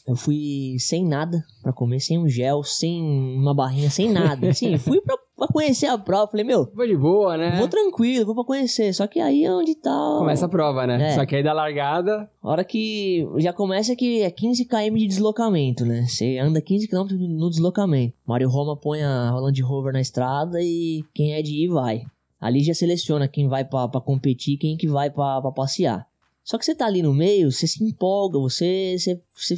eu 0.07 0.15
fui 0.15 0.77
sem 0.79 1.05
nada 1.05 1.43
para 1.61 1.73
comer, 1.73 1.99
sem 1.99 2.17
um 2.17 2.29
gel, 2.29 2.63
sem 2.63 3.01
uma 3.03 3.53
barrinha, 3.53 3.89
sem 3.89 4.09
nada. 4.09 4.49
Assim, 4.49 4.77
fui 4.77 5.01
pra, 5.01 5.17
pra 5.37 5.47
conhecer 5.47 5.85
a 5.85 5.97
prova. 5.97 6.31
Falei, 6.31 6.43
meu. 6.43 6.69
Vou 6.73 6.87
de 6.87 6.97
boa, 6.97 7.37
né? 7.37 7.57
Vou 7.59 7.67
tranquilo, 7.67 8.25
vou 8.25 8.35
pra 8.35 8.43
conhecer. 8.43 8.93
Só 8.93 9.05
que 9.05 9.19
aí 9.19 9.45
é 9.45 9.53
onde 9.53 9.75
tá. 9.75 10.15
Começa 10.17 10.47
a 10.47 10.49
prova, 10.49 10.87
né? 10.87 11.11
É. 11.11 11.15
Só 11.15 11.25
que 11.25 11.35
aí 11.35 11.43
da 11.43 11.53
largada. 11.53 12.29
A 12.41 12.49
hora 12.49 12.63
que. 12.63 13.25
Já 13.37 13.53
começa 13.53 13.95
que 13.95 14.23
é 14.23 14.31
15 14.31 14.65
km 14.65 14.95
de 14.95 15.07
deslocamento, 15.07 15.85
né? 15.85 16.05
Você 16.07 16.37
anda 16.39 16.59
15 16.59 16.87
km 16.87 17.05
no 17.13 17.49
deslocamento. 17.49 18.13
Mário 18.25 18.49
Roma 18.49 18.75
põe 18.75 19.03
a 19.03 19.31
Land 19.35 19.61
Rover 19.61 19.93
na 19.93 20.01
estrada 20.01 20.61
e 20.61 21.03
quem 21.13 21.33
é 21.33 21.41
de 21.41 21.63
ir 21.63 21.67
vai. 21.67 22.03
Ali 22.41 22.63
já 22.63 22.73
seleciona 22.73 23.27
quem 23.27 23.47
vai 23.47 23.63
para 23.63 24.01
competir 24.01 24.55
e 24.55 24.57
quem 24.57 24.77
que 24.77 24.87
vai 24.87 25.09
para 25.09 25.51
passear. 25.51 26.07
Só 26.43 26.57
que 26.57 26.63
você 26.63 26.73
tá 26.73 26.85
ali 26.85 27.01
no 27.01 27.13
meio, 27.13 27.51
você 27.51 27.67
se 27.67 27.83
empolga, 27.83 28.39
você, 28.39 28.95
você, 28.97 29.21
você 29.35 29.55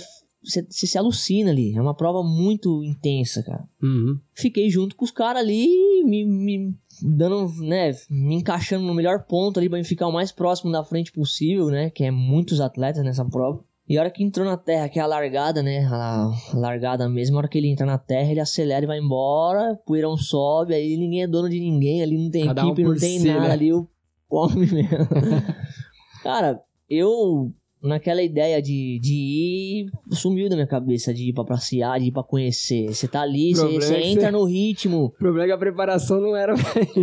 você, 0.50 0.66
você, 0.70 0.88
se 0.88 0.98
alucina 0.98 1.52
ali. 1.52 1.76
É 1.76 1.82
uma 1.82 1.94
prova 1.94 2.24
muito 2.24 2.84
intensa, 2.84 3.44
cara. 3.44 3.64
Uhum. 3.82 4.20
Fiquei 4.34 4.70
junto 4.70 4.96
com 4.96 5.06
os 5.06 5.12
caras 5.12 5.42
ali, 5.42 5.68
me, 6.06 6.26
me, 6.26 6.76
dando, 7.02 7.52
né, 7.62 7.92
me 8.10 8.36
encaixando 8.36 8.86
no 8.86 8.94
melhor 8.94 9.26
ponto 9.26 9.60
ali 9.60 9.70
pra 9.70 9.78
me 9.78 9.84
ficar 9.84 10.08
o 10.08 10.14
mais 10.14 10.32
próximo 10.32 10.72
da 10.72 10.84
frente 10.84 11.12
possível, 11.12 11.68
né? 11.68 11.90
Que 11.90 12.04
é 12.04 12.12
muitos 12.12 12.60
atletas 12.60 13.04
nessa 13.04 13.26
prova. 13.26 13.64
E 13.90 13.98
a 13.98 14.02
hora 14.02 14.12
que 14.12 14.24
entrou 14.24 14.46
na 14.46 14.56
terra, 14.56 14.88
que 14.88 15.00
é 15.00 15.02
a 15.02 15.08
largada, 15.08 15.64
né? 15.64 15.84
A 15.86 16.32
largada 16.54 17.10
mesmo, 17.10 17.36
a 17.36 17.40
hora 17.40 17.48
que 17.48 17.58
ele 17.58 17.70
entra 17.70 17.88
na 17.88 17.98
terra, 17.98 18.30
ele 18.30 18.40
acelera 18.40 18.86
e 18.86 18.88
vai 18.88 19.00
embora, 19.00 19.76
poeirão 19.84 20.16
sobe, 20.16 20.76
aí 20.76 20.96
ninguém 20.96 21.24
é 21.24 21.28
dono 21.28 21.50
de 21.50 21.60
ninguém, 21.60 22.04
ali 22.04 22.16
não 22.16 22.30
tem 22.30 22.46
Cada 22.46 22.66
um 22.66 22.68
equipe, 22.68 22.84
não 22.84 22.92
por 22.92 23.00
tem 23.00 23.20
si, 23.20 23.28
nada, 23.28 23.48
né? 23.48 23.52
ali 23.52 23.74
o 23.74 23.90
come 24.28 24.68
mesmo. 24.68 25.08
Cara, 26.22 26.62
eu, 26.88 27.52
naquela 27.82 28.22
ideia 28.22 28.62
de, 28.62 29.00
de 29.02 29.14
ir, 29.14 29.86
sumiu 30.12 30.50
da 30.50 30.56
minha 30.56 30.68
cabeça, 30.68 31.14
de 31.14 31.30
ir 31.30 31.34
pra 31.34 31.44
passear, 31.44 32.00
de 32.00 32.08
ir 32.08 32.12
pra 32.12 32.24
conhecer. 32.24 32.88
Você 32.94 33.08
tá 33.08 33.22
ali, 33.22 33.54
você 33.56 33.96
é 33.96 34.08
entra 34.08 34.26
você- 34.26 34.32
no 34.32 34.44
ritmo, 34.46 35.06
O 35.06 35.10
problema 35.12 35.44
é 35.46 35.48
que 35.48 35.54
a 35.54 35.58
preparação 35.58 36.20
não 36.20 36.36
era. 36.36 36.54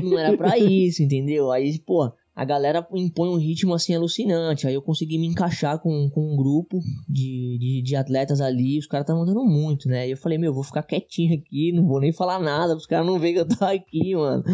não 0.03 0.19
era 0.19 0.37
pra 0.37 0.59
isso, 0.59 1.03
entendeu? 1.03 1.51
Aí, 1.51 1.79
pô, 1.79 2.11
a 2.35 2.45
galera 2.45 2.87
impõe 2.95 3.31
um 3.31 3.39
ritmo 3.39 3.73
assim 3.73 3.95
alucinante. 3.95 4.67
Aí 4.67 4.75
eu 4.75 4.83
consegui 4.83 5.19
me 5.19 5.27
encaixar 5.27 5.79
com, 5.81 6.11
com 6.11 6.35
um 6.35 6.37
grupo 6.37 6.79
de, 7.09 7.57
de, 7.59 7.83
de 7.83 7.97
atletas 7.97 8.43
ali. 8.43 8.79
Os 8.79 8.87
caras 8.87 9.05
estavam 9.05 9.23
andando 9.23 9.43
muito, 9.45 9.89
né? 9.89 10.07
E 10.07 10.11
eu 10.11 10.17
falei, 10.19 10.37
meu, 10.37 10.53
vou 10.53 10.63
ficar 10.63 10.83
quietinho 10.83 11.33
aqui, 11.39 11.73
não 11.73 11.87
vou 11.87 11.99
nem 12.01 12.13
falar 12.13 12.39
nada, 12.39 12.77
os 12.77 12.85
caras 12.87 13.07
não 13.07 13.19
verem 13.19 13.37
que 13.37 13.41
eu 13.41 13.49
tô 13.59 13.65
aqui, 13.65 14.15
mano. 14.15 14.45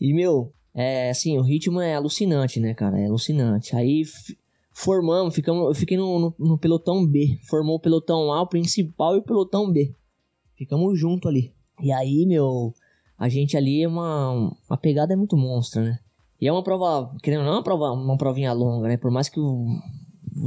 E, 0.00 0.14
meu, 0.14 0.52
é 0.72 1.10
assim, 1.10 1.36
o 1.36 1.42
ritmo 1.42 1.80
é 1.80 1.94
alucinante, 1.96 2.60
né, 2.60 2.74
cara? 2.74 3.00
É 3.00 3.06
alucinante. 3.06 3.74
Aí 3.74 4.02
formamos, 4.74 5.34
ficamos, 5.34 5.68
eu 5.68 5.74
fiquei 5.74 5.96
no, 5.96 6.18
no, 6.18 6.34
no 6.38 6.58
pelotão 6.58 7.06
B. 7.06 7.38
Formou 7.48 7.76
o 7.76 7.80
pelotão 7.80 8.30
A, 8.32 8.42
o 8.42 8.46
principal, 8.48 9.14
e 9.14 9.18
o 9.20 9.22
pelotão 9.22 9.70
B. 9.72 9.94
Ficamos 10.56 10.98
junto 10.98 11.28
ali. 11.28 11.54
E 11.80 11.90
aí, 11.92 12.26
meu, 12.26 12.74
a 13.16 13.28
gente 13.28 13.56
ali 13.56 13.82
é 13.82 13.88
uma. 13.88 14.52
A 14.68 14.76
pegada 14.76 15.12
é 15.12 15.16
muito 15.16 15.36
monstra, 15.36 15.82
né? 15.82 15.98
E 16.40 16.46
é 16.48 16.52
uma 16.52 16.62
prova, 16.62 17.16
querendo 17.22 17.40
ou 17.40 17.46
não, 17.46 17.52
é 17.52 17.56
uma, 17.56 17.62
prova, 17.62 17.92
uma 17.92 18.18
provinha 18.18 18.52
longa, 18.52 18.88
né? 18.88 18.96
Por 18.96 19.10
mais 19.10 19.28
que 19.28 19.40
o. 19.40 19.66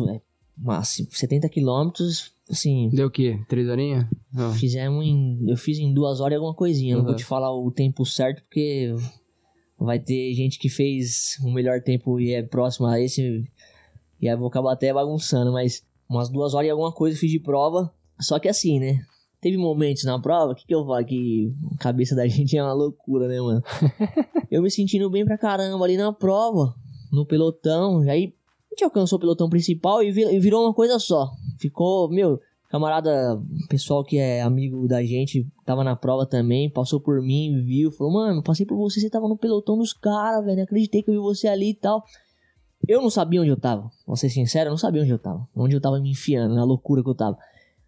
É, 0.09 0.21
mas 0.57 1.01
70 1.11 1.47
quilômetros, 1.49 2.33
assim, 2.49 2.89
Deu 2.89 3.07
o 3.07 3.11
quê? 3.11 3.39
Três 3.47 3.67
horinhas? 3.69 4.05
Não. 4.33 4.53
fizemos 4.53 5.05
em. 5.05 5.39
Eu 5.47 5.57
fiz 5.57 5.77
em 5.79 5.93
duas 5.93 6.19
horas 6.19 6.33
e 6.33 6.35
alguma 6.35 6.53
coisinha. 6.53 6.95
Não 6.95 7.03
vou 7.03 7.11
Uhum. 7.11 7.17
te 7.17 7.23
falar 7.25 7.51
o 7.53 7.71
tempo 7.71 8.05
certo, 8.05 8.41
porque 8.43 8.93
vai 9.79 9.99
ter 9.99 10.33
gente 10.33 10.57
que 10.59 10.69
fez 10.69 11.37
um 11.43 11.51
melhor 11.51 11.81
tempo 11.81 12.19
e 12.19 12.33
é 12.33 12.41
próximo 12.43 12.87
a 12.87 12.99
esse. 12.99 13.43
E 14.21 14.27
aí 14.27 14.33
eu 14.33 14.37
vou 14.39 14.47
acabar 14.47 14.73
até 14.73 14.93
bagunçando, 14.93 15.51
mas 15.51 15.83
umas 16.09 16.29
duas 16.29 16.53
horas 16.53 16.67
e 16.67 16.71
alguma 16.71 16.91
coisa 16.91 17.15
eu 17.15 17.19
fiz 17.19 17.31
de 17.31 17.39
prova. 17.39 17.91
Só 18.19 18.39
que 18.39 18.47
assim, 18.47 18.79
né? 18.79 18.99
Teve 19.39 19.57
momentos 19.57 20.03
na 20.03 20.19
prova, 20.19 20.53
o 20.53 20.55
que, 20.55 20.65
que 20.65 20.73
eu 20.73 20.83
falo? 20.85 21.05
Que 21.05 21.53
a 21.75 21.77
cabeça 21.77 22.15
da 22.15 22.25
gente 22.27 22.57
é 22.57 22.63
uma 22.63 22.73
loucura, 22.73 23.27
né, 23.27 23.39
mano? 23.39 23.61
eu 24.49 24.61
me 24.63 24.71
sentindo 24.71 25.09
bem 25.09 25.23
pra 25.25 25.37
caramba 25.37 25.85
ali 25.85 25.95
na 25.97 26.11
prova, 26.11 26.73
no 27.11 27.25
pelotão. 27.25 28.03
E 28.03 28.09
aí 28.09 28.33
a 28.71 28.73
gente 28.73 28.83
alcançou 28.83 29.17
o 29.17 29.19
pelotão 29.19 29.49
principal 29.49 30.01
e 30.01 30.11
vi- 30.11 30.39
virou 30.39 30.63
uma 30.65 30.73
coisa 30.73 30.97
só. 30.97 31.29
Ficou, 31.59 32.09
meu, 32.09 32.39
camarada, 32.69 33.39
pessoal 33.69 34.03
que 34.03 34.17
é 34.17 34.41
amigo 34.41 34.87
da 34.87 35.03
gente, 35.03 35.47
tava 35.63 35.83
na 35.83 35.95
prova 35.95 36.25
também, 36.25 36.69
passou 36.69 36.99
por 36.99 37.21
mim, 37.21 37.63
viu, 37.63 37.91
falou, 37.91 38.13
mano, 38.13 38.41
passei 38.43 38.65
por 38.65 38.75
você, 38.77 38.99
você 38.99 39.09
tava 39.09 39.27
no 39.27 39.37
pelotão 39.37 39.77
dos 39.77 39.93
caras, 39.93 40.43
velho, 40.43 40.63
acreditei 40.63 41.01
que 41.03 41.09
eu 41.11 41.13
vi 41.13 41.19
você 41.19 41.47
ali 41.47 41.69
e 41.69 41.75
tal. 41.75 42.03
Eu 42.87 43.01
não 43.01 43.09
sabia 43.09 43.41
onde 43.41 43.49
eu 43.49 43.59
tava, 43.59 43.91
vou 44.05 44.15
ser 44.15 44.29
sincero, 44.29 44.67
eu 44.67 44.71
não 44.71 44.77
sabia 44.77 45.01
onde 45.01 45.11
eu 45.11 45.19
tava, 45.19 45.47
onde 45.55 45.75
eu 45.75 45.81
tava 45.81 45.99
me 45.99 46.11
enfiando, 46.11 46.55
na 46.55 46.63
loucura 46.63 47.03
que 47.03 47.09
eu 47.09 47.15
tava. 47.15 47.37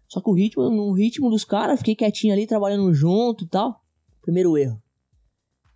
Só 0.06 0.20
que 0.20 0.28
o 0.28 0.32
ritmo, 0.32 0.68
no 0.68 0.92
ritmo 0.92 1.30
dos 1.30 1.44
caras, 1.44 1.78
fiquei 1.78 1.94
quietinho 1.94 2.34
ali, 2.34 2.46
trabalhando 2.46 2.92
junto 2.92 3.44
e 3.44 3.46
tal. 3.46 3.80
Primeiro 4.20 4.58
erro. 4.58 4.82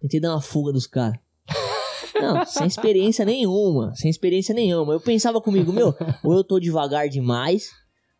Tentei 0.00 0.20
dar 0.20 0.32
uma 0.32 0.40
fuga 0.40 0.72
dos 0.72 0.86
caras. 0.86 1.18
Não, 2.20 2.44
sem 2.44 2.66
experiência 2.66 3.24
nenhuma. 3.24 3.94
Sem 3.94 4.10
experiência 4.10 4.54
nenhuma. 4.54 4.92
Eu 4.92 5.00
pensava 5.00 5.40
comigo, 5.40 5.72
meu, 5.72 5.94
ou 6.22 6.34
eu 6.34 6.44
tô 6.44 6.58
devagar 6.58 7.08
demais, 7.08 7.70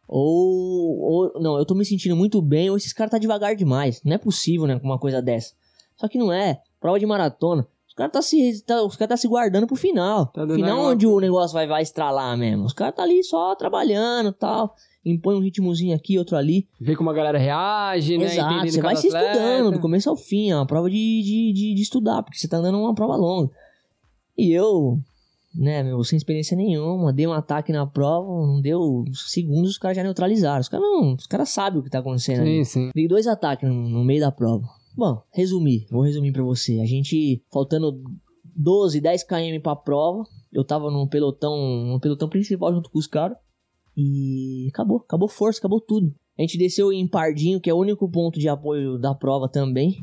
ou, 0.09 1.01
ou. 1.01 1.41
Não, 1.41 1.59
eu 1.59 1.67
tô 1.67 1.75
me 1.75 1.85
sentindo 1.85 2.17
muito 2.17 2.41
bem, 2.41 2.71
ou 2.71 2.77
esses 2.77 2.93
caras 2.93 3.11
tá 3.11 3.19
devagar 3.19 3.57
demais. 3.57 4.01
Não 4.05 4.15
é 4.15 4.19
possível, 4.19 4.67
né, 4.67 4.79
com 4.79 4.87
uma 4.87 4.99
coisa 4.99 5.21
dessa. 5.21 5.53
Só 5.97 6.09
que 6.09 6.17
não 6.17 6.33
é. 6.33 6.61
Prova 6.81 6.99
de 6.99 7.07
maratona. 7.07 7.67
Os 7.95 7.97
caras 7.97 8.13
tá 8.13 8.23
se, 8.23 8.65
tá, 8.65 8.83
os 8.83 8.97
cara 8.97 9.11
tá 9.11 9.17
se 9.17 9.29
guardando 9.29 9.69
pro 9.69 9.77
final. 9.77 10.27
Tá 10.27 10.45
final 10.49 10.81
uma- 10.81 10.91
onde 10.91 11.07
o 11.07 11.21
negócio 11.21 11.55
vai, 11.55 11.65
vai 11.65 11.81
estralar 11.83 12.37
mesmo. 12.37 12.65
Os 12.65 12.73
caras 12.73 12.97
tá 12.97 13.05
ali 13.05 13.23
só 13.23 13.55
trabalhando 13.55 14.31
e 14.31 14.33
tal. 14.33 14.75
Impõe 15.07 15.37
um 15.37 15.41
ritmozinho 15.41 15.95
aqui, 15.95 16.19
outro 16.19 16.37
ali. 16.37 16.67
Ver 16.81 16.97
como 16.97 17.09
a 17.11 17.13
galera 17.13 17.39
reage, 17.39 18.19
né? 18.19 18.25
Exato, 18.25 18.53
Entendendo 18.55 18.73
você 18.73 18.81
vai 18.83 18.97
se 18.97 19.07
atleta. 19.07 19.27
estudando 19.31 19.71
do 19.73 19.79
começo 19.79 20.11
ao 20.11 20.17
fim, 20.17 20.51
é 20.51 20.57
uma 20.57 20.67
prova 20.67 20.91
de, 20.91 20.97
de, 21.23 21.53
de, 21.53 21.75
de 21.75 21.83
estudar, 21.83 22.23
porque 22.25 22.37
você 22.37 22.49
tá 22.49 22.57
andando 22.57 22.79
uma 22.81 22.95
prova 22.97 23.15
longa. 23.15 23.49
E 24.37 24.51
eu, 24.51 24.99
né, 25.55 25.85
meu, 25.85 26.03
sem 26.03 26.17
experiência 26.17 26.57
nenhuma, 26.57 27.13
dei 27.13 27.29
um 27.29 27.33
ataque 27.33 27.71
na 27.71 27.87
prova, 27.87 28.27
não 28.45 28.61
deu 28.61 29.05
segundos, 29.13 29.71
os 29.73 29.79
caras 29.79 29.97
já 29.97 30.03
neutralizaram. 30.03 30.61
Os 30.61 30.69
caras 30.69 30.85
não, 30.85 31.15
os 31.15 31.27
caras 31.29 31.49
sabem 31.51 31.79
o 31.79 31.83
que 31.85 31.91
tá 31.91 32.01
acontecendo 32.01 32.41
ali. 32.41 32.65
Sim, 32.65 32.87
sim. 32.87 32.91
Dei 32.93 33.07
dois 33.07 33.29
ataques 33.29 33.69
no, 33.69 33.89
no 33.89 34.03
meio 34.03 34.21
da 34.21 34.33
prova. 34.33 34.67
Bom, 34.97 35.23
resumir, 35.33 35.87
vou 35.91 36.03
resumir 36.03 36.33
pra 36.33 36.43
você. 36.43 36.79
A 36.81 36.87
gente, 36.87 37.43
faltando 37.53 38.01
12, 38.57 39.01
10 39.01 39.25
km 39.25 39.61
pra 39.63 39.75
prova, 39.77 40.23
eu 40.53 40.65
tava 40.65 40.91
no 40.91 41.09
pelotão, 41.09 41.57
no 41.87 42.01
pelotão 42.01 42.29
principal 42.29 42.73
junto 42.73 42.91
com 42.91 42.99
os 42.99 43.07
caras. 43.07 43.37
E 43.97 44.67
acabou, 44.71 44.99
acabou 44.99 45.29
força, 45.29 45.59
acabou 45.59 45.81
tudo. 45.81 46.15
A 46.39 46.43
gente 46.43 46.59
desceu 46.59 46.93
em 46.93 47.07
Pardinho, 47.07 47.61
que 47.61 47.71
é 47.71 47.75
o 47.75 47.79
único 47.79 48.09
ponto 48.11 48.39
de 48.41 48.49
apoio 48.49 48.99
da 48.99 49.15
prova 49.15 49.49
também. 49.49 49.97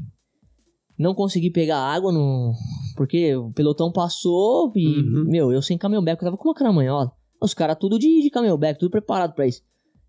Não 0.98 1.14
consegui 1.16 1.50
pegar 1.50 1.78
água 1.80 2.12
no. 2.12 2.54
Porque 2.96 3.36
o 3.36 3.52
pelotão 3.52 3.92
passou 3.92 4.72
e, 4.76 4.88
Uhum. 4.88 5.26
meu, 5.26 5.52
eu 5.52 5.62
sem 5.62 5.78
camelback, 5.78 6.22
eu 6.22 6.26
tava 6.28 6.38
com 6.38 6.48
uma 6.50 6.56
caramanhola. 6.56 7.12
Os 7.42 7.54
caras 7.54 7.78
tudo 7.80 7.98
de, 7.98 8.22
de 8.22 8.30
camelback, 8.30 8.80
tudo 8.80 8.92
preparado 8.92 9.34
pra 9.34 9.48
isso. 9.48 9.62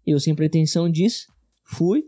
Eu 0.07 0.21
sem 0.21 0.35
pretensão 0.35 0.91
disso, 0.91 1.27
fui. 1.65 2.05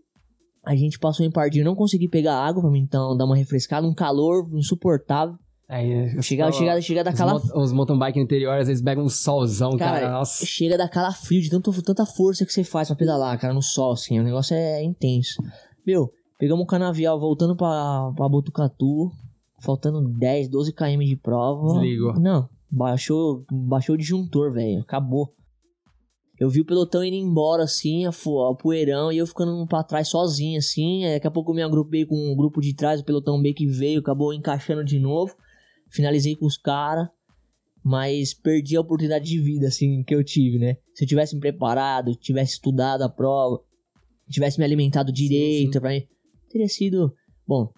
A 0.65 0.75
gente 0.75 0.99
passou 0.99 1.25
em 1.27 1.31
Pardinho, 1.31 1.65
não 1.65 1.75
consegui 1.75 2.09
pegar 2.09 2.37
água 2.39 2.63
pra 2.63 2.71
mim 2.71 2.81
então 2.81 3.17
dar 3.17 3.25
uma 3.27 3.37
refrescada, 3.37 3.87
um 3.87 3.95
calor 3.95 4.47
insuportável. 4.55 5.37
Aí, 5.69 6.11
Chega, 6.23 6.51
chega, 6.53 6.81
chega 6.81 7.05
mot- 7.27 7.51
os 7.57 7.73
mountain 7.73 7.99
bike 7.99 8.19
no 8.19 8.25
interior, 8.25 8.53
às 8.59 8.69
vezes 8.69 8.83
pegam 8.83 9.05
um 9.05 9.09
solzão, 9.09 9.77
cara. 9.79 10.01
Cara, 10.01 10.13
Nossa. 10.19 10.45
chega 10.45 10.77
da 10.77 10.89
calafrio 10.89 11.41
de 11.41 11.49
tanto, 11.49 11.73
tanta 11.83 12.05
força 12.05 12.45
que 12.45 12.53
você 12.53 12.63
faz 12.63 12.89
pra 12.89 12.97
pedalar, 12.97 13.39
cara, 13.41 13.55
no 13.55 13.63
sol, 13.63 13.93
assim. 13.93 14.21
O 14.21 14.23
negócio 14.23 14.55
é 14.55 14.83
intenso. 14.83 15.43
Meu, 15.87 16.11
pegamos 16.39 16.63
o 16.65 16.67
canavial 16.67 17.19
voltando 17.19 17.57
pra, 17.57 18.13
pra 18.15 18.29
Botucatu, 18.29 19.11
faltando 19.61 20.03
10, 20.19 20.49
12 20.49 20.73
km 20.73 20.99
de 21.05 21.17
prova. 21.17 21.73
Desligou. 21.81 22.13
Não, 22.21 22.47
baixou, 22.71 23.45
baixou 23.51 23.95
o 23.95 23.99
disjuntor, 23.99 24.53
velho. 24.53 24.81
Acabou. 24.81 25.33
Eu 26.39 26.51
vi 26.51 26.61
o 26.61 26.65
pelotão 26.65 27.05
indo 27.05 27.17
embora, 27.17 27.63
assim, 27.63 28.07
a, 28.07 28.11
a 28.11 28.55
poeirão, 28.55 29.13
e 29.13 29.19
eu 29.19 29.27
ficando 29.27 29.67
pra 29.67 29.85
trás 29.85 30.09
sozinho, 30.09 30.59
assim. 30.59 31.03
Daqui 31.13 31.27
a 31.27 31.31
pouco 31.31 31.53
eu 31.53 31.55
me 31.55 31.63
agrupei 31.63 32.05
com 32.05 32.33
o 32.33 32.37
grupo 32.37 32.61
de 32.61 32.75
trás, 32.75 33.01
o 33.01 33.05
pelotão 33.05 33.41
B 33.41 33.53
que 33.53 33.67
veio, 33.67 34.01
acabou 34.01 34.35
encaixando 34.35 34.85
de 34.85 34.99
novo. 34.99 35.35
Finalizei 35.89 36.35
com 36.35 36.45
os 36.45 36.57
caras, 36.57 37.09
mas 37.85 38.35
perdi 38.35 38.77
a 38.77 38.81
oportunidade 38.81 39.25
de 39.25 39.39
vida, 39.41 39.69
assim, 39.69 40.03
que 40.03 40.15
eu 40.15 40.25
tive, 40.25 40.59
né? 40.59 40.77
Se 40.93 41.05
eu 41.05 41.09
tivesse 41.09 41.35
me 41.37 41.41
preparado, 41.41 42.17
tivesse 42.17 42.55
estudado 42.55 43.03
a 43.03 43.09
prova, 43.09 43.61
tivesse 44.29 44.59
me 44.59 44.65
alimentado 44.65 45.13
direito, 45.13 45.75
sim. 45.75 45.81
pra 45.81 45.91
mim, 45.91 46.03
teria 46.51 46.67
sido. 46.67 47.13
Bom, 47.47 47.71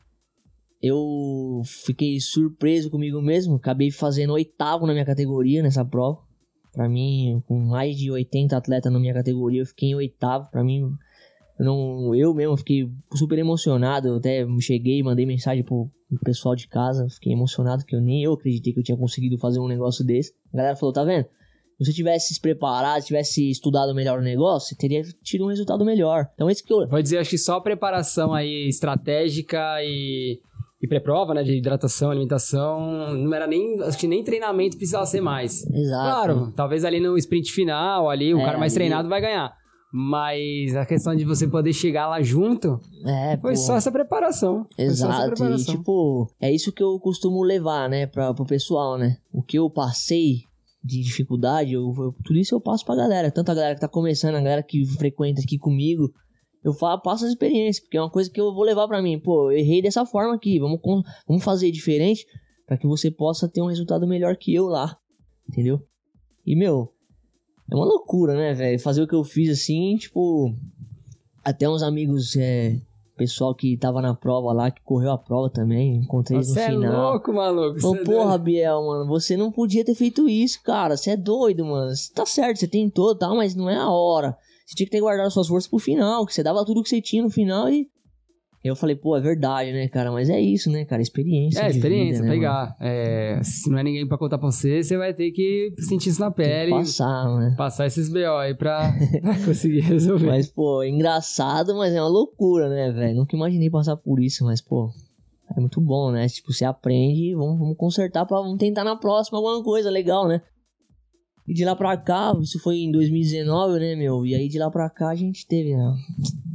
eu 0.81 1.63
fiquei 1.85 2.19
surpreso 2.21 2.91
comigo 2.91 3.21
mesmo, 3.21 3.57
acabei 3.57 3.91
fazendo 3.91 4.33
oitavo 4.33 4.87
na 4.87 4.93
minha 4.93 5.05
categoria 5.05 5.63
nessa 5.63 5.85
prova. 5.85 6.26
Pra 6.77 6.91
mim, 6.91 7.43
com 7.47 7.59
mais 7.59 7.97
de 7.97 8.11
80 8.11 8.55
atletas 8.55 8.93
na 8.93 9.01
minha 9.01 9.15
categoria, 9.15 9.63
eu 9.63 9.67
fiquei 9.67 9.89
em 9.89 9.95
oitavo. 9.95 10.51
Pra 10.51 10.63
mim, 10.63 10.83
eu, 11.59 11.65
não, 11.65 12.15
eu 12.15 12.35
mesmo 12.35 12.55
fiquei 12.59 12.87
super 13.15 13.39
emocionado. 13.39 14.09
Eu 14.09 14.17
até 14.17 14.47
cheguei, 14.61 15.03
mandei 15.03 15.25
mensagem 15.25 15.65
pro, 15.65 15.91
pessoal 16.23 16.55
de 16.55 16.69
casa. 16.69 17.09
Fiquei 17.09 17.33
emocionado, 17.33 17.83
que 17.83 17.97
eu 17.97 18.01
nem 18.03 18.23
eu 18.23 18.35
acreditei 18.35 18.75
que 18.75 18.81
eu 18.81 18.85
tinha 18.85 18.99
conseguido 18.99 19.39
fazer 19.39 19.59
um 19.59 19.67
negócio 19.67 20.05
desse. 20.05 20.35
A 20.53 20.59
galera 20.59 20.77
falou: 20.77 20.93
tá 20.93 21.03
vendo? 21.03 21.25
Se 21.79 21.87
você 21.87 21.93
tivesse 21.95 22.35
se 22.35 22.41
preparado, 22.43 23.01
se 23.01 23.07
tivesse 23.07 23.51
estudado 23.51 23.95
melhor 23.95 24.19
o 24.19 24.23
negócio, 24.23 24.77
teria 24.77 25.03
tido 25.23 25.47
um 25.47 25.49
resultado 25.49 25.83
melhor. 25.83 26.29
Então, 26.35 26.51
esse 26.51 26.63
que 26.63 26.75
eu. 26.75 26.87
Vou 26.87 27.01
dizer, 27.01 27.17
acho 27.17 27.31
que 27.31 27.39
só 27.39 27.59
preparação 27.59 28.35
aí 28.35 28.69
estratégica 28.69 29.83
e, 29.83 30.41
e 30.87 30.89
pré-prova, 30.89 31.35
né? 31.35 31.43
De 31.43 31.57
hidratação, 31.59 32.11
alimentação, 32.11 33.15
não 33.15 33.35
era 33.35 33.47
nem. 33.47 33.81
Acho 33.83 33.99
que 33.99 34.07
nem 34.07 34.23
treinamento 34.25 34.77
precisava 34.77 35.05
ser 35.07 35.21
mais. 35.21 35.65
Exato. 35.71 36.03
Claro, 36.05 36.53
talvez 36.57 36.85
ali 36.85 37.01
no 37.01 37.17
sprint 37.19 37.53
final, 37.53 38.09
ali, 38.09 38.33
o 38.35 38.39
É, 38.41 38.45
cara 38.45 38.59
mais 38.59 38.73
ali- 38.73 38.79
treinado 38.81 39.09
vai 39.09 39.21
ganhar. 39.21 39.53
Mas 39.93 40.77
a 40.77 40.85
questão 40.85 41.15
de 41.17 41.25
você 41.25 41.49
poder 41.49 41.73
chegar 41.73 42.09
lá 42.09 42.21
junto 42.21 42.79
É, 43.07 43.37
foi 43.39 43.53
pô. 43.53 43.57
só 43.57 43.77
essa 43.77 43.91
preparação. 43.91 44.67
Foi 44.77 44.85
só 44.87 44.93
essa 44.93 45.07
Exato, 45.07 45.23
e 45.23 45.31
preparação. 45.31 45.75
tipo, 45.75 46.27
é 46.41 46.53
isso 46.53 46.73
que 46.73 46.83
eu 46.83 46.99
costumo 47.01 47.43
levar, 47.43 47.89
né, 47.89 48.07
pra, 48.07 48.35
pro 48.35 48.45
pessoal, 48.45 48.99
né? 48.99 49.17
O 49.33 49.43
que 49.43 49.59
eu 49.59 49.71
passei 49.71 50.41
de 50.85 51.01
dificuldade, 51.03 51.73
eu, 51.73 51.83
eu- 51.99 52.15
tudo 52.25 52.39
isso 52.39 52.55
eu 52.55 52.61
passo 52.61 52.85
pra 52.85 52.95
galera. 52.95 53.31
Tanto 53.31 53.51
a 53.51 53.55
galera 53.55 53.75
que 53.75 53.81
tá 53.81 53.89
começando, 53.89 54.35
a 54.35 54.41
galera 54.41 54.63
que 54.63 54.85
frequenta 54.99 55.41
aqui 55.41 55.57
comigo. 55.59 56.13
Eu 56.65 56.73
falo, 56.73 57.01
passo 57.01 57.25
as 57.25 57.31
experiências, 57.31 57.81
porque 57.85 57.97
é 57.97 58.01
uma 58.01 58.11
coisa 58.11 58.29
que 58.31 58.41
eu 58.41 58.53
vou 58.53 58.65
levar 58.65 58.89
pra 58.89 59.01
mim. 59.01 59.19
Pô, 59.21 59.51
eu 59.53 59.59
errei 59.59 59.81
dessa 59.81 60.05
forma 60.05 60.35
aqui, 60.35 60.59
vamos, 60.59 60.81
vamos 61.27 61.45
fazer 61.45 61.71
diferente 61.71 62.27
pra 62.67 62.77
que 62.77 62.87
você 62.87 63.11
possa 63.11 63.49
ter 63.49 63.63
um 63.63 63.69
resultado 63.69 64.07
melhor 64.07 64.37
que 64.37 64.53
eu 64.55 64.67
lá. 64.67 64.99
Entendeu? 65.49 65.81
E, 66.45 66.57
meu, 66.57 66.93
É 67.71 67.75
uma 67.75 67.85
loucura, 67.85 68.35
né, 68.35 68.53
velho? 68.55 68.79
Fazer 68.81 69.03
o 69.03 69.07
que 69.09 69.15
eu 69.15 69.25
fiz 69.25 69.49
assim, 69.51 69.97
tipo. 69.97 70.55
Até 71.45 71.69
uns 71.69 71.83
amigos, 71.83 72.35
é, 72.37 72.81
pessoal 73.17 73.55
que 73.55 73.77
tava 73.77 74.03
na 74.03 74.15
prova 74.15 74.53
lá, 74.53 74.71
que 74.71 74.81
correu 74.83 75.13
a 75.13 75.19
prova 75.19 75.49
também, 75.49 75.97
encontrei 75.97 76.39
eles 76.39 76.49
no 76.49 76.55
Você 76.55 76.61
é 76.61 76.69
final. 76.71 77.13
louco, 77.13 77.33
maluco. 77.33 77.81
Falou, 77.81 77.97
Você 77.97 78.03
é 78.03 78.05
porra, 78.05 78.29
doido. 78.31 78.43
Biel, 78.43 78.83
mano, 78.87 79.07
você 79.07 79.37
não 79.37 79.53
podia 79.53 79.85
ter 79.85 79.95
feito 79.95 80.29
isso, 80.29 80.61
cara. 80.65 80.97
Você 80.97 81.11
é 81.11 81.17
doido, 81.17 81.65
mano. 81.65 81.95
Cê 81.95 82.13
tá 82.13 82.27
certo, 82.27 82.59
você 82.59 82.67
tentou 82.69 83.13
e 83.13 83.19
tal, 83.19 83.37
mas 83.37 83.55
não 83.55 83.71
é 83.71 83.77
a 83.77 83.89
hora. 83.89 84.37
Você 84.67 84.75
tinha 84.75 84.87
que 84.87 84.91
ter 84.91 85.01
guardado 85.01 85.31
suas 85.31 85.47
forças 85.47 85.71
pro 85.71 85.79
final, 85.79 86.27
que 86.27 86.35
você 86.35 86.43
dava 86.43 86.65
tudo 86.65 86.83
que 86.83 86.89
você 86.89 87.01
tinha 87.01 87.23
no 87.23 87.31
final 87.31 87.71
e. 87.71 87.87
Eu 88.65 88.75
falei, 88.75 88.97
pô, 88.97 89.17
é 89.17 89.21
verdade, 89.21 89.71
né, 89.71 89.87
cara? 89.87 90.11
Mas 90.11 90.29
é 90.29 90.41
isso, 90.41 90.69
né, 90.69 90.85
cara? 90.85 91.01
Experiência. 91.01 91.61
É, 91.61 91.71
experiência, 91.71 92.21
vida, 92.21 92.27
né, 92.27 92.35
pegar. 92.35 92.77
É, 92.81 93.41
se 93.45 93.71
não 93.71 93.79
é 93.79 93.85
ninguém 93.85 94.09
pra 94.09 94.19
contar 94.19 94.39
pra 94.39 94.51
você, 94.51 94.83
você 94.83 94.97
vai 94.97 95.15
ter 95.15 95.31
que 95.31 95.73
sentir 95.79 96.09
isso 96.09 96.21
na 96.21 96.33
pele. 96.33 96.73
passar, 96.73 97.39
né? 97.39 97.55
Passar 97.57 97.87
esses 97.87 98.09
BO 98.09 98.37
aí 98.41 98.55
pra, 98.59 98.93
conseguir 99.45 99.83
resolver. 99.83 100.27
Mas, 100.27 100.49
pô, 100.49 100.83
é 100.83 100.89
engraçado, 100.89 101.77
mas 101.77 101.95
é 101.95 102.03
uma 102.03 102.09
loucura, 102.09 102.69
né, 102.69 102.91
velho? 102.91 103.19
Nunca 103.19 103.37
imaginei 103.37 103.71
passar 103.71 103.97
por 103.97 104.21
isso, 104.21 104.45
mas, 104.45 104.61
pô, 104.61 104.91
é 105.57 105.61
muito 105.61 105.81
bom, 105.81 106.11
né? 106.11 106.27
Tipo, 106.27 106.53
você 106.53 106.65
aprende 106.65 107.31
e 107.31 107.35
vamos, 107.37 107.61
vamos 107.61 107.77
consertar 107.77 108.27
pra 108.27 108.39
vamos 108.39 108.59
tentar 108.59 108.83
na 108.83 108.97
próxima 108.97 109.39
alguma 109.39 109.63
coisa 109.63 109.89
legal, 109.89 110.27
né? 110.27 110.43
E 111.49 111.55
de 111.55 111.65
lá 111.65 111.77
pra 111.77 111.97
cá, 111.97 112.37
isso 112.41 112.59
foi 112.59 112.79
em 112.79 112.91
2019, 112.91 113.79
né, 113.79 113.95
meu? 113.95 114.27
E 114.27 114.35
aí 114.35 114.49
de 114.49 114.59
lá 114.59 114.71
pra 114.71 114.91
cá 114.91 115.11
a 115.11 115.15
gente 115.15 115.47
teve, 115.47 115.77
né? 115.77 115.95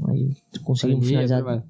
Aí 0.09 0.31
conseguimos 0.63 1.05
Pandemia, 1.05 1.27
finalizar 1.27 1.47
a 1.47 1.63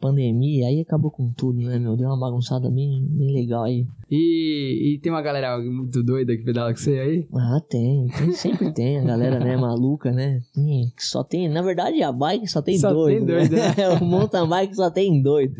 pandemia, 0.00 0.68
aí 0.68 0.80
acabou 0.80 1.10
com 1.10 1.32
tudo, 1.32 1.60
né, 1.60 1.78
meu? 1.78 1.96
Deu 1.96 2.06
uma 2.06 2.18
bagunçada 2.18 2.70
bem, 2.70 3.06
bem 3.10 3.32
legal 3.32 3.64
aí. 3.64 3.86
E, 4.10 4.94
e 4.94 5.00
tem 5.00 5.10
uma 5.10 5.22
galera 5.22 5.58
muito 5.58 6.02
doida 6.02 6.36
que 6.36 6.44
pedala 6.44 6.72
com 6.72 6.78
você 6.78 6.98
aí? 6.98 7.28
Ah, 7.34 7.60
tem, 7.68 8.06
tem 8.16 8.32
sempre 8.32 8.72
tem, 8.72 8.98
a 8.98 9.04
galera, 9.04 9.38
né, 9.40 9.56
maluca, 9.56 10.12
né? 10.12 10.40
Tem, 10.54 10.92
só 10.98 11.24
tem, 11.24 11.48
na 11.48 11.62
verdade, 11.62 12.02
a 12.02 12.12
bike 12.12 12.46
só 12.46 12.62
tem 12.62 12.78
Só 12.78 12.92
doido. 12.92 13.18
tem 13.18 13.26
doido, 13.26 13.52
né? 13.52 13.74
né? 13.76 13.88
o 14.00 14.04
mountain 14.04 14.48
bike 14.48 14.76
só 14.76 14.90
tem 14.90 15.22
doido. 15.22 15.54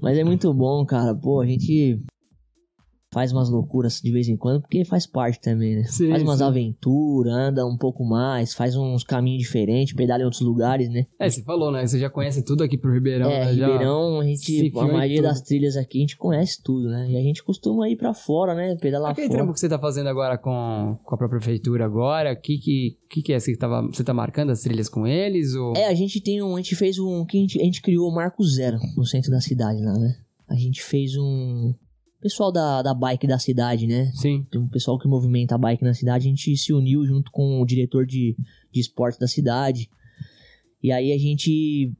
Mas 0.00 0.18
é 0.18 0.24
muito 0.24 0.52
bom, 0.52 0.84
cara. 0.84 1.14
Pô, 1.14 1.40
a 1.40 1.46
gente 1.46 2.02
faz 3.12 3.30
umas 3.30 3.50
loucuras 3.50 4.00
de 4.00 4.10
vez 4.10 4.26
em 4.26 4.36
quando, 4.36 4.62
porque 4.62 4.84
faz 4.84 5.06
parte 5.06 5.38
também, 5.38 5.76
né? 5.76 5.84
Sim, 5.84 6.08
faz 6.08 6.22
umas 6.22 6.40
aventuras, 6.40 7.32
anda 7.32 7.66
um 7.66 7.76
pouco 7.76 8.04
mais, 8.04 8.54
faz 8.54 8.74
uns 8.74 9.04
caminhos 9.04 9.42
diferentes, 9.42 9.94
pedala 9.94 10.22
em 10.22 10.24
outros 10.24 10.40
lugares, 10.40 10.88
né? 10.88 11.06
É, 11.18 11.28
você 11.28 11.42
falou, 11.42 11.70
né? 11.70 11.86
Você 11.86 11.98
já 11.98 12.08
conhece 12.08 12.42
tudo 12.42 12.64
aqui 12.64 12.78
pro 12.78 12.92
Ribeirão, 12.92 13.30
é, 13.30 13.44
né? 13.44 13.52
Ribeirão, 13.52 14.20
a 14.20 14.24
gente, 14.24 14.72
a 14.74 14.86
maioria 14.86 15.16
tudo. 15.16 15.28
das 15.28 15.42
trilhas 15.42 15.76
aqui, 15.76 15.98
a 15.98 16.00
gente 16.00 16.16
conhece 16.16 16.62
tudo, 16.62 16.88
né? 16.88 17.10
E 17.10 17.16
a 17.16 17.22
gente 17.22 17.44
costuma 17.44 17.88
ir 17.88 17.96
pra 17.96 18.14
fora, 18.14 18.54
né? 18.54 18.74
Pedalar 18.80 19.12
Aquele 19.12 19.26
fora. 19.26 19.38
trampo 19.40 19.52
que 19.52 19.60
você 19.60 19.68
tá 19.68 19.78
fazendo 19.78 20.08
agora 20.08 20.38
com, 20.38 20.98
com 21.04 21.14
a 21.14 21.18
própria 21.18 21.38
prefeitura 21.38 21.84
agora, 21.84 22.32
o 22.32 22.40
que, 22.40 22.56
que, 22.56 22.96
que, 23.10 23.22
que 23.22 23.32
é? 23.34 23.38
Você, 23.38 23.54
tava, 23.56 23.82
você 23.82 24.02
tá 24.02 24.14
marcando 24.14 24.50
as 24.50 24.60
trilhas 24.60 24.88
com 24.88 25.06
eles? 25.06 25.54
Ou... 25.54 25.74
É, 25.76 25.86
a 25.86 25.94
gente 25.94 26.18
tem 26.20 26.42
um. 26.42 26.56
A 26.56 26.62
gente 26.62 26.74
fez 26.74 26.98
um. 26.98 27.26
A, 27.28 27.36
gente, 27.36 27.60
a 27.60 27.64
gente 27.64 27.82
criou 27.82 28.08
o 28.08 28.14
Marco 28.14 28.42
Zero 28.42 28.78
no 28.96 29.04
centro 29.04 29.30
da 29.30 29.40
cidade 29.40 29.82
lá, 29.82 29.92
né? 29.98 30.16
A 30.48 30.54
gente 30.54 30.82
fez 30.82 31.16
um. 31.16 31.74
Pessoal 32.22 32.52
da, 32.52 32.82
da 32.82 32.94
bike 32.94 33.26
da 33.26 33.36
cidade, 33.36 33.84
né? 33.86 34.12
Sim. 34.14 34.46
Tem 34.48 34.60
um 34.60 34.68
pessoal 34.68 34.96
que 34.96 35.08
movimenta 35.08 35.56
a 35.56 35.58
bike 35.58 35.82
na 35.82 35.92
cidade. 35.92 36.28
A 36.28 36.30
gente 36.30 36.56
se 36.56 36.72
uniu 36.72 37.04
junto 37.04 37.32
com 37.32 37.60
o 37.60 37.66
diretor 37.66 38.06
de, 38.06 38.36
de 38.72 38.80
esporte 38.80 39.18
da 39.18 39.26
cidade. 39.26 39.90
E 40.80 40.92
aí 40.92 41.12
a 41.12 41.18
gente. 41.18 41.92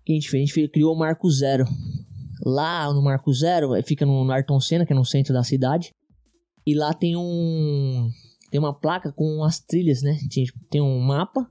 O 0.00 0.04
que 0.06 0.12
a 0.12 0.14
gente 0.14 0.30
fez? 0.30 0.42
A 0.42 0.46
gente 0.46 0.54
fez- 0.54 0.70
criou 0.70 0.94
o 0.94 0.98
Marco 0.98 1.30
Zero. 1.30 1.66
Lá 2.42 2.90
no 2.94 3.02
Marco 3.02 3.30
Zero, 3.32 3.74
eh, 3.74 3.82
fica 3.82 4.06
no, 4.06 4.24
no 4.24 4.32
Ayrton 4.32 4.58
Senna, 4.58 4.86
que 4.86 4.92
é 4.94 4.96
no 4.96 5.04
centro 5.04 5.34
da 5.34 5.42
cidade. 5.42 5.90
E 6.66 6.74
lá 6.74 6.94
tem 6.94 7.14
um. 7.14 8.08
Tem 8.50 8.58
uma 8.58 8.72
placa 8.72 9.12
com 9.12 9.44
as 9.44 9.60
trilhas, 9.60 10.00
né? 10.00 10.18
Tem, 10.32 10.46
tem 10.70 10.80
um 10.80 10.98
mapa 10.98 11.46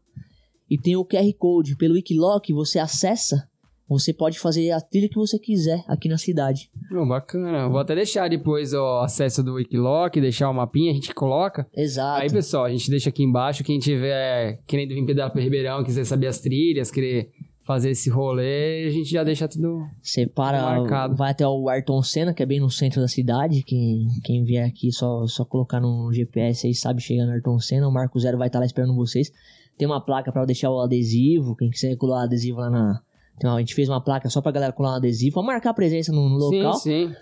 e 0.67 0.75
tem 0.75 0.95
o 0.95 1.05
QR 1.05 1.31
Code. 1.37 1.75
Pelo 1.75 1.93
Wikiloc, 1.93 2.49
você 2.51 2.79
acessa, 2.79 3.47
você 3.87 4.13
pode 4.13 4.39
fazer 4.39 4.71
a 4.71 4.81
trilha 4.81 5.07
que 5.07 5.15
você 5.15 5.37
quiser 5.37 5.83
aqui 5.87 6.09
na 6.09 6.17
cidade. 6.17 6.69
Pô, 6.89 7.05
bacana. 7.05 7.69
Vou 7.69 7.79
até 7.79 7.95
deixar 7.95 8.29
depois 8.29 8.73
o 8.73 8.99
acesso 8.99 9.43
do 9.43 9.53
Wikiloc, 9.53 10.15
deixar 10.15 10.49
o 10.49 10.53
mapinha, 10.53 10.91
a 10.91 10.95
gente 10.95 11.13
coloca. 11.13 11.67
Exato. 11.75 12.21
Aí, 12.21 12.29
pessoal, 12.31 12.65
a 12.65 12.69
gente 12.69 12.89
deixa 12.89 13.09
aqui 13.09 13.23
embaixo. 13.23 13.63
Quem 13.63 13.79
tiver 13.79 14.59
querendo 14.65 14.89
vir 14.89 15.05
pedalar 15.05 15.31
pro 15.31 15.41
Ribeirão, 15.41 15.83
quiser 15.83 16.05
saber 16.05 16.27
as 16.27 16.39
trilhas, 16.39 16.89
querer 16.89 17.31
fazer 17.65 17.89
esse 17.89 18.11
rolê, 18.11 18.85
a 18.87 18.91
gente 18.91 19.09
já 19.09 19.23
deixa 19.23 19.47
tudo. 19.47 19.83
Você 20.01 20.27
para, 20.27 20.61
Marcado. 20.61 21.15
vai 21.15 21.31
até 21.31 21.47
o 21.47 21.67
Ayrton 21.67 22.01
Senna, 22.03 22.33
que 22.33 22.43
é 22.43 22.45
bem 22.45 22.59
no 22.59 22.69
centro 22.69 23.01
da 23.01 23.07
cidade. 23.07 23.63
Quem, 23.63 24.07
quem 24.23 24.43
vier 24.43 24.67
aqui, 24.67 24.91
só, 24.91 25.25
só 25.25 25.43
colocar 25.43 25.79
no 25.79 26.13
GPS 26.13 26.67
aí, 26.67 26.75
sabe 26.75 27.01
chegar 27.01 27.25
no 27.25 27.31
Ayrton 27.31 27.59
Senna. 27.59 27.87
O 27.87 27.91
Marco 27.91 28.19
Zero 28.19 28.37
vai 28.37 28.47
estar 28.47 28.59
lá 28.59 28.65
esperando 28.65 28.95
vocês. 28.95 29.31
Tem 29.77 29.87
uma 29.87 29.99
placa 29.99 30.31
para 30.31 30.45
deixar 30.45 30.69
o 30.69 30.79
adesivo. 30.79 31.55
Quem 31.55 31.71
quiser 31.71 31.95
colar 31.97 32.21
o 32.21 32.25
adesivo 32.25 32.59
lá 32.59 32.69
na. 32.69 33.01
Tem 33.39 33.49
uma- 33.49 33.57
a 33.57 33.59
gente 33.59 33.75
fez 33.75 33.89
uma 33.89 34.01
placa 34.01 34.29
só 34.29 34.41
pra 34.41 34.51
galera 34.51 34.71
colar 34.73 34.93
um 34.93 34.95
adesivo, 34.95 35.33
pra 35.35 35.43
marcar 35.43 35.71
a 35.71 35.73
presença 35.73 36.11
no, 36.11 36.29
no 36.29 36.37
local. 36.37 36.73
Sim, 36.75 37.07
sim. 37.09 37.15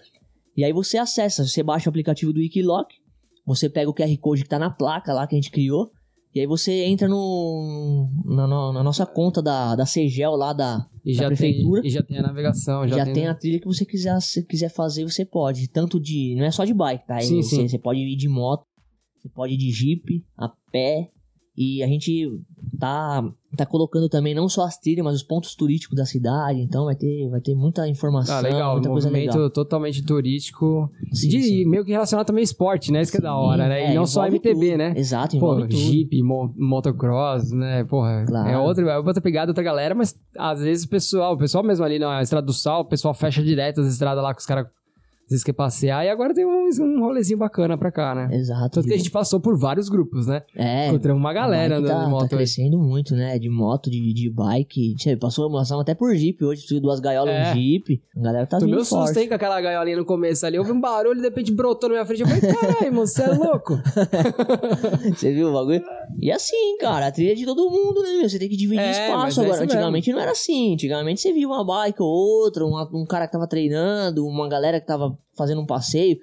E 0.55 0.63
aí 0.63 0.71
você 0.71 0.97
acessa, 0.97 1.43
você 1.45 1.63
baixa 1.63 1.87
o 1.87 1.91
aplicativo 1.91 2.31
do 2.31 2.39
Wikiloc, 2.39 2.87
você 3.45 3.67
pega 3.69 3.89
o 3.89 3.93
QR 3.93 4.15
Code 4.19 4.43
que 4.43 4.49
tá 4.49 4.59
na 4.59 4.69
placa 4.69 5.11
lá 5.13 5.25
que 5.25 5.35
a 5.35 5.37
gente 5.37 5.49
criou, 5.51 5.89
e 6.35 6.39
aí 6.39 6.45
você 6.47 6.83
entra 6.85 7.07
no, 7.07 8.07
na, 8.25 8.47
na 8.47 8.83
nossa 8.83 9.05
conta 9.05 9.41
da, 9.41 9.75
da 9.75 9.85
CEGEL 9.85 10.31
lá 10.35 10.53
da, 10.53 10.85
E 11.05 11.13
da 11.15 11.23
já, 11.23 11.27
tem, 11.29 11.37
prefeitura. 11.37 11.81
e 11.85 11.89
já 11.89 12.03
tem 12.03 12.17
a 12.17 12.21
navegação. 12.21 12.87
Já, 12.87 12.97
Já, 12.97 13.05
tem, 13.11 13.27
a 13.27 13.33
trilha 13.35 13.59
que 13.59 13.65
você 13.67 13.85
quiser, 13.85 14.19
se 14.21 14.43
quiser 14.45 14.69
fazer, 14.69 15.03
você 15.03 15.25
pode. 15.25 15.67
Tanto 15.67 15.99
de. 15.99 16.35
Não 16.37 16.45
é 16.45 16.51
só 16.51 16.63
de 16.65 16.73
bike, 16.73 17.05
tá? 17.07 17.19
Sim, 17.19 17.41
você, 17.41 17.55
sim. 17.55 17.67
você 17.67 17.77
pode 17.79 17.99
ir 17.99 18.15
de 18.15 18.27
moto, 18.29 18.63
você 19.19 19.29
pode 19.29 19.53
ir 19.53 19.57
de 19.57 19.71
jeep, 19.71 20.23
a 20.37 20.49
pé. 20.71 21.09
E 21.55 21.83
a 21.83 21.87
gente 21.87 22.31
tá, 22.79 23.23
tá 23.55 23.65
colocando 23.65 24.09
também 24.09 24.33
não 24.33 24.49
só 24.49 24.63
as 24.65 24.77
trilhas, 24.77 25.05
mas 25.05 25.15
os 25.15 25.23
pontos 25.23 25.53
turísticos 25.55 25.95
da 25.95 26.05
cidade. 26.05 26.59
Então 26.61 26.85
vai 26.85 26.95
ter, 26.95 27.29
vai 27.29 27.39
ter 27.41 27.53
muita 27.53 27.87
informação, 27.87 28.35
Ah, 28.37 28.41
legal. 28.41 28.73
muita 28.73 28.89
coisa 28.89 29.07
movimento 29.07 29.33
legal. 29.35 29.49
totalmente 29.51 30.03
turístico. 30.03 30.89
Sim, 31.11 31.27
de 31.29 31.43
sim. 31.43 31.65
meio 31.69 31.85
que 31.85 31.91
relacionado 31.91 32.25
também 32.25 32.41
ao 32.41 32.45
esporte, 32.45 32.91
né? 32.91 33.01
Isso 33.01 33.11
que 33.11 33.19
é 33.19 33.21
da 33.21 33.35
hora, 33.35 33.67
né? 33.67 33.83
É, 33.83 33.91
e 33.91 33.95
não 33.95 34.05
só 34.07 34.25
MTB, 34.27 34.65
tudo. 34.71 34.77
né? 34.77 34.93
Exato, 34.97 35.37
Pô, 35.37 35.53
envolve 35.53 35.61
tudo. 35.69 35.75
Jeep, 35.79 36.23
mo- 36.23 36.53
motocross, 36.57 37.51
né? 37.51 37.83
Porra, 37.83 38.25
Claro. 38.27 38.49
é, 38.49 38.57
outra, 38.57 38.89
é 38.91 38.97
outra 38.97 39.21
pegada, 39.21 39.51
outra 39.51 39.63
galera, 39.63 39.93
mas 39.93 40.17
às 40.37 40.59
vezes 40.61 40.85
o 40.85 40.89
pessoal, 40.89 41.33
o 41.33 41.37
pessoal 41.37 41.63
mesmo 41.63 41.85
ali 41.85 41.99
na 41.99 42.21
Estrada 42.21 42.45
do 42.47 42.53
Sal, 42.53 42.81
o 42.81 42.85
pessoal 42.85 43.13
fecha 43.13 43.43
direto 43.43 43.81
as 43.81 43.87
estradas 43.87 44.23
lá 44.23 44.33
que 44.33 44.39
os 44.41 44.45
caras 44.47 44.65
às 45.25 45.29
vezes 45.29 45.43
quer 45.43 45.53
passear 45.53 46.05
e 46.05 46.09
agora 46.09 46.33
tem 46.33 46.45
um, 46.45 46.67
um 46.81 46.99
rolezinho 47.01 47.37
bacana 47.39 47.77
pra 47.77 47.91
cá, 47.91 48.13
né? 48.13 48.29
Exato. 48.35 48.69
Tanto 48.69 48.87
que 48.87 48.93
a 48.93 48.97
gente 48.97 49.09
passou 49.11 49.39
por 49.39 49.57
vários 49.57 49.89
grupos, 49.89 50.27
né? 50.27 50.41
É, 50.55 50.89
Encontramos 50.89 51.19
uma 51.19 51.33
galera 51.33 51.75
bike 51.75 51.85
andando 51.85 51.97
tá, 51.99 52.05
de 52.05 52.11
moto 52.11 52.29
tá 52.29 52.35
crescendo 52.35 52.77
muito, 52.77 53.15
né? 53.15 53.39
De 53.39 53.49
moto, 53.49 53.89
de, 53.89 54.13
de 54.13 54.29
bike. 54.29 54.95
Tchê, 54.95 55.15
Passou 55.15 55.51
passamos 55.51 55.81
até 55.81 55.95
por 55.95 56.13
Jeep 56.15 56.43
hoje, 56.43 56.79
duas 56.79 56.99
gaiolas 56.99 57.33
É. 57.33 57.49
no 57.49 57.55
Jeep. 57.55 58.01
A 58.17 58.21
galera 58.21 58.45
tá 58.45 58.59
Tomei 58.59 58.75
um 58.75 58.83
susto, 58.83 59.17
hein, 59.17 59.27
com 59.27 59.33
aquela 59.35 59.59
gaiolinha 59.61 59.97
no 59.97 60.05
começo 60.05 60.45
ali. 60.45 60.57
Eu 60.57 60.63
vi 60.63 60.71
um 60.71 60.81
barulho, 60.81 61.15
de 61.17 61.21
repente 61.27 61.51
brotou 61.51 61.89
na 61.89 61.95
minha 61.95 62.05
frente. 62.05 62.21
Eu 62.21 62.27
falei, 62.27 62.41
caralho, 62.53 62.93
mano, 62.93 63.07
você 63.07 63.23
é 63.23 63.27
louco? 63.29 63.79
Você 65.15 65.33
viu 65.33 65.49
o 65.49 65.53
bagulho? 65.53 65.83
E 66.19 66.31
assim, 66.31 66.77
cara, 66.79 67.07
a 67.07 67.11
trilha 67.11 67.31
é 67.31 67.35
de 67.35 67.45
todo 67.45 67.69
mundo, 67.69 68.01
né, 68.01 68.17
meu? 68.19 68.29
Você 68.29 68.39
tem 68.39 68.49
que 68.49 68.55
dividir 68.57 68.81
É, 68.83 68.91
espaço 68.91 69.41
é 69.41 69.43
agora. 69.45 69.59
mesmo. 69.59 69.63
Antigamente 69.73 70.11
não 70.11 70.19
era 70.19 70.31
assim. 70.31 70.73
Antigamente 70.73 71.21
você 71.21 71.33
via 71.33 71.47
uma 71.47 71.63
bike 71.65 72.01
ou 72.01 72.07
outra, 72.07 72.65
uma- 72.65 72.89
um 72.93 73.05
cara 73.05 73.25
que 73.27 73.33
tava 73.33 73.47
treinando, 73.47 74.25
uma 74.25 74.47
galera 74.49 74.79
que 74.79 74.87
tava 74.87 75.12
fazendo 75.37 75.61
um 75.61 75.65
passeio. 75.65 76.17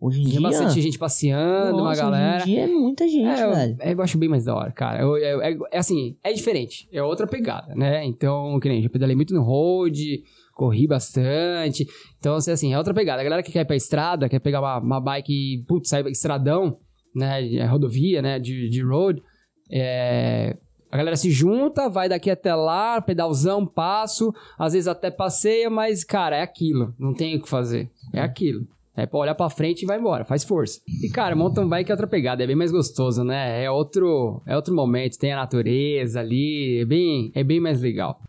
Hoje 0.00 0.20
em 0.20 0.24
Tinha 0.24 0.40
dia. 0.40 0.48
bastante 0.48 0.80
gente 0.80 0.98
passeando, 0.98 1.76
uma 1.76 1.90
nossa, 1.90 2.02
galera. 2.02 2.42
Hoje 2.42 2.50
em 2.50 2.54
dia 2.54 2.64
é 2.64 2.66
muita 2.66 3.06
gente, 3.06 3.40
É, 3.40 3.44
eu, 3.44 3.54
velho. 3.54 3.76
eu 3.80 4.02
acho 4.02 4.18
bem 4.18 4.28
mais 4.28 4.44
da 4.44 4.52
hora, 4.54 4.72
cara. 4.72 5.00
Eu- 5.00 5.16
eu- 5.16 5.40
é, 5.40 5.56
é 5.70 5.78
assim, 5.78 6.16
é 6.24 6.32
diferente. 6.32 6.88
É 6.92 7.00
outra 7.00 7.24
pegada, 7.24 7.72
né? 7.76 8.04
Então, 8.04 8.58
que 8.58 8.68
nem 8.68 8.82
já 8.82 8.88
pedalei 8.88 9.14
muito 9.14 9.32
no 9.32 9.42
road, 9.44 10.24
corri 10.56 10.88
bastante. 10.88 11.86
Então, 12.18 12.34
assim, 12.34 12.50
assim, 12.50 12.72
é 12.74 12.78
outra 12.78 12.92
pegada. 12.92 13.20
A 13.20 13.24
galera 13.24 13.44
que 13.44 13.52
quer 13.52 13.60
ir 13.60 13.64
pra 13.64 13.76
estrada, 13.76 14.28
quer 14.28 14.40
pegar 14.40 14.60
uma, 14.60 14.78
uma 14.80 15.00
bike, 15.00 15.64
putz, 15.68 15.88
sair 15.88 16.04
estradão, 16.08 16.78
né? 17.14 17.54
É 17.54 17.64
rodovia, 17.66 18.20
né? 18.20 18.40
De, 18.40 18.68
de 18.68 18.82
road. 18.82 19.22
É, 19.70 20.56
a 20.90 20.96
galera 20.96 21.16
se 21.16 21.30
junta, 21.30 21.88
vai 21.88 22.08
daqui 22.08 22.28
até 22.30 22.54
lá, 22.54 23.00
pedalzão, 23.00 23.64
passo. 23.64 24.32
Às 24.58 24.72
vezes 24.72 24.88
até 24.88 25.10
passeia, 25.12 25.70
mas, 25.70 26.02
cara, 26.04 26.36
é 26.36 26.42
aquilo. 26.42 26.92
Não 26.98 27.14
tem 27.14 27.36
o 27.36 27.42
que 27.42 27.48
fazer. 27.48 27.88
É 28.12 28.20
aquilo. 28.20 28.66
É 28.94 29.06
pra 29.06 29.20
olhar 29.20 29.34
pra 29.34 29.48
frente 29.48 29.82
e 29.82 29.86
vai 29.86 29.98
embora, 29.98 30.24
faz 30.24 30.44
força. 30.44 30.80
E, 31.02 31.08
cara, 31.08 31.34
mountain 31.34 31.66
bike 31.66 31.90
é 31.90 31.94
outra 31.94 32.06
pegada, 32.06 32.44
é 32.44 32.46
bem 32.46 32.56
mais 32.56 32.70
gostoso, 32.70 33.24
né? 33.24 33.64
É 33.64 33.70
outro, 33.70 34.42
é 34.46 34.54
outro 34.54 34.74
momento, 34.74 35.18
tem 35.18 35.32
a 35.32 35.36
natureza 35.36 36.20
ali, 36.20 36.80
é 36.80 36.84
bem, 36.84 37.32
é 37.34 37.42
bem 37.42 37.58
mais 37.58 37.80
legal. 37.80 38.20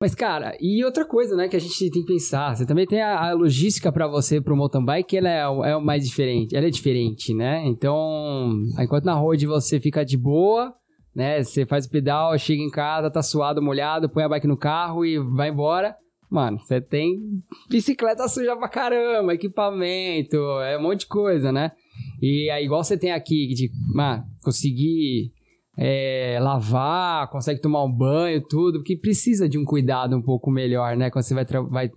Mas, 0.00 0.14
cara, 0.14 0.56
e 0.60 0.84
outra 0.84 1.04
coisa, 1.04 1.36
né, 1.36 1.48
que 1.48 1.56
a 1.56 1.60
gente 1.60 1.90
tem 1.90 2.02
que 2.02 2.12
pensar, 2.12 2.54
você 2.56 2.64
também 2.64 2.86
tem 2.86 3.02
a, 3.02 3.30
a 3.30 3.32
logística 3.32 3.90
pra 3.90 4.06
você 4.06 4.40
pro 4.40 4.56
mountain 4.56 4.84
bike, 4.84 5.16
ela 5.16 5.28
é, 5.28 5.70
é 5.70 5.76
o 5.76 5.80
mais 5.80 6.04
diferente, 6.04 6.56
ela 6.56 6.66
é 6.66 6.70
diferente, 6.70 7.34
né? 7.34 7.64
Então, 7.66 8.52
enquanto 8.78 9.04
na 9.04 9.14
road 9.14 9.44
você 9.46 9.80
fica 9.80 10.04
de 10.04 10.16
boa, 10.16 10.72
né, 11.14 11.42
você 11.42 11.66
faz 11.66 11.86
o 11.86 11.90
pedal, 11.90 12.36
chega 12.38 12.62
em 12.62 12.70
casa, 12.70 13.10
tá 13.10 13.22
suado, 13.22 13.60
molhado, 13.60 14.08
põe 14.08 14.22
a 14.22 14.28
bike 14.28 14.46
no 14.46 14.56
carro 14.56 15.04
e 15.04 15.18
vai 15.18 15.50
embora. 15.50 15.96
Mano, 16.30 16.58
você 16.58 16.80
tem 16.80 17.42
bicicleta 17.70 18.28
suja 18.28 18.54
pra 18.56 18.68
caramba, 18.68 19.34
equipamento, 19.34 20.36
é 20.60 20.76
um 20.78 20.82
monte 20.82 21.00
de 21.00 21.06
coisa, 21.06 21.50
né? 21.50 21.72
E 22.20 22.50
aí, 22.50 22.64
igual 22.64 22.84
você 22.84 22.98
tem 22.98 23.12
aqui, 23.12 23.48
de 23.54 23.70
mano, 23.94 24.24
conseguir 24.42 25.32
é, 25.76 26.38
lavar, 26.40 27.30
consegue 27.30 27.60
tomar 27.60 27.84
um 27.84 27.92
banho, 27.92 28.42
tudo, 28.42 28.80
porque 28.80 28.96
precisa 28.96 29.48
de 29.48 29.56
um 29.56 29.64
cuidado 29.64 30.16
um 30.16 30.22
pouco 30.22 30.50
melhor, 30.50 30.96
né? 30.96 31.08
Quando 31.08 31.22
você 31.22 31.34
vai, 31.34 31.46
vai, 31.70 31.90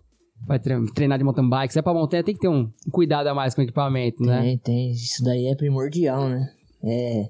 vai 0.48 0.60
treinar 0.94 1.18
de 1.18 1.24
mountain 1.24 1.50
bike, 1.50 1.74
se 1.74 1.80
é 1.80 1.82
pra 1.82 1.94
montanha, 1.94 2.24
tem 2.24 2.36
que 2.36 2.42
ter 2.42 2.48
um 2.48 2.72
cuidado 2.92 3.28
a 3.28 3.34
mais 3.34 3.54
com 3.54 3.62
o 3.62 3.64
equipamento, 3.64 4.24
né? 4.24 4.42
Tem, 4.42 4.58
tem. 4.60 4.92
Isso 4.92 5.24
daí 5.24 5.48
é 5.48 5.56
primordial, 5.56 6.30
né? 6.30 6.48
É. 6.84 7.30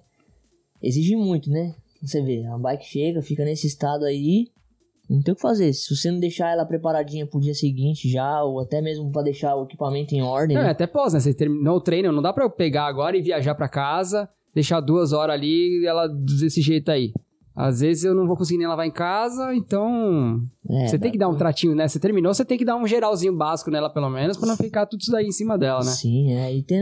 Exige 0.83 1.15
muito, 1.15 1.49
né? 1.49 1.73
Você 2.01 2.21
vê, 2.21 2.45
a 2.45 2.57
bike 2.57 2.85
chega, 2.85 3.21
fica 3.21 3.45
nesse 3.45 3.67
estado 3.67 4.03
aí, 4.05 4.47
não 5.15 5.21
tem 5.21 5.33
o 5.33 5.35
que 5.35 5.41
fazer. 5.41 5.73
Se 5.73 5.93
você 5.93 6.09
não 6.09 6.19
deixar 6.19 6.51
ela 6.51 6.65
preparadinha 6.65 7.27
pro 7.27 7.39
dia 7.39 7.53
seguinte 7.53 8.09
já, 8.09 8.41
ou 8.43 8.61
até 8.61 8.81
mesmo 8.81 9.11
para 9.11 9.23
deixar 9.23 9.55
o 9.55 9.65
equipamento 9.65 10.15
em 10.15 10.21
ordem. 10.21 10.55
Não, 10.55 10.63
né? 10.63 10.69
é 10.69 10.71
até 10.71 10.87
pós, 10.87 11.13
né? 11.13 11.19
Você 11.19 11.33
terminou 11.33 11.77
o 11.77 11.81
treino, 11.81 12.11
não 12.11 12.21
dá 12.21 12.31
pra 12.31 12.45
eu 12.45 12.49
pegar 12.49 12.85
agora 12.85 13.17
e 13.17 13.21
viajar 13.21 13.53
para 13.53 13.67
casa, 13.67 14.29
deixar 14.55 14.79
duas 14.79 15.11
horas 15.11 15.35
ali 15.35 15.81
e 15.81 15.85
ela 15.85 16.07
desse 16.07 16.61
jeito 16.61 16.89
aí. 16.89 17.11
Às 17.53 17.81
vezes 17.81 18.05
eu 18.05 18.15
não 18.15 18.25
vou 18.25 18.37
conseguir 18.37 18.59
nem 18.59 18.67
lavar 18.67 18.87
em 18.87 18.91
casa, 18.91 19.53
então. 19.53 20.41
É, 20.69 20.87
você 20.87 20.97
tem 20.97 21.11
que 21.11 21.17
dar 21.17 21.27
um 21.27 21.35
tratinho, 21.35 21.75
né? 21.75 21.85
Você 21.85 21.99
terminou, 21.99 22.33
você 22.33 22.45
tem 22.45 22.57
que 22.57 22.63
dar 22.63 22.77
um 22.77 22.87
geralzinho 22.87 23.35
básico 23.35 23.69
nela, 23.69 23.89
pelo 23.89 24.09
menos, 24.09 24.37
pra 24.37 24.47
não 24.47 24.55
ficar 24.55 24.85
tudo 24.85 25.01
isso 25.01 25.11
daí 25.11 25.25
em 25.25 25.33
cima 25.33 25.57
dela, 25.57 25.79
né? 25.79 25.91
Sim, 25.91 26.31
é. 26.31 26.55
E 26.55 26.63
tem, 26.63 26.79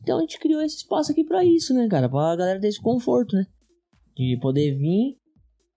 então 0.00 0.18
a 0.18 0.20
gente 0.20 0.38
criou 0.38 0.62
esse 0.62 0.76
espaço 0.76 1.10
aqui 1.10 1.24
pra 1.24 1.44
isso, 1.44 1.74
né, 1.74 1.88
cara? 1.88 2.08
Pra 2.08 2.36
galera 2.36 2.60
ter 2.60 2.68
esse 2.68 2.80
conforto, 2.80 3.34
né? 3.34 3.44
De 4.16 4.38
poder 4.40 4.76
vir, 4.78 5.16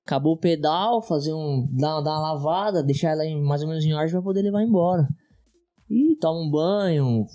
acabou 0.05 0.33
o 0.33 0.37
pedal, 0.37 1.01
fazer 1.01 1.33
um. 1.33 1.67
dar, 1.71 1.99
dar 2.01 2.11
uma 2.11 2.33
lavada, 2.33 2.83
deixar 2.83 3.11
ela 3.11 3.25
em, 3.25 3.41
mais 3.41 3.61
ou 3.61 3.67
menos 3.67 3.83
em 3.83 3.93
ordem 3.93 4.11
pra 4.11 4.21
poder 4.21 4.41
levar 4.43 4.63
embora. 4.63 5.07
E 5.87 6.15
toma 6.15 6.39
um 6.39 6.49
banho, 6.49 7.27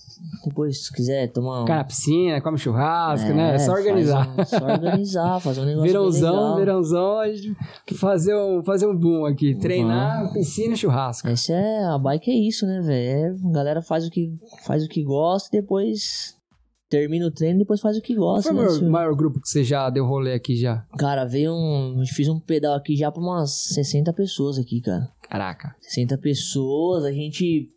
depois 0.44 0.86
se 0.86 0.92
quiser 0.92 1.30
tomar 1.30 1.62
um... 1.62 1.64
Cara, 1.66 1.84
piscina, 1.84 2.40
come 2.40 2.58
churrasco, 2.58 3.30
é, 3.30 3.32
né? 3.32 3.54
É 3.54 3.58
só 3.60 3.70
organizar. 3.70 4.28
Um, 4.28 4.44
só 4.44 4.64
organizar, 4.64 5.40
fazer 5.40 5.60
um 5.60 5.64
negócio 5.66 5.86
Verãozão, 5.86 6.56
verãozão, 6.56 7.20
fazer 7.94 8.34
um, 8.34 8.64
fazer 8.64 8.88
um 8.88 8.96
boom 8.96 9.24
aqui. 9.24 9.54
Treinar, 9.54 10.24
uhum. 10.24 10.32
piscina 10.32 10.74
e 10.74 10.76
churrasco. 10.76 11.28
Essa 11.28 11.52
é, 11.52 11.84
a 11.84 11.96
bike 11.96 12.28
é 12.28 12.34
isso, 12.34 12.66
né, 12.66 12.80
velho? 12.80 13.36
É, 13.36 13.48
a 13.48 13.52
galera 13.52 13.82
faz 13.82 14.04
o 14.04 14.10
que, 14.10 14.36
faz 14.64 14.84
o 14.84 14.88
que 14.88 15.04
gosta 15.04 15.56
e 15.56 15.60
depois 15.60 16.36
termina 16.90 17.26
o 17.26 17.30
treino 17.30 17.56
e 17.56 17.58
depois 17.60 17.80
faz 17.80 17.96
o 17.96 18.02
que 18.02 18.14
gosta. 18.14 18.52
Qual 18.52 18.62
né? 18.62 18.68
foi 18.68 18.78
o 18.78 18.82
maior, 18.82 18.90
maior 18.90 19.16
grupo 19.16 19.40
que 19.40 19.48
você 19.48 19.62
já 19.62 19.88
deu 19.88 20.04
rolê 20.04 20.34
aqui 20.34 20.56
já? 20.56 20.84
Cara, 20.98 21.24
veio 21.24 21.52
um. 21.54 22.02
Fez 22.04 22.28
um 22.28 22.40
pedal 22.40 22.74
aqui 22.74 22.96
já 22.96 23.10
pra 23.10 23.22
umas 23.22 23.52
60 23.74 24.12
pessoas 24.12 24.58
aqui, 24.58 24.80
cara. 24.80 25.08
Caraca. 25.22 25.76
60 25.80 26.18
pessoas, 26.18 27.04
a 27.04 27.12
gente 27.12 27.70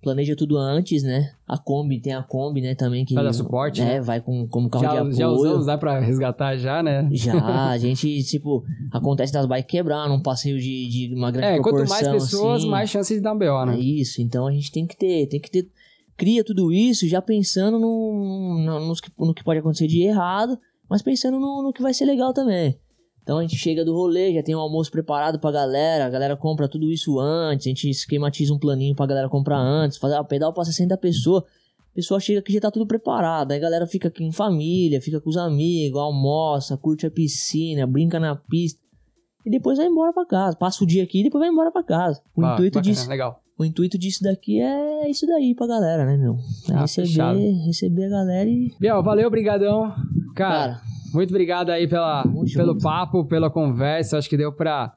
planeja 0.00 0.36
tudo 0.36 0.56
antes, 0.56 1.02
né? 1.02 1.32
A 1.46 1.58
Kombi, 1.58 2.00
tem 2.00 2.14
a 2.14 2.22
Kombi, 2.22 2.60
né, 2.60 2.76
também. 2.76 3.04
Que, 3.04 3.14
vai 3.14 3.24
dar 3.24 3.32
suporte, 3.32 3.80
né? 3.80 3.94
né? 3.94 4.00
Vai 4.00 4.20
com, 4.20 4.46
como 4.46 4.70
carro 4.70 4.84
já, 4.84 4.90
de 4.92 4.98
apoio. 4.98 5.12
Já 5.12 5.28
usamos, 5.28 5.66
dá 5.66 5.76
pra 5.76 5.98
resgatar 5.98 6.56
já, 6.56 6.82
né? 6.82 7.08
Já, 7.10 7.34
a 7.70 7.78
gente, 7.78 8.22
tipo, 8.22 8.62
acontece 8.92 9.32
das 9.32 9.46
bikes 9.46 9.68
quebrar 9.68 10.08
num 10.08 10.22
passeio 10.22 10.58
de, 10.58 10.88
de 10.88 11.14
uma 11.14 11.32
grande 11.32 11.58
é, 11.58 11.60
proporção. 11.60 11.96
É, 11.96 12.00
quanto 12.00 12.08
mais 12.12 12.22
pessoas, 12.22 12.60
assim, 12.60 12.70
mais 12.70 12.90
chances 12.90 13.16
de 13.16 13.22
dar 13.22 13.32
um 13.32 13.38
BO, 13.38 13.66
né? 13.66 13.74
É 13.74 13.80
isso, 13.80 14.22
então 14.22 14.46
a 14.46 14.52
gente 14.52 14.70
tem 14.70 14.86
que 14.86 14.96
ter, 14.96 15.26
tem 15.26 15.40
que 15.40 15.50
ter... 15.50 15.68
Cria 16.18 16.42
tudo 16.42 16.72
isso 16.72 17.08
já 17.08 17.22
pensando 17.22 17.78
no, 17.78 18.58
no, 18.58 18.80
no, 18.80 18.94
no 19.26 19.34
que 19.34 19.44
pode 19.44 19.60
acontecer 19.60 19.86
de 19.86 20.02
errado, 20.02 20.58
mas 20.90 21.00
pensando 21.00 21.38
no, 21.38 21.62
no 21.62 21.72
que 21.72 21.80
vai 21.80 21.94
ser 21.94 22.04
legal 22.06 22.34
também. 22.34 22.76
Então 23.22 23.38
a 23.38 23.42
gente 23.42 23.54
chega 23.54 23.84
do 23.84 23.94
rolê, 23.94 24.34
já 24.34 24.42
tem 24.42 24.56
um 24.56 24.58
almoço 24.58 24.90
preparado 24.90 25.38
pra 25.38 25.52
galera, 25.52 26.06
a 26.06 26.10
galera 26.10 26.36
compra 26.36 26.68
tudo 26.68 26.90
isso 26.90 27.20
antes, 27.20 27.68
a 27.68 27.68
gente 27.68 27.88
esquematiza 27.88 28.52
um 28.52 28.58
planinho 28.58 28.96
pra 28.96 29.06
galera 29.06 29.28
comprar 29.28 29.58
antes, 29.58 29.96
fazer 29.96 30.18
o 30.18 30.24
pedal 30.24 30.52
pra 30.52 30.64
60 30.64 30.96
pessoas. 30.96 31.44
A 31.44 31.94
pessoa 31.94 32.18
chega 32.18 32.40
aqui 32.40 32.52
já 32.52 32.60
tá 32.62 32.70
tudo 32.70 32.86
preparado, 32.86 33.52
aí 33.52 33.58
a 33.58 33.60
galera 33.60 33.86
fica 33.86 34.08
aqui 34.08 34.24
em 34.24 34.32
família, 34.32 35.00
fica 35.00 35.20
com 35.20 35.30
os 35.30 35.36
amigos, 35.36 36.00
almoça, 36.00 36.76
curte 36.76 37.06
a 37.06 37.10
piscina, 37.12 37.86
brinca 37.86 38.18
na 38.18 38.34
pista. 38.34 38.80
E 39.46 39.50
depois 39.50 39.78
vai 39.78 39.86
embora 39.86 40.12
pra 40.12 40.26
casa. 40.26 40.56
Passa 40.56 40.82
o 40.82 40.86
dia 40.86 41.04
aqui 41.04 41.20
e 41.20 41.22
depois 41.22 41.40
vai 41.40 41.48
embora 41.48 41.70
pra 41.70 41.84
casa. 41.84 42.20
O 42.36 42.44
ah, 42.44 42.54
intuito 42.54 42.78
bacana, 42.78 42.94
disso. 42.94 43.08
Legal. 43.08 43.40
O 43.58 43.64
intuito 43.64 43.98
disso 43.98 44.22
daqui 44.22 44.60
é 44.60 45.10
isso 45.10 45.26
daí 45.26 45.54
pra 45.54 45.66
galera, 45.66 46.06
né, 46.06 46.16
meu? 46.16 46.36
É 46.70 46.74
ah, 46.74 46.80
receber, 46.82 47.52
receber 47.66 48.04
a 48.04 48.10
galera 48.10 48.48
e. 48.48 48.70
Biel, 48.78 49.02
valeu, 49.02 49.28
brigadão. 49.30 49.92
Cara, 50.34 50.74
Cara 50.74 50.88
muito 51.12 51.30
obrigado 51.30 51.70
aí 51.70 51.88
pela, 51.88 52.24
pelo 52.54 52.78
papo, 52.78 53.24
pela 53.24 53.50
conversa. 53.50 54.18
Acho 54.18 54.28
que 54.28 54.36
deu 54.36 54.52
pra, 54.52 54.92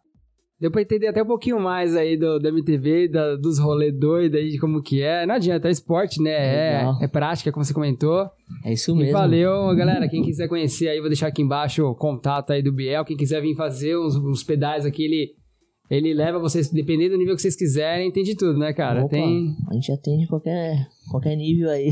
deu 0.60 0.70
pra 0.70 0.82
entender 0.82 1.08
até 1.08 1.24
um 1.24 1.28
pouquinho 1.28 1.60
mais 1.60 1.96
aí 1.96 2.18
do, 2.18 2.38
do 2.38 2.48
MTV, 2.48 3.08
da, 3.08 3.36
dos 3.36 3.58
rolês 3.58 3.98
doidos 3.98 4.40
aí, 4.40 4.50
de 4.50 4.60
como 4.60 4.82
que 4.82 5.02
é. 5.02 5.26
Não 5.26 5.36
adianta, 5.36 5.68
é 5.68 5.72
esporte, 5.72 6.22
né? 6.22 6.32
É, 6.32 6.84
é, 7.02 7.08
prática, 7.08 7.52
como 7.52 7.64
você 7.64 7.74
comentou. 7.74 8.30
É 8.66 8.74
isso 8.74 8.96
mesmo. 8.96 9.10
E 9.10 9.14
valeu, 9.14 9.74
galera. 9.76 10.08
Quem 10.10 10.22
quiser 10.22 10.48
conhecer 10.48 10.90
aí, 10.90 11.00
vou 11.00 11.10
deixar 11.10 11.28
aqui 11.28 11.42
embaixo 11.42 11.86
o 11.86 11.96
contato 11.96 12.52
aí 12.52 12.62
do 12.62 12.74
Biel. 12.74 13.06
Quem 13.06 13.18
quiser 13.18 13.42
vir 13.42 13.56
fazer 13.56 13.98
uns, 13.98 14.16
uns 14.16 14.44
pedais 14.44 14.86
aqui, 14.86 15.06
ele 15.06 15.41
ele 15.92 16.14
leva 16.14 16.40
vocês, 16.40 16.70
dependendo 16.70 17.12
do 17.12 17.18
nível 17.18 17.36
que 17.36 17.42
vocês 17.42 17.54
quiserem, 17.54 18.10
tem 18.14 18.24
de 18.24 18.34
tudo, 18.34 18.58
né, 18.58 18.72
cara? 18.72 19.02
Opa, 19.02 19.10
tem... 19.10 19.54
A 19.70 19.74
gente 19.74 19.92
atende 19.92 20.26
qualquer, 20.26 20.88
qualquer 21.10 21.36
nível 21.36 21.70
aí. 21.70 21.90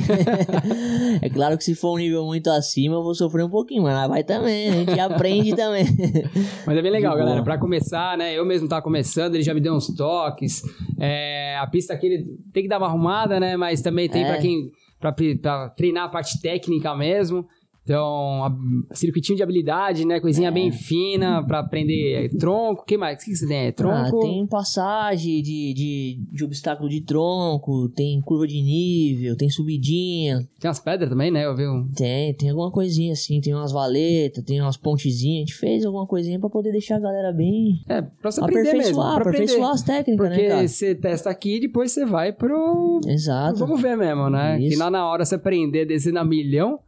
é 1.21 1.29
claro 1.29 1.57
que 1.57 1.65
se 1.65 1.75
for 1.75 1.95
um 1.95 1.97
nível 1.97 2.23
muito 2.25 2.49
acima, 2.49 2.95
eu 2.95 3.03
vou 3.03 3.13
sofrer 3.13 3.43
um 3.43 3.49
pouquinho, 3.49 3.83
mas 3.83 4.07
vai 4.07 4.23
também, 4.23 4.69
a 4.69 4.71
gente 4.71 4.97
aprende 5.01 5.53
também. 5.53 5.83
Mas 6.65 6.77
é 6.77 6.81
bem 6.81 6.91
legal, 6.91 7.11
de 7.11 7.19
galera. 7.19 7.35
Boa. 7.37 7.43
Pra 7.43 7.57
começar, 7.57 8.17
né? 8.17 8.37
Eu 8.37 8.45
mesmo 8.45 8.69
tava 8.69 8.81
começando, 8.81 9.35
ele 9.35 9.43
já 9.43 9.53
me 9.53 9.59
deu 9.59 9.73
uns 9.73 9.87
toques. 9.87 10.61
É, 10.97 11.57
a 11.57 11.67
pista 11.67 11.93
aqui 11.93 12.05
ele 12.05 12.25
tem 12.53 12.63
que 12.63 12.69
dar 12.69 12.77
uma 12.77 12.87
arrumada, 12.87 13.37
né? 13.37 13.57
Mas 13.57 13.81
também 13.81 14.07
tem 14.07 14.23
é. 14.23 14.27
pra 14.31 14.37
quem. 14.37 14.71
Pra 14.99 15.69
treinar 15.69 16.05
a 16.05 16.09
parte 16.09 16.41
técnica 16.41 16.95
mesmo. 16.95 17.45
Então, 17.89 18.43
a, 18.43 18.95
circuitinho 18.95 19.35
de 19.35 19.41
habilidade, 19.41 20.05
né? 20.05 20.19
Coisinha 20.19 20.49
é. 20.49 20.51
bem 20.51 20.71
fina 20.71 21.43
pra 21.43 21.61
aprender 21.61 22.29
tronco. 22.37 22.83
O 22.83 22.85
que 22.85 22.95
mais? 22.95 23.19
O 23.19 23.25
que 23.25 23.35
você 23.35 23.47
tem? 23.47 23.57
É 23.65 23.71
tronco? 23.71 24.19
Ah, 24.19 24.21
tem 24.21 24.45
passagem 24.45 25.41
de, 25.41 25.73
de, 25.73 26.19
de 26.31 26.43
obstáculo 26.45 26.87
de 26.87 27.01
tronco, 27.01 27.89
tem 27.89 28.21
curva 28.21 28.45
de 28.45 28.61
nível, 28.61 29.35
tem 29.35 29.49
subidinha. 29.49 30.47
Tem 30.59 30.69
umas 30.69 30.79
pedras 30.79 31.09
também, 31.09 31.31
né? 31.31 31.47
Eu 31.47 31.55
vi 31.55 31.67
um... 31.67 31.89
Tem, 31.95 32.31
tem 32.35 32.51
alguma 32.51 32.69
coisinha 32.69 33.13
assim. 33.13 33.41
Tem 33.41 33.55
umas 33.55 33.71
valetas, 33.71 34.43
tem 34.43 34.61
umas 34.61 34.77
pontezinhas. 34.77 35.37
A 35.37 35.45
gente 35.47 35.55
fez 35.55 35.83
alguma 35.83 36.05
coisinha 36.05 36.39
pra 36.39 36.47
poder 36.47 36.71
deixar 36.71 36.97
a 36.97 36.99
galera 36.99 37.33
bem... 37.33 37.81
É, 37.89 38.03
pra 38.03 38.29
você 38.29 38.39
aprender 38.39 38.73
mesmo. 38.73 39.01
Pra 39.01 39.15
aperfeiçoar 39.15 39.71
as 39.71 39.81
técnicas, 39.81 40.27
Porque 40.27 40.43
né, 40.43 40.49
Porque 40.49 40.67
você 40.67 40.93
testa 40.93 41.31
aqui 41.31 41.55
e 41.55 41.61
depois 41.61 41.91
você 41.91 42.05
vai 42.05 42.31
pro... 42.31 43.01
Exato. 43.07 43.57
Vamos 43.57 43.81
ver 43.81 43.97
mesmo, 43.97 44.29
né? 44.29 44.59
Isso. 44.59 44.69
Que 44.69 44.75
lá 44.75 44.91
na 44.91 45.09
hora 45.09 45.25
você 45.25 45.33
aprender, 45.33 45.87
descer 45.87 46.13
na 46.13 46.23
milhão... 46.23 46.79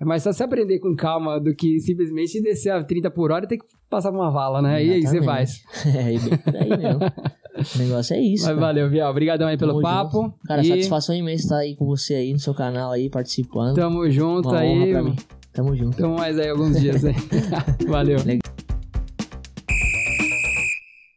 É 0.00 0.04
mais 0.04 0.22
só 0.22 0.32
se 0.32 0.42
aprender 0.42 0.78
com 0.78 0.94
calma 0.94 1.40
do 1.40 1.54
que 1.54 1.80
simplesmente 1.80 2.40
descer 2.40 2.70
a 2.70 2.84
30 2.84 3.10
por 3.10 3.32
hora 3.32 3.44
e 3.44 3.48
ter 3.48 3.58
que 3.58 3.64
passar 3.90 4.10
por 4.10 4.18
uma 4.18 4.30
vala, 4.30 4.62
né? 4.62 4.80
Exatamente. 4.80 4.90
E 4.90 4.94
aí 4.94 5.06
você 5.06 5.22
faz. 5.22 5.62
É, 5.88 6.18
bem 6.18 6.38
por 6.38 6.56
aí 6.56 6.68
mesmo. 6.68 7.00
O 7.58 7.78
negócio 7.78 8.14
é 8.14 8.20
isso. 8.20 8.46
Mas 8.46 8.54
cara. 8.54 8.66
valeu, 8.68 8.88
Vial. 8.88 9.10
Obrigadão 9.10 9.48
aí 9.48 9.58
pelo 9.58 9.72
Tamo 9.72 9.82
papo. 9.82 10.22
Junto. 10.22 10.38
Cara, 10.46 10.62
e... 10.62 10.64
satisfação 10.64 11.12
imensa 11.12 11.42
estar 11.42 11.56
aí 11.56 11.74
com 11.74 11.86
você 11.86 12.14
aí 12.14 12.32
no 12.32 12.38
seu 12.38 12.54
canal 12.54 12.92
aí, 12.92 13.10
participando. 13.10 13.74
Tamo 13.74 14.08
junto 14.08 14.48
Uma 14.50 14.60
aí. 14.60 14.92
Pra 14.92 15.02
mim. 15.02 15.16
Tamo 15.52 15.76
junto. 15.76 15.96
Tamo 15.96 16.16
mais 16.16 16.38
aí 16.38 16.50
alguns 16.50 16.80
dias 16.80 17.04
aí. 17.04 17.16
valeu. 17.88 18.18
Legal. 18.24 18.67